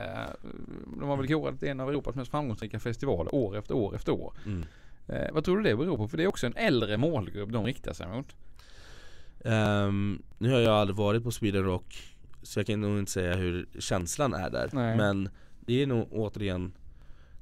de 1.00 1.08
har 1.08 1.16
väl 1.16 1.26
korat 1.28 1.62
en 1.62 1.80
av 1.80 1.88
Europas 1.90 2.14
mest 2.14 2.30
framgångsrika 2.30 2.78
festivaler 2.80 3.34
år 3.34 3.56
efter 3.56 3.74
år 3.74 3.94
efter 3.94 4.12
år. 4.12 4.32
mm. 4.46 4.64
Eh, 5.08 5.32
vad 5.32 5.44
tror 5.44 5.56
du 5.56 5.62
det 5.62 5.76
beror 5.76 5.96
på? 5.96 6.08
För 6.08 6.16
det 6.16 6.22
är 6.22 6.26
också 6.26 6.46
en 6.46 6.56
äldre 6.56 6.96
målgrupp 6.96 7.52
de 7.52 7.64
riktar 7.64 7.92
sig 7.92 8.06
mot. 8.08 8.26
Ehm, 9.44 10.22
Nu 10.38 10.50
har 10.50 10.58
jag 10.58 10.74
aldrig 10.74 10.96
varit 10.96 11.22
på 11.22 11.30
Sweden 11.30 11.64
Rock 11.64 12.02
Så 12.42 12.58
jag 12.58 12.66
kan 12.66 12.80
nog 12.80 12.98
inte 12.98 13.12
säga 13.12 13.34
hur 13.36 13.66
känslan 13.78 14.34
är 14.34 14.50
där 14.50 14.68
Nej. 14.72 14.96
Men 14.96 15.28
det 15.60 15.82
är 15.82 15.86
nog 15.86 16.08
återigen 16.12 16.72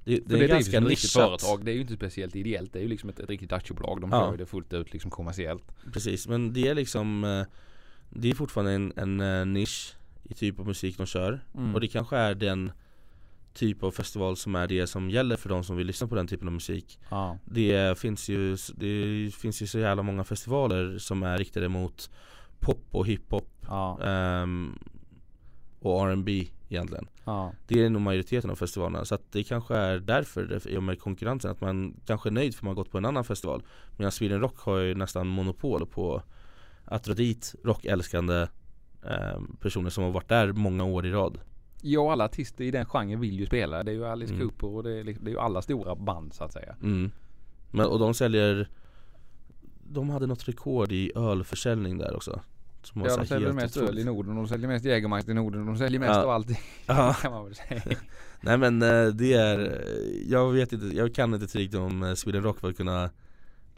Det, 0.04 0.16
För 0.16 0.28
det 0.28 0.34
är 0.34 0.38
drivs 0.38 0.50
ganska 0.50 0.70
som 0.76 0.84
ett 0.84 0.90
riktigt 0.90 1.04
nischat 1.16 1.40
företag. 1.40 1.64
Det 1.64 1.70
är 1.70 1.74
ju 1.74 1.80
inte 1.80 1.94
speciellt 1.94 2.36
ideellt. 2.36 2.72
Det 2.72 2.78
är 2.78 2.82
ju 2.82 2.88
liksom 2.88 3.08
ett, 3.10 3.20
ett 3.20 3.28
riktigt 3.30 3.52
aktiebolag. 3.52 4.00
De 4.00 4.10
Ja. 4.12 4.30
ju 4.30 4.36
det 4.36 4.46
fullt 4.46 4.72
ut 4.72 4.92
liksom 4.92 5.10
kommersiellt. 5.10 5.64
Precis, 5.92 6.28
men 6.28 6.52
det 6.52 6.68
är 6.68 6.74
liksom 6.74 7.24
eh, 7.24 7.44
Det 8.10 8.30
är 8.30 8.34
fortfarande 8.34 8.72
en, 8.72 8.92
en 8.96 9.20
eh, 9.20 9.46
nisch 9.46 9.94
i 10.22 10.34
typ 10.34 10.58
av 10.60 10.66
musik 10.66 10.96
de 10.96 11.06
kör 11.06 11.40
Mm. 11.54 11.74
Och 11.74 11.80
det 11.80 11.88
kanske 11.88 12.16
är 12.16 12.34
den 12.34 12.72
typ 13.54 13.82
av 13.82 13.90
festival 13.90 14.36
som 14.36 14.54
är 14.54 14.66
det 14.66 14.86
som 14.86 15.10
gäller 15.10 15.36
för 15.36 15.48
de 15.48 15.64
som 15.64 15.76
vill 15.76 15.86
lyssna 15.86 16.06
på 16.08 16.14
den 16.14 16.26
typen 16.26 16.48
av 16.48 16.54
musik 16.54 16.98
Ja. 17.10 17.38
Det 17.44 17.98
finns 17.98 18.28
ju, 18.28 18.56
det 18.74 19.30
finns 19.34 19.62
ju 19.62 19.66
så 19.66 19.78
jävla 19.78 20.02
många 20.02 20.24
festivaler 20.24 20.98
som 20.98 21.22
är 21.22 21.38
riktade 21.38 21.68
mot 21.68 22.10
pop 22.60 22.84
och 22.90 23.06
hiphop 23.06 23.48
Ja. 23.68 24.02
ehm, 24.02 24.78
och 25.80 26.08
R&B 26.10 26.48
egentligen 26.68 27.08
Ja. 27.24 27.52
Det 27.66 27.84
är 27.84 27.90
nog 27.90 28.02
majoriteten 28.02 28.50
av 28.50 28.54
festivalerna 28.56 29.04
så 29.04 29.14
att 29.14 29.32
det 29.32 29.44
kanske 29.44 29.76
är 29.76 29.98
därför, 29.98 30.68
i 30.68 30.76
och 30.76 30.82
med 30.82 31.00
konkurrensen, 31.00 31.50
att 31.50 31.60
man 31.60 32.00
kanske 32.06 32.28
är 32.28 32.30
nöjd 32.30 32.54
för 32.54 32.64
man 32.64 32.70
har 32.76 32.82
gått 32.82 32.90
på 32.90 32.98
en 32.98 33.04
annan 33.04 33.24
festival 33.24 33.62
Medan 33.96 34.12
Sweden 34.12 34.40
Rock 34.40 34.58
har 34.58 34.78
ju 34.78 34.94
nästan 34.94 35.26
monopol 35.26 35.86
på 35.86 36.22
att 36.84 37.04
dra 37.04 37.14
dit 37.14 37.54
rockälskande 37.64 38.46
ehm, 39.06 39.56
personer 39.60 39.90
som 39.90 40.04
har 40.04 40.10
varit 40.10 40.28
där 40.28 40.52
många 40.52 40.84
år 40.84 41.06
i 41.06 41.10
rad 41.10 41.40
Ja, 41.84 42.12
alla 42.12 42.24
artister 42.24 42.64
i 42.64 42.70
den 42.70 42.86
genren 42.86 43.20
vill 43.20 43.40
ju 43.40 43.46
spela. 43.46 43.82
Det 43.82 43.90
är 43.90 43.94
ju 43.94 44.06
Alice 44.06 44.34
Mm. 44.34 44.48
Cooper 44.48 44.66
och 44.76 44.82
det 44.82 44.92
är, 45.00 45.04
liksom- 45.04 45.24
det 45.24 45.30
är 45.30 45.32
ju 45.32 45.38
alla 45.40 45.62
stora 45.62 45.94
band 45.94 46.34
så 46.34 46.44
att 46.44 46.52
säga. 46.52 46.76
mm. 46.82 47.10
Men, 47.70 47.86
Och 47.86 47.98
de 47.98 48.14
säljer 48.14 48.68
De 49.90 50.10
hade 50.10 50.26
något 50.26 50.48
rekord 50.48 50.92
i 50.92 51.12
ölförsäljning 51.16 51.98
där 51.98 52.16
också 52.16 52.40
som 52.82 53.02
Ja, 53.02 53.16
de 53.16 53.26
säljer 53.26 53.52
mest 53.52 53.76
öl 53.76 53.98
i 53.98 54.04
Norden. 54.04 54.36
De 54.36 54.48
säljer 54.48 54.68
mest 54.68 54.84
Jägermeister 54.84 55.32
i 55.32 55.34
Norden. 55.34 55.66
De 55.66 55.76
säljer 55.78 56.00
mest 56.00 56.10
Ja. 56.14 56.22
av 56.22 56.30
allting. 56.30 56.56
Ja. 56.86 57.16
kan 57.22 57.32
man 57.32 57.44
väl 57.44 57.54
säga. 57.54 57.82
Nej 58.40 58.58
men 58.58 58.82
eh, 58.82 59.06
det 59.06 59.32
är, 59.32 59.84
jag 60.28 60.52
vet 60.52 60.72
inte, 60.72 60.86
jag 60.86 61.14
kan 61.14 61.34
inte 61.34 61.46
tillräckligt 61.46 61.80
om 61.80 62.02
eh, 62.02 62.14
Sweden 62.14 62.42
Rock 62.42 62.60
för 62.60 62.68
att 62.70 62.76
kunna 62.76 63.10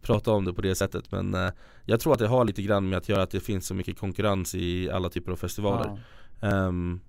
prata 0.03 0.31
om 0.33 0.45
det 0.45 0.53
på 0.55 0.63
det 0.63 0.75
sättet 0.75 1.13
men 1.13 1.35
eh, 1.35 1.51
jag 1.85 2.01
tror 2.01 2.13
att 2.13 2.19
det 2.19 2.27
har 2.27 2.45
lite 2.45 2.63
grann 2.63 2.89
med 2.89 2.99
att 2.99 3.09
göra 3.09 3.23
att 3.23 3.31
det 3.31 3.41
finns 3.41 3.67
så 3.67 3.75
mycket 3.75 3.99
konkurrens 3.99 4.55
i 4.55 4.91
alla 4.91 5.09
typer 5.09 5.33
av 5.33 5.37
festivaler 5.37 5.99
Ja. 6.41 6.49
Ehm, 6.49 7.01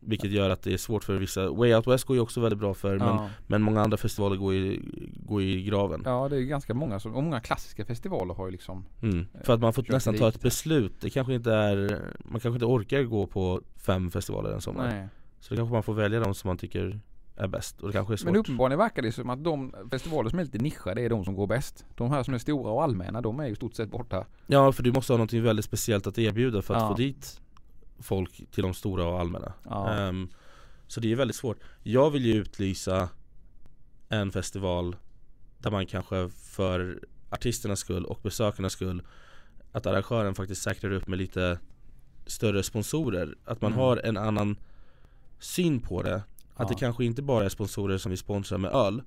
Vilket 0.00 0.30
gör 0.30 0.50
att 0.50 0.62
det 0.62 0.72
är 0.72 0.76
svårt 0.76 1.04
för 1.04 1.16
vissa, 1.16 1.50
Way 1.50 1.74
Out 1.74 1.86
West 1.86 2.04
går 2.04 2.16
ju 2.16 2.22
också 2.22 2.40
väldigt 2.40 2.58
bra 2.58 2.74
för 2.74 2.98
men, 2.98 3.08
Ja. 3.08 3.28
men 3.46 3.62
många 3.62 3.80
andra 3.82 3.96
festivaler 3.96 4.36
går 4.36 4.54
i, 4.54 4.82
går 5.16 5.42
i 5.42 5.62
graven 5.62 6.02
ja, 6.04 6.28
det 6.28 6.36
är 6.36 6.40
ganska 6.40 6.74
många 6.74 7.00
som, 7.00 7.14
och 7.14 7.22
många 7.24 7.40
klassiska 7.40 7.84
festivaler 7.84 8.34
har 8.34 8.46
ju 8.46 8.52
liksom 8.52 8.84
mm. 9.02 9.26
För 9.44 9.54
att 9.54 9.60
man 9.60 9.72
får 9.72 9.86
nästan 9.88 10.14
ta 10.14 10.28
ett 10.28 10.40
beslut, 10.42 10.92
det 11.00 11.10
kanske 11.10 11.34
inte 11.34 11.52
är, 11.52 12.00
man 12.24 12.40
kanske 12.40 12.56
inte 12.56 12.64
orkar 12.66 13.02
gå 13.02 13.26
på 13.26 13.60
fem 13.76 14.10
festivaler 14.10 14.50
en 14.50 14.60
sommar 14.60 14.88
Nej. 14.88 15.08
Så 15.40 15.54
då 15.54 15.58
kanske 15.58 15.72
man 15.72 15.82
får 15.82 15.94
välja 15.94 16.20
de 16.20 16.34
som 16.34 16.48
man 16.48 16.58
tycker 16.58 17.00
är 17.36 17.46
bäst 17.48 17.80
och 17.80 17.88
det 17.88 17.92
kanske 17.92 18.14
är 18.14 18.16
svårt 18.16 18.26
Men 18.32 18.36
uppenbarligen 18.40 18.78
verkar 18.78 19.02
det 19.02 19.12
som 19.12 19.30
att 19.30 19.44
de 19.44 19.74
festivaler 19.90 20.30
som 20.30 20.38
är 20.38 20.44
lite 20.44 20.58
nischade 20.58 21.02
är 21.02 21.10
de 21.10 21.24
som 21.24 21.34
går 21.34 21.46
bäst. 21.46 21.84
De 21.94 22.10
här 22.10 22.22
som 22.22 22.34
är 22.34 22.38
stora 22.38 22.70
och 22.72 22.82
allmänna, 22.82 23.20
de 23.20 23.40
är 23.40 23.46
ju 23.46 23.52
i 23.52 23.56
stort 23.56 23.74
sett 23.74 23.90
borta. 23.90 24.26
Ja 24.46 24.72
för 24.72 24.82
du 24.82 24.92
måste 24.92 25.12
ha 25.12 25.18
något 25.18 25.32
väldigt 25.32 25.64
speciellt 25.64 26.06
att 26.06 26.18
erbjuda 26.18 26.62
för 26.62 26.74
att 26.74 26.82
Ja. 26.82 26.88
få 26.88 26.94
dit 26.94 27.40
folk 27.98 28.50
till 28.50 28.62
de 28.62 28.74
stora 28.74 29.04
och 29.04 29.20
allmänna 29.20 29.52
Ja. 29.64 29.90
Ehm, 29.92 30.28
Så 30.88 31.00
det 31.00 31.12
är 31.12 31.16
väldigt 31.16 31.36
svårt 31.36 31.58
Jag 31.82 32.10
vill 32.10 32.26
ju 32.26 32.34
utlysa 32.34 33.08
en 34.08 34.32
festival 34.32 34.96
där 35.58 35.70
man 35.70 35.86
kanske 35.86 36.28
för 36.28 37.00
artisternas 37.30 37.78
skull 37.80 38.04
och 38.04 38.20
besökarnas 38.22 38.72
skull 38.72 39.02
att 39.72 39.86
arrangören 39.86 40.34
faktiskt 40.34 40.62
säkrar 40.62 40.90
upp 40.90 41.06
med 41.06 41.18
lite 41.18 41.58
större 42.26 42.62
sponsorer 42.62 43.34
Att 43.44 43.60
man 43.62 43.72
Mm. 43.72 43.80
har 43.84 43.96
en 43.96 44.16
annan 44.16 44.56
syn 45.38 45.80
på 45.80 46.02
det 46.02 46.22
Att 46.54 46.68
det 46.68 46.74
Ja. 46.74 46.78
kanske 46.78 47.04
inte 47.04 47.22
bara 47.22 47.44
är 47.44 47.48
sponsorer 47.48 47.98
som 47.98 48.10
vi 48.10 48.16
sponsrar 48.16 48.58
med 48.58 48.70
öl 48.70 49.02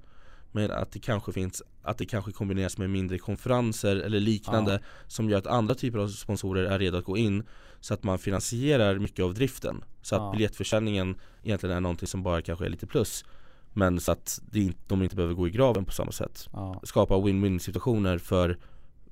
Men 0.52 0.72
att 0.72 0.92
det 0.92 1.00
kanske 1.00 1.32
finns, 1.32 1.62
att 1.82 1.98
det 1.98 2.06
kanske 2.06 2.32
kombineras 2.32 2.78
med 2.78 2.90
mindre 2.90 3.18
konferenser 3.18 3.96
eller 3.96 4.20
liknande 4.20 4.72
Ja. 4.72 4.80
Som 5.08 5.30
gör 5.30 5.38
att 5.38 5.48
andra 5.48 5.76
typer 5.76 6.00
av 6.00 6.08
sponsorer 6.08 6.64
är 6.64 6.80
redo 6.80 6.98
att 6.98 7.06
gå 7.06 7.18
in 7.18 7.44
Så 7.80 7.94
att 7.94 8.04
man 8.04 8.20
finansierar 8.20 9.00
mycket 9.00 9.26
av 9.26 9.34
driften 9.34 9.84
Så 10.02 10.16
att 10.16 10.22
Ja. 10.22 10.32
biljettförsäljningen 10.32 11.16
egentligen 11.44 11.76
är 11.76 11.82
någonting 11.82 12.08
som 12.08 12.24
bara 12.24 12.42
kanske 12.42 12.66
är 12.66 12.70
lite 12.70 12.88
plus 12.88 13.26
Men 13.74 14.00
så 14.00 14.12
att 14.12 14.40
de 14.88 15.04
inte 15.04 15.16
behöver 15.16 15.34
gå 15.34 15.48
i 15.48 15.52
graven 15.52 15.86
på 15.86 15.92
samma 15.92 16.12
sätt 16.12 16.48
Ja. 16.54 16.82
Skapa 16.84 17.16
win-win 17.16 17.60
situationer 17.60 18.18
för 18.18 18.58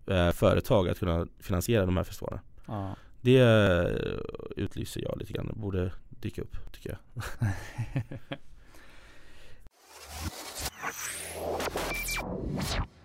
eh, 0.08 0.32
företag 0.32 0.90
att 0.90 1.00
kunna 1.00 1.28
finansiera 1.40 1.86
de 1.86 1.98
här 1.98 2.04
festivalerna 2.04 2.42
Ja. 2.68 2.96
Det 3.22 3.40
eh, 3.40 4.64
utlyser 4.64 5.02
jag 5.02 5.18
lite 5.20 5.34
grann, 5.34 5.52
borde 5.56 5.92
dyka 6.10 6.42
upp 6.42 6.74
tycker 6.74 6.90
jag 6.90 7.24
you 12.20 12.97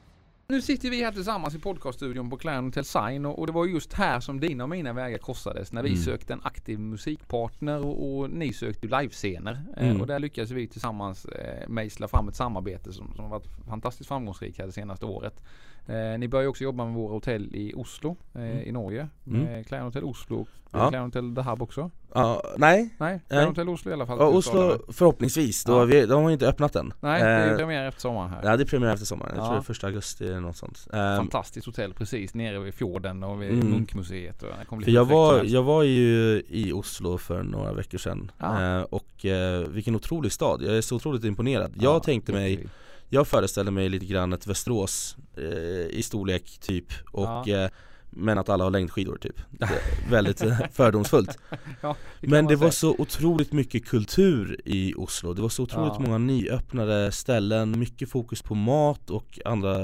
Nu 0.53 0.61
sitter 0.63 0.91
vi 0.91 1.05
här 1.05 1.13
tillsammans 1.13 1.55
i 1.55 1.59
podcaststudion 1.59 2.31
på 2.31 2.37
Clown 2.37 2.65
Hotel 2.65 2.85
Sign 2.85 3.27
och, 3.27 3.39
och 3.39 3.47
det 3.47 3.53
var 3.53 3.67
just 3.67 3.93
här 3.93 4.21
som 4.21 4.41
dina 4.41 4.65
och 4.65 4.71
mina 4.71 4.93
vägar 4.93 5.19
korsades 5.19 5.73
när 5.73 5.83
vi 5.83 5.89
Mm. 5.89 6.03
sökte 6.03 6.33
en 6.33 6.41
aktiv 6.43 6.79
musikpartner 6.79 7.85
och, 7.85 8.19
och 8.19 8.31
ni 8.31 8.53
sökte 8.53 8.87
ju 8.87 8.91
livescener. 9.01 9.65
Eh, 9.77 9.87
Mm. 9.89 10.01
och 10.01 10.07
där 10.07 10.19
lyckades 10.19 10.51
vi 10.51 10.67
tillsammans 10.69 11.25
eh, 11.25 11.69
mejsla 11.69 12.09
fram 12.09 12.29
ett 12.29 12.37
samarbete 12.37 12.93
som, 12.93 13.13
som 13.17 13.31
varit 13.31 13.47
fantastiskt 13.69 14.09
framgångsrikt 14.09 14.59
här 14.59 14.67
det 14.67 14.73
senaste 14.73 15.07
året. 15.07 15.43
Eh, 15.87 16.19
ni 16.19 16.29
börjar 16.29 16.43
ju 16.43 16.49
också 16.49 16.65
jobba 16.65 16.85
med 16.85 16.95
våra 16.95 17.13
hotell 17.13 17.55
i 17.57 17.73
Oslo 17.77 18.17
eh, 18.35 18.41
Mm. 18.43 18.59
i 18.59 18.73
Norge. 18.73 19.09
Mm. 19.27 19.65
Clown 19.65 19.83
Hotel 19.83 20.05
Oslo 20.05 20.47
Ja. 20.75 20.89
Clown 20.89 21.05
Hotel 21.05 21.35
The 21.35 21.41
Hub 21.43 21.63
också. 21.63 21.91
Ja, 22.15 22.43
nej, 22.57 22.95
Nej, 22.99 23.21
Nej. 23.29 23.47
Hotel 23.47 23.69
Oslo 23.69 23.91
i 23.91 23.95
alla 23.95 24.07
fall. 24.07 24.19
ja, 24.21 24.25
det. 24.31 24.37
Oslo 24.37 24.79
förhoppningsvis, 24.93 25.65
då 25.65 25.73
Ja. 25.73 25.77
har 25.79 25.87
vi, 25.87 26.07
de 26.07 26.23
har 26.23 26.31
inte 26.31 26.47
öppnat 26.49 26.77
än 26.77 26.93
Nej, 27.01 27.23
det 27.23 27.29
är 27.29 27.47
ju 27.47 27.53
Eh, 27.53 27.57
premiär 27.57 27.89
efter 27.89 28.01
sommaren 28.01 28.31
här. 28.31 28.41
Ja 28.45 28.57
det 28.57 28.63
är 28.63 28.67
premiär 28.67 28.93
efter 28.93 29.07
sommaren, 29.07 29.33
jag 29.37 29.43
Ja. 29.43 29.47
tror 29.47 29.55
det 29.55 29.61
är 29.61 29.63
första 29.63 29.87
augusti 29.87 30.29
något 30.43 30.57
sånt 30.57 30.87
Ehm, 30.93 31.17
Fantastiskt 31.17 31.67
hotell 31.67 31.95
precis 31.95 32.35
nere 32.35 32.59
vid 32.59 32.75
fjorden 32.75 33.23
och 33.23 33.43
vid 33.43 33.51
Mm. 33.51 33.71
Munkmuseet. 33.71 34.43
Och 34.43 34.49
För 34.85 34.91
jag 34.91 35.07
som 35.07 35.17
var, 35.17 35.45
jag 35.45 35.63
var 35.63 35.83
ju 35.83 36.43
i 36.49 36.73
Oslo 36.73 37.19
för 37.19 37.43
några 37.43 37.73
veckor 37.73 37.99
sedan 37.99 38.31
Ja. 38.39 38.79
eh, 38.79 38.83
Och 38.83 39.25
eh, 39.27 39.69
vilken 39.69 39.95
otrolig 39.97 40.33
stad, 40.33 40.63
jag 40.63 40.77
är 40.77 40.81
så 40.81 40.97
otroligt 40.97 41.25
imponerad 41.25 41.73
Jag 41.77 41.95
Ja, 41.95 42.01
tänkte 42.01 42.33
mig, 42.33 42.67
jag 43.09 43.29
föreställde 43.29 43.71
mig 43.73 43.89
lite 43.89 44.07
grann 44.07 44.33
ett 44.33 44.47
Västerås 44.47 45.17
eh, 45.37 45.87
i 45.99 46.03
storlek 46.05 46.59
typ 46.61 46.87
Och 47.13 47.49
Ja. 47.49 47.65
eh, 47.65 47.71
men 48.17 48.39
att 48.39 48.49
alla 48.49 48.65
har 48.65 48.71
längdskidor 48.71 49.17
typ. 49.21 49.37
Det 49.51 49.69
Väldigt 50.11 50.43
eh, 50.43 50.59
fördomsfullt. 50.73 51.39
Ja, 51.51 51.57
kan 51.81 52.31
Men 52.31 52.47
det 52.47 52.57
var 52.57 52.71
så 52.71 52.95
otroligt 52.99 53.53
mycket 53.53 53.87
kultur 53.87 54.61
i 54.65 54.95
Oslo. 54.97 55.33
Det 55.35 55.43
var 55.43 55.49
så 55.49 55.63
otroligt 55.63 55.93
Ja. 55.97 56.01
många 56.01 56.19
nyöppnade 56.19 57.13
ställen, 57.13 57.79
mycket 57.79 58.11
fokus 58.11 58.43
på 58.43 58.55
mat 58.55 59.11
och 59.11 59.39
andra 59.45 59.79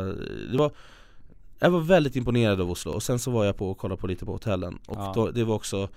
Det 0.52 0.56
var 0.58 0.72
Jag 1.58 1.70
var 1.70 1.80
väldigt 1.80 2.16
imponerad 2.16 2.60
av 2.60 2.70
Oslo. 2.70 2.92
Och 2.92 3.02
sen 3.02 3.18
så 3.18 3.30
var 3.30 3.44
jag 3.44 3.56
på 3.56 3.70
och 3.70 3.78
kollade 3.78 4.00
på 4.00 4.06
lite 4.06 4.24
på 4.24 4.32
hotellen. 4.32 4.78
Och 4.86 4.96
Ja. 4.96 5.12
då, 5.14 5.30
det 5.30 5.44
var 5.44 5.54
också 5.54 5.88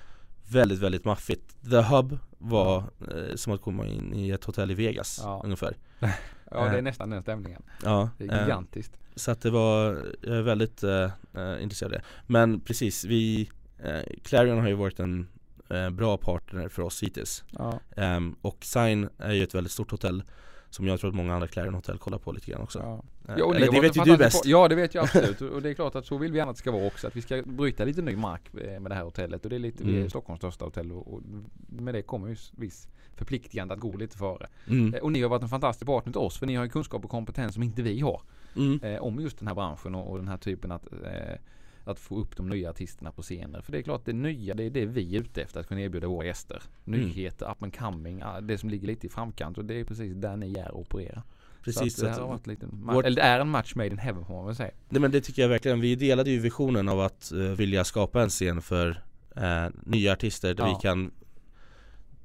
väldigt 0.50 0.80
väldigt 0.80 1.06
maffigt. 1.06 1.56
The 1.72 1.82
Hub 1.82 2.18
var 2.38 2.78
eh, 2.78 3.36
som 3.36 3.54
att 3.54 3.62
komma 3.62 3.88
in 3.88 4.14
i 4.14 4.30
ett 4.30 4.44
hotell 4.44 4.72
i 4.72 4.74
Vegas 4.74 5.22
ungefär 5.44 5.78
Ja, 6.52 6.64
det 6.64 6.70
är 6.70 6.78
eh. 6.78 6.82
nästan 6.82 7.10
den 7.10 7.22
stämningen. 7.22 7.62
Ja, 7.84 8.10
Det 8.18 8.26
är 8.26 8.34
eh, 8.38 8.42
gigantiskt. 8.42 8.98
så 9.16 9.32
att 9.32 9.42
det 9.42 9.50
var, 9.50 10.06
jag 10.22 10.38
är 10.38 10.42
väldigt 10.42 10.84
eh, 10.84 11.04
eh, 11.34 11.64
intresserad 11.64 11.92
av 11.94 12.00
det 12.00 12.04
Men 12.28 12.60
precis, 12.60 13.06
vi, 13.06 13.50
eh, 13.84 14.00
Clarion 14.24 14.60
har 14.60 14.68
ju 14.68 14.74
varit 14.76 15.00
en 15.00 15.28
eh, 15.70 15.90
bra 15.90 16.18
partner 16.18 16.70
för 16.70 16.82
oss 16.82 17.04
hittills 17.04 17.44
Ja. 17.52 17.80
Ehm, 17.96 18.36
och 18.42 18.58
Sign 18.66 19.10
är 19.18 19.32
ju 19.34 19.44
ett 19.44 19.56
väldigt 19.56 19.72
stort 19.74 19.92
hotell 19.92 20.24
Som 20.70 20.88
jag 20.88 21.00
tror 21.00 21.10
att 21.10 21.16
många 21.16 21.34
andra 21.34 21.48
Clarion 21.48 21.74
Hotel 21.74 21.98
kollar 21.98 22.18
på 22.18 22.32
lite 22.32 22.52
grann 22.52 22.62
också 22.62 22.80
Ja. 22.80 23.04
Ja, 23.38 23.44
och 23.46 23.56
Eller 23.56 23.66
det 23.66 23.72
varit 23.72 23.84
vet 23.98 24.08
ju 24.08 24.12
du 24.12 24.18
bäst 24.18 24.46
po- 24.46 24.48
Ja 24.50 24.68
det 24.68 24.76
vet 24.76 24.96
jag 24.96 25.04
absolut 25.04 25.42
och 25.42 25.62
det 25.62 25.70
är 25.70 25.74
klart 25.74 25.96
att 25.96 26.06
så 26.06 26.18
vill 26.18 26.32
vi 26.32 26.38
gärna 26.38 26.52
att 26.52 26.58
det 26.58 26.62
ska 26.62 26.72
vara 26.72 26.86
också. 26.88 27.08
Att 27.08 27.16
vi 27.16 27.22
ska 27.22 27.42
bryta 27.46 27.86
lite 27.86 28.02
ny 28.02 28.16
mark 28.16 28.42
med 28.54 28.84
det 28.84 28.96
här 28.96 29.04
hotellet 29.04 29.44
och 29.44 29.50
det 29.50 29.56
är 29.56 29.60
lite, 29.60 29.84
vi 29.84 29.92
är 29.94 29.98
Mm. 29.98 30.10
Stockholms 30.10 30.40
största 30.40 30.66
hotell 30.66 30.92
och, 30.92 31.14
och 31.14 31.22
med 31.70 31.94
det 31.94 32.02
kommer 32.02 32.28
ju 32.28 32.36
viss 32.52 32.88
förpliktigande 33.16 33.74
att 33.74 33.80
gå 33.80 33.98
lite 33.98 34.18
före. 34.18 34.48
mm. 34.68 34.94
Eh, 34.94 35.00
Och 35.00 35.12
ni 35.12 35.22
har 35.22 35.30
varit 35.30 35.44
en 35.44 35.50
fantastisk 35.50 35.86
partner 35.86 36.12
till 36.14 36.20
oss 36.22 36.38
för 36.38 36.46
ni 36.48 36.56
har 36.56 36.64
ju 36.64 36.70
kunskap 36.70 37.04
och 37.06 37.12
kompetens 37.12 37.54
som 37.54 37.64
inte 37.64 37.82
vi 37.82 38.00
har. 38.00 38.22
Mm. 38.56 38.80
eh, 38.84 39.02
om 39.02 39.20
just 39.20 39.40
den 39.40 39.48
här 39.48 39.56
branschen 39.56 39.96
och, 39.96 40.12
och 40.12 40.18
den 40.18 40.28
här 40.28 40.38
typen 40.38 40.72
att, 40.72 40.86
eh, 40.94 41.36
att 41.84 42.00
få 42.00 42.18
upp 42.20 42.38
de 42.38 42.50
nya 42.50 42.70
artisterna 42.70 43.12
på 43.12 43.22
scener. 43.22 43.62
För 43.62 43.72
det 43.72 43.78
är 43.78 43.82
klart 43.82 44.02
det 44.06 44.14
nya 44.14 44.54
det 44.54 44.64
är 44.64 44.70
det 44.70 44.86
vi 44.86 45.16
är 45.16 45.20
ute 45.22 45.42
efter 45.42 45.60
att 45.60 45.68
kunna 45.68 45.82
erbjuda 45.82 46.08
våra 46.08 46.26
gäster. 46.26 46.64
Mm. 46.88 47.00
Nyheter, 47.00 47.52
up 47.52 47.64
and 47.64 47.78
coming, 47.78 48.24
det 48.42 48.58
som 48.58 48.70
ligger 48.70 48.88
lite 48.88 49.08
i 49.08 49.10
framkant 49.10 49.58
och 49.58 49.66
det 49.66 49.80
är 49.80 49.84
precis 49.84 50.14
där 50.16 50.36
ni 50.38 50.54
är 50.54 50.72
och 50.72 50.80
opererar. 50.82 51.24
Precis, 51.64 51.96
så 51.96 52.02
att 52.06 52.08
det 52.08 52.14
att- 52.16 52.22
har 52.22 52.28
varit 52.28 52.48
lite, 52.48 52.66
vårt- 52.72 53.06
eller 53.06 53.16
det 53.16 53.22
är 53.28 53.40
en 53.40 53.50
match 53.50 53.76
made 53.76 53.90
in 53.90 53.98
heaven 53.98 54.26
får 54.26 54.34
man 54.34 54.46
väl 54.46 54.56
säga. 54.56 54.72
Nej 54.90 55.02
men 55.02 55.12
det 55.12 55.22
tycker 55.22 55.42
jag 55.42 55.50
verkligen, 55.50 55.80
vi 55.82 55.96
delade 55.96 56.30
ju 56.32 56.40
visionen 56.40 56.90
av 56.90 57.00
att 57.00 57.32
eh, 57.32 57.38
vilja 57.40 57.84
skapa 57.84 58.22
en 58.24 58.30
scen 58.30 58.62
för 58.62 59.04
eh, 59.36 59.66
nya 59.86 60.14
artister 60.14 60.54
där 60.54 60.64
Ja. 60.64 60.76
vi 60.78 60.82
kan 60.88 61.12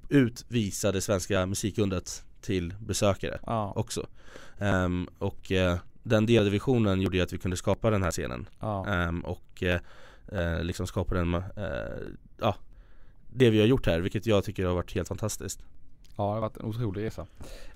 utvisa 0.08 0.92
det 0.92 1.00
svenska 1.00 1.46
musikundret 1.46 2.24
till 2.40 2.74
besökare 2.78 3.38
Ja, 3.46 3.72
också. 3.76 4.06
Ehm, 4.58 5.08
Och 5.18 5.52
eh, 5.52 5.78
den 6.02 6.26
delade 6.26 6.50
visionen 6.50 7.00
gjorde 7.00 7.16
ju 7.16 7.22
att 7.22 7.32
vi 7.32 7.38
kunde 7.38 7.56
skapa 7.56 7.90
den 7.90 8.02
här 8.02 8.10
scenen. 8.10 8.48
Ja, 8.60 8.86
Ehm, 8.86 9.20
Och 9.20 9.62
eh, 9.62 10.62
liksom 10.62 10.86
skapa 10.86 11.14
den, 11.14 11.42
ja 12.40 12.54
Det 13.28 13.50
vi 13.50 13.60
har 13.60 13.66
gjort 13.66 13.86
här, 13.86 14.00
vilket 14.00 14.26
jag 14.26 14.44
tycker 14.44 14.66
har 14.66 14.74
varit 14.74 14.94
helt 14.94 15.08
fantastiskt 15.08 15.60
ja, 16.16 16.24
det 16.24 16.32
har 16.32 16.40
varit 16.40 16.56
en 16.56 16.66
otrolig 16.66 17.04
resa. 17.04 17.26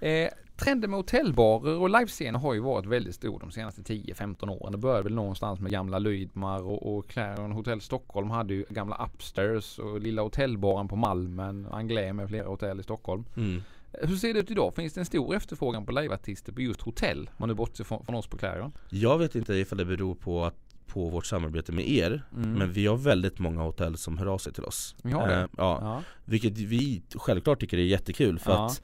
Eh, 0.00 0.28
trenden 0.56 0.90
med 0.90 0.98
hotellbarer 0.98 1.78
och 1.78 1.90
livescener 1.90 2.38
har 2.38 2.54
ju 2.54 2.60
varit 2.60 2.86
väldigt 2.86 3.14
stor 3.14 3.40
de 3.40 3.50
senaste 3.50 3.82
10-15 3.82 4.48
åren. 4.48 4.72
Det 4.72 4.78
började 4.78 5.02
väl 5.02 5.14
någonstans 5.14 5.60
med 5.60 5.72
gamla 5.72 5.98
Lydmar 5.98 6.62
och, 6.62 6.96
och 6.96 7.08
Clarion 7.08 7.52
Hotel 7.52 7.80
Stockholm 7.80 8.30
hade 8.30 8.54
ju 8.54 8.64
gamla 8.68 9.08
Upstairs 9.14 9.78
och 9.78 10.00
lilla 10.00 10.22
hotellbaren 10.22 10.88
på 10.88 10.96
Malmen, 10.96 11.66
Anglais 11.70 12.14
med 12.14 12.28
flera 12.28 12.48
hotell 12.48 12.80
i 12.80 12.82
Stockholm. 12.82 13.24
mm. 13.36 13.62
Hur 13.92 14.16
ser 14.16 14.34
det 14.34 14.40
ut 14.40 14.50
idag? 14.50 14.74
Finns 14.74 14.92
det 14.92 15.00
en 15.00 15.04
stor 15.04 15.34
efterfrågan 15.34 15.86
på 15.86 15.92
liveartister 15.92 16.52
på 16.52 16.60
just 16.60 16.80
hotell? 16.80 17.20
Om 17.28 17.34
man 17.36 17.48
nu 17.48 17.54
bortser 17.54 17.84
från, 17.84 18.04
från 18.04 18.14
oss 18.14 18.26
på 18.26 18.36
Clarion. 18.36 18.72
Jag 18.88 19.18
vet 19.18 19.34
inte 19.34 19.54
ifall 19.54 19.78
det 19.78 19.84
beror 19.84 20.14
på 20.14 20.44
att 20.44 20.69
på 20.92 21.08
vårt 21.08 21.26
samarbete 21.26 21.72
med 21.72 21.88
er 21.88 22.22
Mm. 22.36 22.52
Men 22.52 22.72
vi 22.72 22.86
har 22.86 22.96
väldigt 22.96 23.38
många 23.38 23.62
hotell 23.62 23.96
som 23.96 24.18
hör 24.18 24.26
av 24.26 24.38
sig 24.38 24.52
till 24.52 24.64
oss 24.64 24.94
Vi 25.02 25.12
har 25.12 25.28
det? 25.28 25.34
Eh, 25.34 25.46
ja, 25.56 25.78
Ja. 25.82 26.02
vilket 26.24 26.58
vi 26.58 27.02
självklart 27.14 27.60
tycker 27.60 27.78
är 27.78 27.82
jättekul 27.82 28.38
för 28.38 28.52
Ja. 28.52 28.66
att 28.66 28.82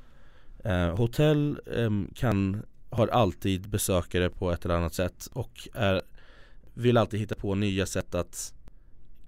eh, 0.64 0.96
hotell 0.96 1.60
ehm, 1.76 2.10
kan, 2.14 2.62
har 2.90 3.08
alltid 3.08 3.68
besökare 3.68 4.30
på 4.30 4.50
ett 4.52 4.64
eller 4.64 4.74
annat 4.74 4.94
sätt 4.94 5.28
och 5.32 5.68
är, 5.74 6.02
vill 6.74 6.96
alltid 6.96 7.20
hitta 7.20 7.34
på 7.34 7.54
nya 7.54 7.86
sätt 7.86 8.14
att 8.14 8.52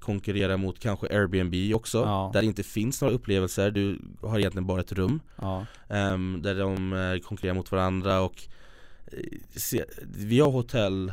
konkurrera 0.01 0.57
mot 0.57 0.79
kanske 0.79 1.07
Airbnb 1.07 1.75
också 1.75 1.99
Ja. 1.99 2.31
Där 2.33 2.41
det 2.41 2.47
inte 2.47 2.63
finns 2.63 3.01
några 3.03 3.15
upplevelser, 3.15 3.71
du 3.71 3.99
har 4.23 4.39
egentligen 4.39 4.67
bara 4.67 4.81
ett 4.81 4.93
rum 4.93 5.21
Ja. 5.41 5.67
ehm, 5.89 6.41
Där 6.43 6.55
de 6.55 6.93
eh, 6.93 7.19
konkurrerar 7.19 7.55
mot 7.55 7.73
varandra 7.73 8.21
och 8.21 8.43
eh, 9.13 9.19
se, 9.57 9.85
Vi 10.17 10.41
har 10.41 10.51
hotell 10.51 11.13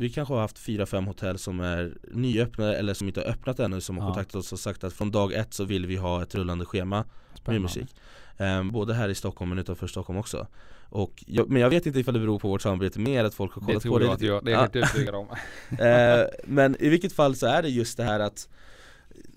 Vi 0.00 0.10
kanske 0.10 0.34
har 0.34 0.40
haft 0.40 0.58
fyra, 0.58 0.86
fem 0.86 1.06
hotell 1.06 1.38
som 1.38 1.60
är 1.60 1.92
nyöppnade 2.12 2.76
eller 2.76 2.94
som 2.94 3.06
inte 3.06 3.20
har 3.20 3.26
öppnat 3.26 3.58
ännu 3.60 3.80
som 3.80 3.96
har 3.98 4.04
Ja. 4.04 4.08
kontaktat 4.08 4.34
oss 4.34 4.52
och 4.52 4.58
sagt 4.58 4.84
att 4.84 4.92
från 4.92 5.10
dag 5.10 5.32
ett 5.32 5.54
så 5.54 5.64
vill 5.64 5.86
vi 5.86 5.96
ha 5.96 6.22
ett 6.22 6.34
rullande 6.34 6.64
schema 6.64 6.96
med 6.96 7.06
Spännande. 7.38 7.62
musik 7.62 7.96
Ehm, 8.40 8.70
Både 8.72 8.94
här 8.94 9.08
i 9.08 9.14
Stockholm 9.14 9.48
men 9.48 9.58
utanför 9.58 9.86
Stockholm 9.86 10.18
också 10.18 10.46
och 10.90 11.24
jag, 11.26 11.50
Men 11.50 11.62
jag 11.62 11.70
vet 11.70 11.86
inte 11.86 12.00
ifall 12.00 12.14
det 12.14 12.20
beror 12.20 12.38
på 12.38 12.48
vårt 12.48 12.62
samarbete 12.62 13.00
med 13.00 13.12
er 13.12 13.24
att 13.24 13.34
folk 13.34 13.52
har 13.52 13.60
Det 13.60 13.66
kollat 13.66 13.82
på 13.82 13.88
tror 13.88 14.00
det 14.00 14.06
att 14.12 14.20
lite 14.20 14.26
jag, 14.26 14.44
det 14.44 14.50
är 14.50 14.52
jag 14.52 14.58
Ja. 14.58 14.62
helt 14.62 14.76
övertygad 14.76 15.14
om. 15.14 15.26
Eh, 15.86 16.26
Men 16.44 16.76
i 16.82 16.88
vilket 16.88 17.12
fall 17.12 17.34
så 17.36 17.46
är 17.46 17.62
det 17.62 17.68
just 17.68 17.96
det 17.96 18.04
här 18.04 18.20
att 18.20 18.48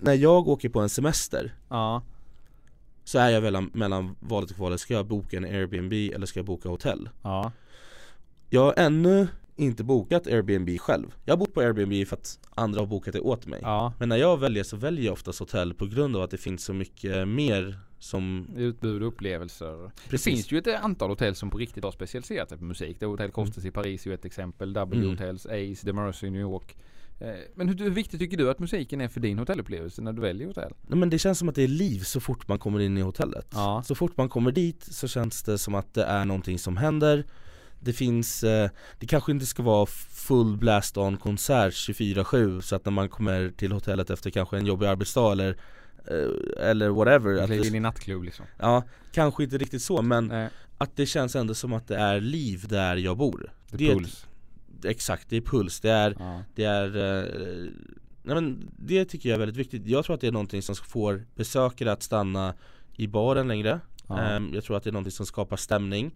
När 0.00 0.14
jag 0.14 0.48
åker 0.48 0.68
på 0.68 0.80
en 0.80 0.88
semester 0.88 1.54
Ja. 1.68 2.02
Så 3.04 3.18
är 3.18 3.30
jag 3.30 3.42
mellan, 3.42 3.70
mellan 3.74 4.16
valet 4.20 4.50
och 4.50 4.56
kvalet, 4.56 4.80
ska 4.80 4.94
jag 4.94 5.06
boka 5.06 5.36
en 5.36 5.44
Airbnb 5.44 5.92
eller 6.14 6.26
ska 6.26 6.38
jag 6.38 6.46
boka 6.46 6.68
hotell? 6.68 7.08
Ja. 7.22 7.52
Jag 8.50 8.60
har 8.64 8.74
ännu 8.76 9.28
inte 9.56 9.84
bokat 9.84 10.26
Airbnb 10.26 10.78
själv 10.80 11.14
Jag 11.24 11.32
har 11.32 11.38
bott 11.38 11.54
på 11.54 11.60
Airbnb 11.60 12.08
för 12.08 12.16
att 12.16 12.38
andra 12.54 12.80
har 12.80 12.86
bokat 12.86 13.12
det 13.12 13.20
åt 13.20 13.46
mig 13.46 13.58
Ja. 13.62 13.92
Men 13.98 14.08
när 14.08 14.16
jag 14.16 14.36
väljer 14.36 14.64
så 14.64 14.76
väljer 14.76 15.04
jag 15.04 15.12
oftast 15.12 15.38
hotell 15.38 15.74
på 15.74 15.86
grund 15.86 16.16
av 16.16 16.22
att 16.22 16.30
det 16.30 16.38
finns 16.38 16.64
så 16.64 16.72
mycket 16.72 17.28
mer 17.28 17.78
som 17.98 18.46
Utbud 18.56 19.02
och 19.02 19.08
upplevelser. 19.08 19.82
Det 19.82 19.90
Precis. 20.10 20.24
finns 20.24 20.52
ju 20.52 20.58
ett 20.58 20.66
antal 20.82 21.10
hotell 21.10 21.34
som 21.34 21.50
på 21.50 21.58
riktigt 21.58 21.84
har 21.84 21.92
specialiserat 21.92 22.48
sig 22.48 22.58
på 22.58 22.64
musik. 22.64 22.96
Det 23.00 23.04
är 23.04 23.08
Hotell 23.08 23.30
Costes 23.30 23.64
i 23.64 23.70
Paris 23.70 24.06
är 24.06 24.10
ju 24.10 24.14
ett 24.14 24.24
exempel. 24.24 24.72
W 24.72 24.98
Mm. 24.98 25.10
Hotels, 25.10 25.46
Ace, 25.46 25.84
The 25.84 25.92
Mercy 25.92 26.26
i 26.26 26.30
New 26.30 26.40
York. 26.40 26.76
Eh, 27.20 27.28
Men 27.54 27.68
hur, 27.68 27.76
hur 27.78 27.90
viktigt 27.90 28.20
tycker 28.20 28.36
du 28.36 28.50
att 28.50 28.58
musiken 28.58 29.00
är 29.00 29.08
för 29.08 29.20
din 29.20 29.38
hotellupplevelse 29.38 30.02
när 30.02 30.12
du 30.12 30.22
väljer 30.22 30.46
hotell? 30.46 30.72
Nej 30.82 30.98
men 30.98 31.10
det 31.10 31.18
känns 31.18 31.38
som 31.38 31.48
att 31.48 31.54
det 31.54 31.62
är 31.62 31.68
liv 31.68 32.00
så 32.00 32.20
fort 32.20 32.48
man 32.48 32.58
kommer 32.58 32.80
in 32.80 32.98
i 32.98 33.00
hotellet 33.00 33.46
Ja. 33.52 33.82
Så 33.86 33.94
fort 33.94 34.16
man 34.16 34.28
kommer 34.28 34.52
dit 34.52 34.84
så 34.90 35.08
känns 35.08 35.42
det 35.42 35.58
som 35.58 35.74
att 35.74 35.94
det 35.94 36.04
är 36.04 36.24
någonting 36.24 36.58
som 36.58 36.76
händer 36.76 37.24
Det 37.84 37.92
finns, 37.92 38.44
eh, 38.44 38.70
det 38.98 39.06
kanske 39.06 39.32
inte 39.32 39.46
ska 39.46 39.62
vara 39.62 39.86
full 40.26 40.56
blast 40.56 40.96
on 40.96 41.16
konsert 41.16 41.72
24-7 41.74 42.60
så 42.60 42.76
att 42.76 42.84
när 42.84 42.92
man 42.92 43.08
kommer 43.08 43.50
till 43.56 43.72
hotellet 43.72 44.10
efter 44.10 44.30
kanske 44.30 44.56
en 44.56 44.66
jobbig 44.66 44.86
arbetsdag 44.86 45.32
eller 45.32 45.56
eh, 46.10 46.68
eller 46.68 46.88
whatever 46.88 47.38
att 47.42 47.46
Kliv 47.46 47.64
in 47.64 47.72
det, 47.72 47.76
i 47.76 47.80
nattklubb 47.80 48.22
liksom. 48.24 48.46
Ja, 48.58 48.82
kanske 49.12 49.44
inte 49.44 49.58
riktigt 49.58 49.82
så 49.82 50.02
men 50.02 50.26
Nej, 50.26 50.48
att 50.78 50.96
det 50.96 51.06
känns 51.06 51.36
ändå 51.36 51.54
som 51.54 51.72
att 51.72 51.88
det 51.88 51.96
är 51.96 52.20
liv 52.20 52.66
där 52.68 52.96
jag 52.96 53.16
bor 53.16 53.52
det 53.70 53.86
är 53.86 53.90
är 53.90 53.94
puls. 53.94 54.22
ett- 54.78 54.84
Exakt, 54.84 55.28
det 55.30 55.36
är 55.36 55.40
puls, 55.40 55.80
det 55.80 55.90
är 55.90 56.16
Ja. 56.18 56.42
det 56.54 56.64
är, 56.64 56.96
eh, 56.96 57.24
nej 58.22 58.34
men 58.34 58.70
det 58.78 59.04
tycker 59.04 59.28
jag 59.28 59.34
är 59.36 59.38
väldigt 59.40 59.56
viktigt. 59.56 59.86
Jag 59.86 60.04
tror 60.04 60.14
att 60.14 60.20
det 60.20 60.26
är 60.26 60.32
någonting 60.32 60.62
som 60.62 60.74
får 60.74 61.24
besökare 61.34 61.92
att 61.92 62.02
stanna 62.02 62.54
i 62.96 63.06
baren 63.06 63.48
längre. 63.48 63.80
Ja. 64.08 64.18
Ehm, 64.20 64.50
jag 64.54 64.64
tror 64.64 64.76
att 64.76 64.82
det 64.84 64.90
är 64.90 64.92
någonting 64.92 65.12
som 65.12 65.26
skapar 65.26 65.56
stämning. 65.56 66.14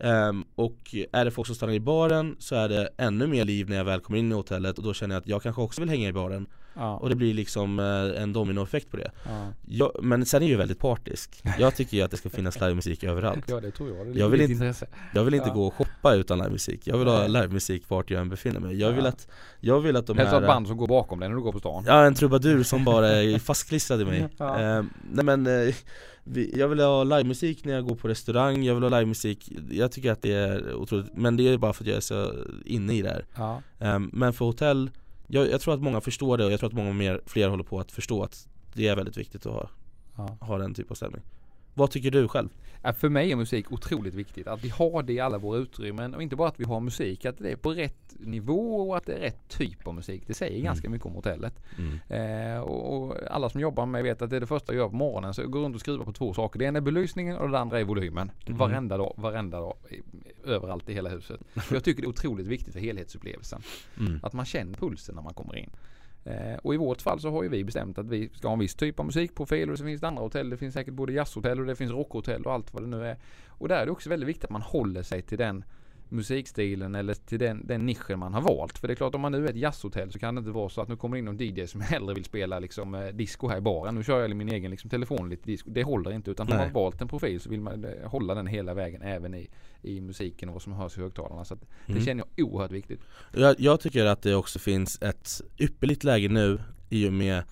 Um, 0.00 0.44
och 0.54 0.94
är 1.12 1.24
det 1.24 1.30
folk 1.30 1.46
som 1.46 1.56
stannar 1.56 1.72
i 1.72 1.80
baren 1.80 2.36
så 2.38 2.54
är 2.54 2.68
det 2.68 2.88
ännu 2.96 3.26
mer 3.26 3.44
liv 3.44 3.68
när 3.68 3.76
jag 3.76 3.84
väl 3.84 4.00
kommer 4.00 4.18
in 4.18 4.32
i 4.32 4.34
hotellet 4.34 4.78
och 4.78 4.84
då 4.84 4.94
känner 4.94 5.14
jag 5.14 5.20
att 5.20 5.28
jag 5.28 5.42
kanske 5.42 5.62
också 5.62 5.80
vill 5.80 5.90
hänga 5.90 6.08
i 6.08 6.12
baren. 6.12 6.46
Ja. 6.78 6.96
Och 6.96 7.08
det 7.08 7.14
blir 7.14 7.34
liksom 7.34 7.78
eh, 7.78 8.22
en 8.22 8.32
dominoeffekt 8.32 8.90
på 8.90 8.96
det. 8.96 9.10
Ja. 9.24 9.46
Jag, 9.66 9.92
men 10.02 10.26
sen 10.26 10.42
är 10.42 10.46
jag 10.46 10.50
ju 10.50 10.56
väldigt 10.56 10.78
partisk. 10.78 11.42
Jag 11.58 11.76
tycker 11.76 11.96
ju 11.96 12.02
att 12.02 12.10
det 12.10 12.16
ska 12.16 12.30
finnas 12.30 12.54
livemusik 12.60 13.04
överallt. 13.04 13.44
ja 13.46 13.60
det 13.60 13.70
tror 13.70 13.96
jag. 13.96 14.06
Det 14.06 14.18
Jag 14.20 14.28
vill 14.28 14.40
inte- 14.40 14.52
intresse. 14.52 14.86
Jag 15.14 15.24
vill 15.24 15.34
inte 15.34 15.50
gå 15.50 15.66
och 15.66 15.74
shoppa 15.74 16.14
utan 16.14 16.38
livemusik. 16.38 16.86
Jag 16.86 16.98
vill 16.98 17.08
ha 17.08 17.26
livemusik 17.26 17.88
vart 17.88 18.10
jag 18.10 18.20
än 18.20 18.28
befinner 18.28 18.60
mig. 18.60 18.76
Jag 18.80 18.92
vill 18.92 19.06
att, 19.06 19.28
jag 19.60 19.80
vill 19.80 19.96
att 19.96 20.06
de 20.06 20.16
Helst 20.18 20.32
här 20.32 20.40
ett 20.40 20.46
band 20.46 20.66
som 20.68 20.76
går 20.76 20.86
bakom 20.88 21.20
dig 21.20 21.28
när 21.28 21.36
du 21.36 21.42
går 21.42 21.52
på 21.52 21.58
stan. 21.58 21.84
Ja 21.86 22.04
en 22.04 22.14
trubadur 22.14 22.62
som 22.62 22.84
bara 22.84 23.08
är 23.08 23.38
fastklistrad 23.48 24.00
i 24.00 24.04
mig 24.04 24.20
eh, 24.40 24.82
Nej 25.12 25.24
men, 25.24 25.46
eh, 25.46 25.74
jag 26.54 26.68
vill 26.68 26.80
ha 26.80 27.04
livemusik 27.04 27.64
när 27.64 27.72
jag 27.74 27.84
går 27.84 27.94
på 27.96 28.08
restaurang, 28.08 28.62
jag 28.64 28.74
vill 28.74 28.82
ha 28.82 28.90
livemusik 28.90 29.52
Jag 29.70 29.92
tycker 29.92 30.12
att 30.12 30.22
det 30.22 30.32
är 30.32 30.74
otroligt, 30.74 31.06
men 31.14 31.36
det 31.36 31.48
är 31.48 31.58
bara 31.58 31.72
för 31.72 31.84
att 31.84 31.88
jag 31.88 31.96
är 31.96 32.00
så 32.00 32.32
inne 32.64 32.92
i 32.94 33.02
det 33.02 33.08
här 33.08 33.24
Ja. 33.36 33.62
eh, 33.78 33.98
Men 34.12 34.32
för 34.32 34.44
hotell, 34.44 34.90
jag, 35.28 35.50
jag 35.50 35.60
tror 35.60 35.74
att 35.74 35.80
många 35.82 36.00
förstår 36.00 36.38
det 36.38 36.44
och 36.44 36.52
jag 36.52 36.60
tror 36.60 36.68
att 36.68 36.74
många 36.76 36.92
mer, 36.92 37.20
fler 37.26 37.48
håller 37.48 37.64
på 37.64 37.80
att 37.80 37.92
förstå 37.92 38.22
att 38.22 38.48
det 38.74 38.88
är 38.88 38.96
väldigt 38.96 39.16
viktigt 39.16 39.46
att 39.46 39.52
ha, 39.52 39.68
Ja. 40.16 40.36
ha 40.40 40.58
den 40.58 40.74
typen 40.74 40.90
av 40.90 40.94
ställning 40.94 41.22
Vad 41.78 41.90
tycker 41.90 42.10
du 42.10 42.28
själv? 42.28 42.48
Ja, 42.82 42.92
För 42.92 43.08
mig 43.08 43.32
är 43.32 43.36
musik 43.36 43.72
otroligt 43.72 44.14
viktigt. 44.14 44.46
Att 44.46 44.64
vi 44.64 44.68
har 44.68 45.02
det 45.02 45.12
i 45.12 45.20
alla 45.20 45.38
våra 45.38 45.58
utrymmen 45.58 46.14
och 46.14 46.22
inte 46.22 46.36
bara 46.36 46.48
att 46.48 46.60
vi 46.60 46.64
har 46.64 46.80
musik, 46.80 47.24
att 47.24 47.38
det 47.38 47.50
är 47.50 47.56
på 47.56 47.70
rätt 47.70 48.16
nivå 48.18 48.88
och 48.88 48.96
att 48.96 49.06
det 49.06 49.12
är 49.12 49.20
rätt 49.20 49.48
typ 49.48 49.86
av 49.86 49.94
musik. 49.94 50.22
Det 50.26 50.34
säger 50.34 50.62
ganska 50.62 50.88
mycket 50.90 51.06
om 51.06 51.12
hotellet. 51.12 51.54
Eh, 52.08 52.60
och, 52.60 53.14
alla 53.30 53.50
som 53.50 53.60
jobbar 53.60 53.86
med 53.86 54.02
vet 54.02 54.22
att 54.22 54.30
det 54.30 54.36
är 54.36 54.40
det 54.40 54.46
första 54.46 54.72
jag 54.72 54.78
gör 54.78 54.88
på 54.88 54.96
morgonen. 54.96 55.34
Så 55.34 55.40
jag 55.40 55.50
går 55.50 55.60
runt 55.60 55.74
och 55.74 55.80
skruvar 55.80 56.04
på 56.04 56.12
två 56.12 56.34
saker. 56.34 56.58
Det 56.58 56.64
ena 56.64 56.76
är 56.76 56.82
belysningen 56.82 57.36
och 57.36 57.50
det 57.50 57.58
andra 57.58 57.80
är 57.80 57.84
volymen. 57.84 58.30
Mm. 58.46 58.58
Varenda 58.58 58.96
dag, 58.96 59.14
varenda 59.16 59.60
dag. 59.60 59.76
Överallt 60.44 60.88
i 60.88 60.94
hela 60.94 61.08
huset. 61.08 61.40
Jag 61.72 61.84
tycker 61.84 62.02
det 62.02 62.06
är 62.06 62.10
otroligt 62.10 62.46
viktigt 62.46 62.72
för 62.72 62.80
helhetsupplevelsen. 62.80 63.62
Mm. 63.98 64.20
Att 64.22 64.32
man 64.32 64.44
känner 64.44 64.74
pulsen 64.74 65.14
när 65.14 65.22
man 65.22 65.34
kommer 65.34 65.56
in. 65.56 65.70
Eh, 66.28 66.56
och 66.62 66.74
i 66.74 66.76
vårt 66.76 67.02
fall 67.02 67.20
så 67.20 67.30
har 67.30 67.42
ju 67.42 67.48
vi 67.48 67.64
bestämt 67.64 67.98
att 67.98 68.08
vi 68.08 68.28
ska 68.28 68.48
ha 68.48 68.52
en 68.52 68.58
viss 68.58 68.74
typ 68.74 69.00
av 69.00 69.06
musikprofil 69.06 69.70
och 69.70 69.78
så 69.78 69.84
finns 69.84 70.00
det 70.00 70.08
andra 70.08 70.22
hotell. 70.22 70.50
Det 70.50 70.56
finns 70.56 70.74
säkert 70.74 70.94
både 70.94 71.12
jazzhotell 71.12 71.60
och 71.60 71.66
det 71.66 71.76
finns 71.76 71.90
rockhotell 71.90 72.42
och 72.42 72.52
allt 72.52 72.74
vad 72.74 72.82
det 72.82 72.86
nu 72.86 73.06
är. 73.06 73.16
Och 73.48 73.68
där 73.68 73.80
är 73.80 73.86
det 73.86 73.92
också 73.92 74.10
väldigt 74.10 74.28
viktigt 74.28 74.44
att 74.44 74.50
man 74.50 74.62
håller 74.62 75.02
sig 75.02 75.22
till 75.22 75.38
den 75.38 75.64
musikstilen 76.10 76.94
eller 76.94 77.14
till 77.14 77.38
den, 77.38 77.66
den 77.66 77.86
nischen 77.86 78.18
man 78.18 78.34
har 78.34 78.40
valt. 78.42 78.78
För 78.78 78.86
det 78.88 78.92
är 78.92 78.96
klart 78.96 79.14
om 79.14 79.20
man 79.20 79.32
nu 79.32 79.44
är 79.46 79.50
ett 79.50 79.56
jazzhotell 79.56 80.12
så 80.12 80.18
kan 80.18 80.34
det 80.34 80.38
inte 80.38 80.50
vara 80.50 80.68
så 80.68 80.80
att 80.80 80.88
nu 80.88 80.96
kommer 80.96 81.16
in 81.16 81.24
någon 81.24 81.36
DJ 81.40 81.66
som 81.66 81.80
hellre 81.94 82.14
vill 82.14 82.24
spela 82.24 82.58
liksom 82.58 82.94
eh, 82.94 83.06
disco 83.06 83.48
här 83.48 83.58
i 83.58 83.60
baren. 83.60 83.94
Nu 83.94 84.04
kör 84.04 84.20
jag 84.20 84.36
min 84.36 84.48
egen 84.48 84.70
liksom, 84.70 84.90
telefon 84.90 85.28
lite 85.28 85.46
disco. 85.46 85.70
Det 85.70 85.82
håller 85.82 86.10
inte 86.12 86.30
utan 86.30 86.48
har 86.48 86.54
Nej. 86.56 86.64
man 86.66 86.72
valt 86.72 87.00
en 87.00 87.08
profil 87.08 87.40
så 87.40 87.50
vill 87.50 87.60
man 87.60 87.84
eh, 87.84 87.90
hålla 88.10 88.34
den 88.34 88.46
hela 88.46 88.74
vägen 88.74 89.02
även 89.02 89.34
i, 89.34 89.48
i 89.82 90.00
musiken 90.00 90.48
och 90.48 90.52
vad 90.52 90.62
som 90.62 90.72
hörs 90.72 90.98
i 90.98 91.00
högtalarna. 91.00 91.44
Så 91.44 91.54
det 91.54 91.92
Mm. 91.92 92.04
känner 92.04 92.24
jag 92.36 92.46
oerhört 92.48 92.70
viktigt. 92.72 93.00
Jag, 93.34 93.54
jag 93.60 93.80
tycker 93.80 94.06
att 94.06 94.22
det 94.22 94.34
också 94.34 94.58
finns 94.58 95.02
ett 95.02 95.40
ypperligt 95.58 96.04
läge 96.04 96.28
nu 96.28 96.60
i 96.90 97.08
och 97.08 97.12
med 97.12 97.42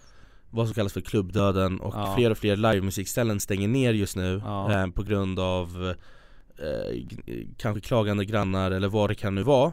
vad 0.50 0.66
som 0.66 0.74
kallas 0.74 0.92
för 0.92 1.00
klubbdöden 1.00 1.80
och 1.80 1.94
Ja. 1.94 2.14
fler 2.16 2.30
och 2.30 2.38
fler 2.38 2.56
livemusikställen 2.56 3.40
stänger 3.40 3.68
ner 3.68 3.92
just 3.92 4.16
nu 4.16 4.40
Ja. 4.44 4.72
eh, 4.82 4.90
på 4.90 5.02
grund 5.02 5.38
av 5.38 5.94
eh, 6.58 6.94
g- 6.96 7.46
kanske 7.56 7.80
klagande 7.80 8.24
grannar 8.24 8.70
eller 8.70 8.88
vad 8.88 9.10
det 9.10 9.14
kan 9.14 9.34
nu 9.34 9.42
vara 9.42 9.72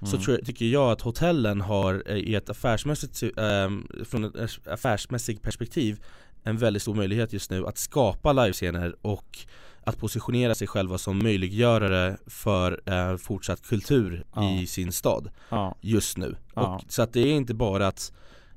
Så 0.00 0.06
Mm. 0.16 0.20
tror 0.24 0.36
jag, 0.36 0.46
tycker 0.46 0.64
jag 0.66 0.90
att 0.90 1.00
hotellen 1.00 1.60
har 1.60 2.02
eh, 2.06 2.16
i 2.16 2.34
ett 2.34 2.50
affärsmässigt, 2.50 3.22
ehm, 3.36 3.86
från 4.04 4.24
ett 4.24 4.68
affärsmässigt 4.68 5.42
perspektiv 5.42 6.00
En 6.44 6.56
väldigt 6.56 6.82
stor 6.82 6.94
möjlighet 6.94 7.32
just 7.32 7.50
nu 7.50 7.66
att 7.66 7.78
skapa 7.78 8.32
livescener 8.32 8.94
och 9.02 9.38
att 9.84 9.96
positionera 9.98 10.54
sig 10.54 10.66
själva 10.68 10.98
som 10.98 11.18
möjliggörare 11.18 12.16
för 12.26 12.80
eh, 12.86 13.16
fortsatt 13.16 13.62
kultur 13.68 14.24
Ja. 14.34 14.50
i 14.50 14.66
sin 14.66 14.92
stad 14.92 15.30
Ja. 15.50 15.76
just 15.80 16.16
nu. 16.18 16.36
Ja. 16.54 16.74
Och, 16.84 16.92
så 16.92 17.02
att 17.02 17.12
det 17.12 17.20
är 17.20 17.32
inte 17.32 17.54
bara 17.54 17.86
att 17.86 18.12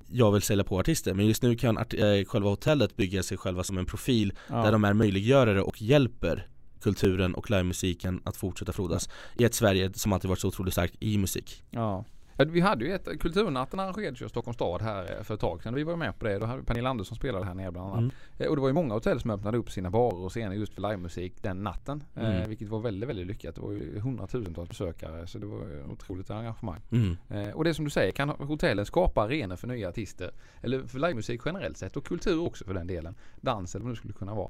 jag 0.07 0.31
vill 0.31 0.41
sälja 0.41 0.63
på 0.63 0.79
artister, 0.79 1.13
men 1.13 1.25
just 1.27 1.43
nu 1.43 1.55
kan 1.55 1.77
art- 1.77 1.93
eh, 1.93 2.25
själva 2.27 2.49
hotellet 2.49 2.95
bygga 2.95 3.23
sig 3.23 3.37
själva 3.37 3.63
som 3.63 3.77
en 3.77 3.85
profil 3.85 4.33
där 4.47 4.71
de 4.71 4.83
är 4.83 4.93
möjliggörare 4.93 5.61
och 5.61 5.81
hjälper 5.81 6.47
kulturen 6.81 7.35
och 7.35 7.49
livemusiken 7.51 8.21
att 8.23 8.37
fortsätta 8.37 8.71
frodas 8.71 9.09
i 9.37 9.43
ett 9.43 9.53
Sverige 9.53 9.93
som 9.93 10.13
alltid 10.13 10.29
varit 10.29 10.39
så 10.39 10.47
otroligt 10.47 10.73
starkt 10.73 10.95
i 10.99 11.17
musik. 11.17 11.63
Ja. 11.69 12.05
Vi 12.47 12.59
hade 12.59 12.85
ju 12.85 12.91
ett, 12.93 13.07
Kulturnatten 13.19 13.79
arrangerades 13.79 14.21
ju 14.21 14.25
i 14.25 14.29
Stockholms 14.29 14.55
stad 14.55 14.81
här 14.81 15.17
eh, 15.17 15.23
för 15.23 15.33
ett 15.33 15.39
tag 15.39 15.63
sedan. 15.63 15.73
Vi 15.75 15.83
var 15.83 15.95
med 15.95 16.19
på 16.19 16.25
det. 16.25 16.39
Då 16.39 16.45
hade 16.45 16.59
vi 16.59 16.65
Pernilla 16.65 16.89
Andersson 16.89 17.15
spelade 17.17 17.45
här 17.45 17.53
nere 17.53 17.71
bland 17.71 17.87
annat. 17.87 17.99
Mm. 17.99 18.11
Eh, 18.37 18.47
Och 18.47 18.55
det 18.55 18.61
var 18.61 18.69
ju 18.69 18.73
många 18.73 18.93
hotell 18.93 19.19
som 19.19 19.31
öppnade 19.31 19.57
upp 19.57 19.71
sina 19.71 19.89
barer 19.89 20.15
och 20.17 20.29
scener 20.31 20.55
just 20.55 20.73
för 20.73 20.81
livemusik 20.81 21.33
den 21.43 21.63
natten. 21.63 22.03
Eh, 22.15 22.35
Mm. 22.35 22.49
vilket 22.49 22.67
var 22.69 22.79
väldigt, 22.79 23.09
väldigt 23.09 23.27
lyckat. 23.27 23.55
Det 23.55 23.61
var 23.61 23.71
ju 23.71 23.99
hundratusentals 23.99 24.69
besökare 24.69 25.27
så 25.27 25.37
det 25.37 25.45
var 25.45 25.61
ett 25.61 25.91
otroligt 25.91 26.29
arrangemang. 26.29 26.81
Mm. 26.91 27.17
Eh, 27.29 27.49
och 27.49 27.63
det 27.63 27.73
som 27.73 27.85
du 27.85 27.91
säger, 27.91 28.11
kan 28.11 28.29
hotellen 28.29 28.85
skapa 28.85 29.21
arenor 29.21 29.55
för 29.55 29.67
nya 29.67 29.89
artister? 29.89 30.31
Eller 30.61 30.83
för 30.87 30.99
livemusik 30.99 31.41
generellt 31.45 31.77
sett 31.77 31.97
och 31.97 32.05
kultur 32.05 32.39
också 32.41 32.65
för 32.65 32.73
den 32.73 32.87
delen. 32.87 33.15
Dans 33.41 33.75
eller 33.75 33.83
vad 33.85 33.91
det 33.93 33.97
skulle 33.97 34.13
kunna 34.13 34.33
vara. 34.35 34.49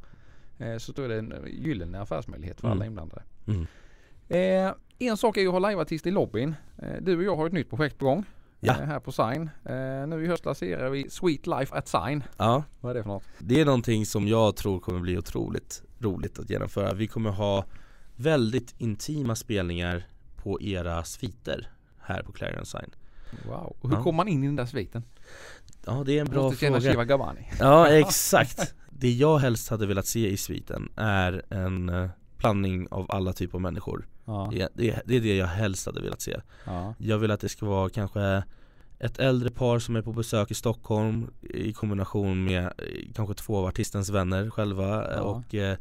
Eh, 0.62 0.78
så 0.78 0.92
då 0.92 1.02
är 1.02 1.10
det 1.10 1.18
en 1.18 1.32
eh, 1.32 1.40
gyllene 1.48 2.02
affärsmöjlighet 2.02 2.62
för 2.62 2.68
Mm. 2.68 2.78
alla 2.78 2.86
inblandade. 2.86 3.24
Mm. 3.48 3.68
Eh, 4.30 4.74
en 5.00 5.18
sak 5.18 5.38
är 5.38 5.42
ju 5.42 5.48
att 5.48 5.62
ha 5.62 5.70
liveartist 5.70 6.08
i 6.08 6.12
lobbyn. 6.12 6.56
Eh, 6.78 6.94
du 7.02 7.18
och 7.18 7.24
jag 7.24 7.36
har 7.36 7.48
ett 7.48 7.54
nytt 7.54 7.70
projekt 7.70 7.98
på 7.98 8.06
gång. 8.06 8.26
Ja. 8.60 8.74
Eh, 8.82 8.86
här 8.86 9.00
på 9.00 9.12
Sign. 9.12 9.50
Nu 10.10 10.24
i 10.24 10.28
höst 10.28 10.46
lanserar 10.46 10.90
vi 10.90 11.10
Sweet 11.10 11.48
Life 11.48 11.76
at 11.76 11.88
Sign. 11.88 12.24
Ja, 12.38 12.64
Vad 12.82 12.90
är 12.90 12.94
det 12.96 13.04
för 13.04 13.10
något? 13.10 13.24
det 13.40 13.62
är 13.62 13.66
någonting 13.66 14.06
som 14.06 14.28
jag 14.28 14.56
tror 14.56 14.80
kommer 14.80 15.00
bli 15.00 15.18
otroligt 15.18 15.84
roligt 16.00 16.40
att 16.40 16.50
genomföra. 16.50 16.94
Vi 16.94 17.08
kommer 17.08 17.30
ha 17.30 17.66
väldigt 18.16 18.76
intima 18.78 19.36
spelningar 19.36 20.04
på 20.36 20.62
era 20.62 21.04
sviter 21.04 21.68
här 22.00 22.24
på 22.24 22.32
Clarion 22.32 22.66
Sign. 22.66 22.90
Wow. 23.48 23.76
Och 23.82 23.90
hur 23.90 23.98
Ja. 23.98 24.04
kommer 24.04 24.18
man 24.18 24.28
in 24.28 24.44
i 24.44 24.48
den 24.48 24.56
där 24.56 24.66
sviten? 24.66 25.04
Ja, 25.86 26.04
det 26.06 26.18
är 26.18 26.22
en 26.22 26.28
bra 26.28 26.42
Måste 26.42 26.60
känna 26.60 26.80
fråga. 26.80 26.92
Shiva 26.92 27.06
Gabani. 27.06 27.52
Ja, 27.60 27.88
exakt. 28.00 28.76
Det 29.02 29.12
jag 29.12 29.38
helst 29.38 29.70
hade 29.70 29.86
velat 29.86 30.06
se 30.06 30.30
i 30.30 30.38
sviten 30.38 30.90
är 30.96 31.42
en 31.50 31.90
eh, 31.90 32.10
blandning 32.38 32.88
av 32.92 33.06
alla 33.10 33.34
typer 33.34 33.58
av 33.58 33.62
människor. 33.62 34.08
Ja. 34.26 34.50
Det, 34.52 34.70
det, 34.74 35.02
det 35.06 35.16
är 35.16 35.22
det 35.22 35.36
jag 35.38 35.48
helst 35.48 35.86
hade 35.86 36.02
velat 36.02 36.22
se. 36.22 36.38
Ja. 36.66 36.94
Jag 36.98 37.18
vill 37.18 37.32
att 37.32 37.40
det 37.40 37.50
ska 37.50 37.66
vara 37.66 37.90
kanske 37.90 38.44
ett 39.00 39.20
äldre 39.20 39.50
par 39.50 39.80
som 39.80 39.96
är 39.96 40.02
på 40.02 40.14
besök 40.14 40.52
i 40.52 40.54
Stockholm 40.54 41.28
i 41.42 41.74
kombination 41.74 42.44
med 42.44 42.64
eh, 42.64 42.72
kanske 43.16 43.36
två 43.36 43.58
av 43.58 43.66
artistens 43.66 44.10
vänner 44.10 44.50
själva 44.50 45.12
eh, 45.12 45.18
Ja. 45.18 45.22
och 45.22 45.56
eh, 45.56 45.78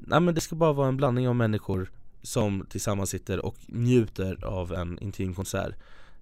Nej 0.00 0.20
men 0.20 0.34
det 0.34 0.40
ska 0.40 0.56
bara 0.56 0.72
vara 0.72 0.88
en 0.88 0.96
blandning 0.96 1.28
av 1.28 1.36
människor 1.36 1.90
som 2.22 2.66
tillsammans 2.70 3.10
sitter 3.10 3.44
och 3.46 3.56
njuter 3.66 4.44
av 4.44 4.72
en 4.74 4.98
intim 4.98 5.34
konsert 5.34 5.74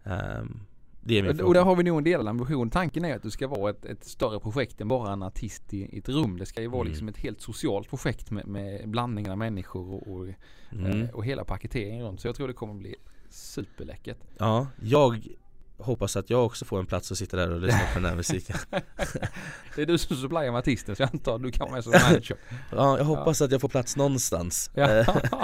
Ehm, 0.04 0.60
Det 1.06 1.18
är 1.18 1.22
min 1.22 1.30
Och, 1.30 1.34
och 1.34 1.38
fråga 1.38 1.58
där 1.60 1.64
har 1.64 1.76
vi 1.76 1.82
nog 1.82 1.98
en 1.98 2.04
delad 2.04 2.28
ambition. 2.28 2.70
Tanken 2.70 3.04
är 3.04 3.16
att 3.16 3.22
det 3.22 3.30
ska 3.30 3.48
vara 3.48 3.70
ett, 3.70 3.84
ett 3.84 4.04
större 4.04 4.40
projekt 4.40 4.80
än 4.80 4.88
bara 4.88 5.12
en 5.12 5.22
artist 5.22 5.74
i, 5.74 5.78
i 5.96 5.98
ett 5.98 6.08
rum. 6.08 6.38
Det 6.38 6.46
ska 6.46 6.60
ju 6.60 6.68
vara 6.68 6.80
Mm. 6.80 6.90
liksom 6.90 7.08
ett 7.08 7.16
helt 7.16 7.40
socialt 7.40 7.88
projekt 7.88 8.30
med, 8.30 8.46
med 8.46 8.88
blandningen 8.88 9.30
av 9.30 9.38
människor 9.38 9.94
och, 9.94 10.08
och, 10.08 10.26
mm. 10.72 11.02
eh, 11.02 11.10
och 11.10 11.24
hela 11.24 11.44
paketeringen 11.44 12.06
runt. 12.06 12.20
Så 12.20 12.28
jag 12.28 12.34
tror 12.36 12.48
det 12.48 12.54
kommer 12.54 12.74
bli 12.74 12.94
superläckert. 13.30 14.18
Ja, 14.38 14.66
jag 14.82 15.28
hoppas 15.76 16.16
att 16.16 16.30
jag 16.30 16.46
också 16.46 16.64
får 16.64 16.78
en 16.78 16.86
plats 16.86 17.12
att 17.12 17.18
sitta 17.18 17.36
där 17.36 17.50
och 17.50 17.60
lyssna 17.60 17.80
på 17.94 18.00
den 18.00 18.04
här 18.08 18.16
musiken 18.16 18.56
Det 19.76 19.82
är 19.82 19.86
du 19.86 19.98
som 19.98 20.16
supplyar 20.16 20.50
med 20.50 20.58
artisten 20.58 20.96
så 20.96 21.02
jag 21.02 21.10
antar 21.12 21.34
att 21.36 21.42
du 21.42 21.50
kan 21.50 21.64
vara 21.66 21.74
med 21.74 21.84
som 21.84 21.92
manager. 22.08 22.36
Ja, 22.70 22.98
jag 22.98 23.04
hoppas 23.04 23.42
att 23.42 23.52
jag 23.52 23.60
får 23.60 23.68
plats 23.68 23.96
någonstans 23.96 24.70
Ja. 24.74 25.04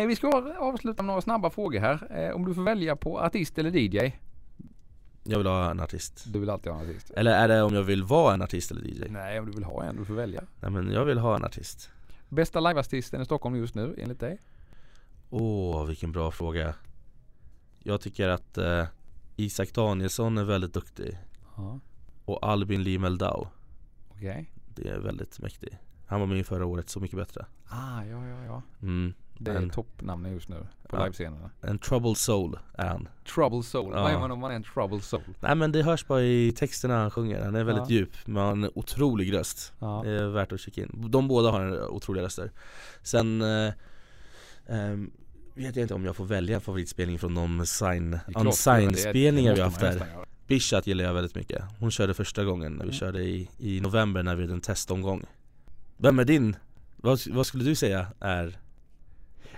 Eh, 0.00 0.06
Vi 0.06 0.16
ska 0.16 0.28
avsluta 0.58 1.02
med 1.02 1.06
några 1.06 1.20
snabba 1.20 1.50
frågor 1.50 1.80
här. 1.80 2.08
Eh, 2.28 2.34
Om 2.36 2.44
du 2.44 2.54
får 2.54 2.62
välja 2.62 2.96
på 2.96 3.20
artist 3.20 3.58
eller 3.58 3.76
DJ? 3.76 4.12
Jag 5.24 5.38
vill 5.38 5.46
ha 5.46 5.70
en 5.70 5.80
artist 5.80 6.24
Du 6.32 6.38
vill 6.38 6.50
alltid 6.50 6.72
ha 6.72 6.80
en 6.80 6.90
artist. 6.90 7.10
Eller 7.10 7.30
är 7.30 7.48
det 7.48 7.62
om 7.62 7.74
jag 7.74 7.82
vill 7.82 8.02
vara 8.04 8.34
en 8.34 8.42
artist 8.42 8.70
eller 8.70 8.82
DJ? 8.88 9.04
Nej, 9.08 9.38
om 9.40 9.46
du 9.46 9.52
vill 9.52 9.64
ha 9.64 9.84
en. 9.84 9.96
Du 9.96 10.04
får 10.04 10.14
välja. 10.14 10.42
Nej 10.60 10.70
men 10.70 10.90
jag 10.92 11.04
vill 11.04 11.18
ha 11.18 11.36
en 11.36 11.44
artist 11.44 11.90
Bästa 12.28 12.60
liveartisten 12.60 13.22
i 13.22 13.24
Stockholm 13.24 13.56
just 13.56 13.74
nu 13.74 13.94
enligt 13.98 14.20
dig? 14.20 14.38
Åh, 15.30 15.84
vilken 15.86 16.12
bra 16.12 16.30
fråga 16.30 16.74
Jag 17.78 18.00
tycker 18.00 18.28
att 18.28 18.58
eh, 18.58 18.84
Isak 19.36 19.72
Danielsson 19.74 20.38
är 20.38 20.44
väldigt 20.44 20.74
duktig 20.74 21.18
Ja. 21.56 21.80
Och 22.24 22.46
Albin 22.48 22.82
Lee 22.82 22.98
Meldau 22.98 23.46
Okej. 24.08 24.52
Det 24.74 24.88
är 24.88 24.98
väldigt 24.98 25.38
mäktig 25.40 25.78
Han 26.06 26.20
var 26.20 26.26
med 26.26 26.46
förra 26.46 26.66
året 26.66 26.88
Så 26.88 27.00
mycket 27.00 27.16
bättre 27.18 27.46
Ah, 27.70 28.04
ja, 28.04 28.26
ja, 28.26 28.44
ja. 28.44 28.62
mm. 28.82 29.14
Det 29.38 29.50
är 29.50 29.68
toppnamnet 29.68 30.32
just 30.32 30.48
nu 30.48 30.66
på 30.88 30.96
Ja. 30.96 31.04
livescenerna. 31.04 31.50
En 31.60 31.78
troubled 31.78 32.16
soul 32.16 32.58
är 32.74 32.86
han 32.86 33.08
Trouble 33.34 33.62
Soul. 33.62 33.92
Ja. 33.96 34.02
Vad 34.02 34.12
är 34.12 34.18
man 34.18 34.30
om 34.30 34.38
man 34.38 34.50
är 34.50 34.54
en 34.56 34.62
Trouble 34.62 35.00
Soul? 35.00 35.22
Nej 35.40 35.54
men 35.54 35.72
det 35.72 35.82
hörs 35.82 36.06
bara 36.06 36.22
i 36.22 36.52
texterna 36.56 36.96
han 36.96 37.10
sjunger 37.10 37.44
Han 37.44 37.54
är 37.54 37.64
väldigt 37.64 37.90
Ja. 37.90 37.94
djup 37.96 38.10
Men 38.24 38.36
har 38.36 38.52
en 38.52 38.70
otrolig 38.74 39.32
röst 39.32 39.72
Ja. 39.78 40.02
Det 40.04 40.10
är 40.10 40.26
värt 40.28 40.52
att 40.52 40.60
kika 40.60 40.80
in 40.82 41.04
De 41.10 41.28
båda 41.28 41.50
har 41.50 41.60
en 41.60 41.82
otroliga 41.82 42.24
röster 42.24 42.50
Sen 43.02 43.42
eh, 43.42 43.72
ehm, 44.66 45.10
vet 45.54 45.76
jag 45.76 45.84
inte 45.84 45.94
om 45.94 46.04
jag 46.04 46.16
får 46.16 46.24
välja 46.24 46.54
en 46.54 46.60
favoritspelning 46.60 47.18
från 47.18 47.34
de 47.34 47.66
sign, 47.66 48.18
unsigned-spelningar 48.36 49.54
vi 49.54 49.60
har 49.60 49.68
haft 49.68 49.80
där. 49.80 50.02
Bishat 50.46 50.86
gillar 50.86 51.04
jag 51.04 51.14
väldigt 51.14 51.34
mycket 51.34 51.62
Hon 51.78 51.90
körde 51.90 52.14
första 52.14 52.44
gången 52.44 52.72
när 52.72 52.78
vi 52.84 52.90
Mm. 52.90 52.92
körde 52.98 53.22
i, 53.22 53.48
i 53.58 53.80
november 53.80 54.22
när 54.22 54.34
vi 54.36 54.42
hade 54.42 54.54
en 54.54 54.60
testomgång 54.60 55.24
Vem 55.96 56.18
är 56.18 56.24
din? 56.24 56.56
Vad, 56.96 57.20
vad 57.30 57.46
skulle 57.46 57.64
du 57.64 57.74
säga 57.74 58.06
är? 58.20 58.58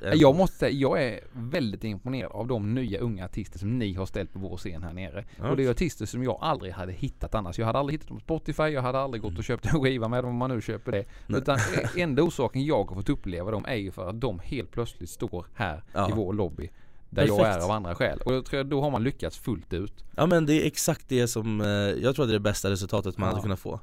Är 0.03 0.15
Jag 0.17 0.37
måste 0.37 0.57
säga, 0.57 0.71
jag 0.73 1.03
är 1.05 1.21
väldigt 1.33 1.85
imponerad 1.85 2.33
av 2.33 2.47
de 2.47 2.75
nya 2.75 2.99
unga 3.01 3.25
artister 3.25 3.59
som 3.59 3.79
ni 3.79 3.95
har 3.95 4.07
ställt 4.07 4.33
på 4.33 4.39
vår 4.39 4.57
scen 4.57 4.83
här 4.83 4.93
nere. 4.93 5.25
Ja. 5.39 5.51
Och 5.51 5.57
det 5.57 5.65
är 5.65 5.71
artister 5.71 6.07
som 6.07 6.23
jag 6.25 6.39
aldrig 6.41 6.73
hade 6.73 6.93
hittat 6.93 7.35
annars. 7.35 7.59
Jag 7.59 7.67
hade 7.67 7.79
aldrig 7.79 7.95
hittat 7.99 8.09
dem 8.09 8.17
på 8.19 8.23
Spotify, 8.25 8.63
jag 8.63 8.83
hade 8.83 8.99
aldrig 8.99 9.23
gått 9.23 9.39
och 9.39 9.45
köpt 9.45 9.67
en 9.67 9.81
skiva 9.83 10.09
med 10.09 10.25
dem 10.25 10.31
om 10.31 10.37
man 10.37 10.51
nu 10.51 10.61
köper 10.61 10.93
det. 10.93 11.05
Nej. 11.27 11.41
Utan 11.41 11.59
e- 11.59 12.01
enda 12.03 12.23
orsaken 12.23 12.65
jag 12.65 12.85
har 12.85 12.95
fått 12.95 13.09
uppleva 13.09 13.51
dem 13.51 13.65
är 13.69 13.75
ju 13.77 13.91
för 13.91 14.09
att 14.09 14.21
de 14.21 14.39
helt 14.45 14.71
plötsligt 14.71 15.11
står 15.11 15.47
här 15.55 15.83
Ja. 15.93 16.09
i 16.09 16.13
vår 16.13 16.33
lobby. 16.33 16.71
Där 17.11 17.27
jag 17.27 17.39
Perfekt. 17.39 17.57
är 17.61 17.65
av 17.65 17.71
andra 17.71 17.95
skäl. 17.95 18.21
Och 18.25 18.35
jag 18.35 18.45
tror 18.45 18.61
att 18.61 18.71
då 18.71 18.81
har 18.81 18.91
man 18.91 19.03
lyckats 19.05 19.39
fullt 19.39 19.73
ut. 19.73 20.05
Ja 20.17 20.27
men 20.27 20.47
det 20.47 20.63
är 20.63 20.67
exakt 20.67 21.09
det 21.09 21.29
som, 21.29 21.61
eh, 21.61 21.67
jag 21.69 22.15
tror 22.15 22.23
att 22.25 22.29
det 22.29 22.33
är 22.33 22.39
det 22.39 22.41
bästa 22.41 22.71
resultatet 22.71 23.19
man 23.19 23.27
Ja. 23.27 23.31
hade 23.33 23.43
kunnat 23.43 23.59
få 23.61 23.81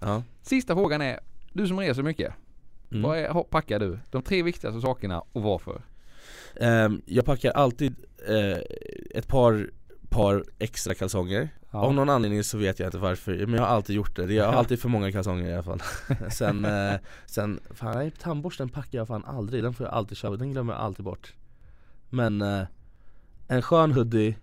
Ja 0.00 0.22
Sista 0.42 0.74
frågan 0.74 1.02
är, 1.02 1.20
du 1.52 1.66
som 1.68 1.80
reser 1.80 2.02
mycket. 2.02 2.32
Mm. 2.92 3.02
Vad 3.02 3.18
är, 3.18 3.42
packar 3.42 3.78
du? 3.78 3.98
De 4.10 4.22
tre 4.22 4.42
viktigaste 4.42 4.80
sakerna 4.80 5.22
och 5.32 5.42
varför? 5.42 5.82
Ehm, 6.60 7.02
Jag 7.06 7.24
packar 7.24 7.50
alltid 7.50 7.94
eh, 8.28 8.58
ett 9.14 9.28
par, 9.28 9.70
par 10.08 10.44
extra 10.58 10.94
kalsonger 10.94 11.48
Av 11.70 11.94
någon 11.94 12.08
anledning 12.10 12.44
så 12.44 12.58
vet 12.58 12.78
jag 12.78 12.86
inte 12.88 12.98
varför, 12.98 13.46
men 13.46 13.54
jag 13.54 13.62
har 13.62 13.68
alltid 13.68 13.96
gjort 13.96 14.16
det. 14.16 14.32
Jag 14.34 14.44
har 14.44 14.52
Ja. 14.52 14.58
alltid 14.58 14.80
för 14.80 14.88
många 14.88 15.12
kalsonger 15.12 15.50
i 15.50 15.52
alla 15.52 15.62
fall 15.62 15.82
Sen, 16.30 16.64
eh, 16.64 16.94
sen, 17.26 17.60
fan 17.70 17.94
nej, 17.98 18.10
tandborsten 18.10 18.68
packar 18.68 18.98
jag 18.98 19.08
fan 19.08 19.24
aldrig, 19.24 19.62
den 19.62 19.74
får 19.74 19.86
jag 19.86 19.94
alltid 19.94 20.16
köpa, 20.16 20.36
den 20.36 20.52
glömmer 20.52 20.72
jag 20.72 20.82
alltid 20.82 21.04
bort 21.04 21.32
Men 22.10 22.42
eh, 22.42 22.62
en 23.48 23.62
skön 23.62 23.92
hoodie 23.92 24.36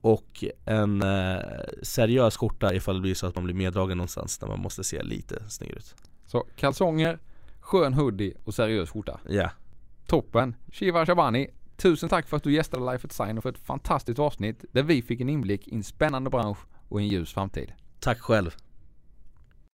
och 0.00 0.44
en 0.64 1.02
eh, 1.02 1.38
seriös 1.82 2.36
skjorta 2.36 2.74
ifall 2.74 2.94
det 2.94 3.00
blir 3.00 3.14
så 3.14 3.26
att 3.26 3.34
man 3.34 3.44
blir 3.44 3.54
meddragen 3.54 3.98
någonstans 3.98 4.38
där 4.38 4.46
man 4.46 4.60
måste 4.60 4.84
se 4.84 5.02
lite 5.02 5.42
snygg 5.48 5.70
ut 5.70 5.94
Så 6.30 6.46
kalsonger, 6.56 7.18
skön 7.60 7.94
hoodie 7.94 8.34
och 8.44 8.54
seriös 8.54 8.90
skjorta. 8.90 9.20
Ja, 9.28 9.50
Toppen! 10.06 10.56
Shiva 10.72 11.06
Shabani, 11.06 11.48
tusen 11.76 12.08
tack 12.08 12.28
för 12.28 12.36
att 12.36 12.42
du 12.42 12.52
gästade 12.52 12.92
Life 12.92 13.06
at 13.06 13.12
Sign 13.12 13.38
och 13.38 13.42
för 13.42 13.50
ett 13.50 13.58
fantastiskt 13.58 14.18
avsnitt 14.18 14.64
där 14.72 14.82
vi 14.82 15.02
fick 15.02 15.20
en 15.20 15.28
inblick 15.28 15.68
i 15.68 15.74
en 15.74 15.84
spännande 15.84 16.30
bransch 16.30 16.58
och 16.88 17.00
en 17.00 17.08
ljus 17.08 17.32
framtid. 17.32 17.72
tack 18.00 18.20
själv 18.20 18.56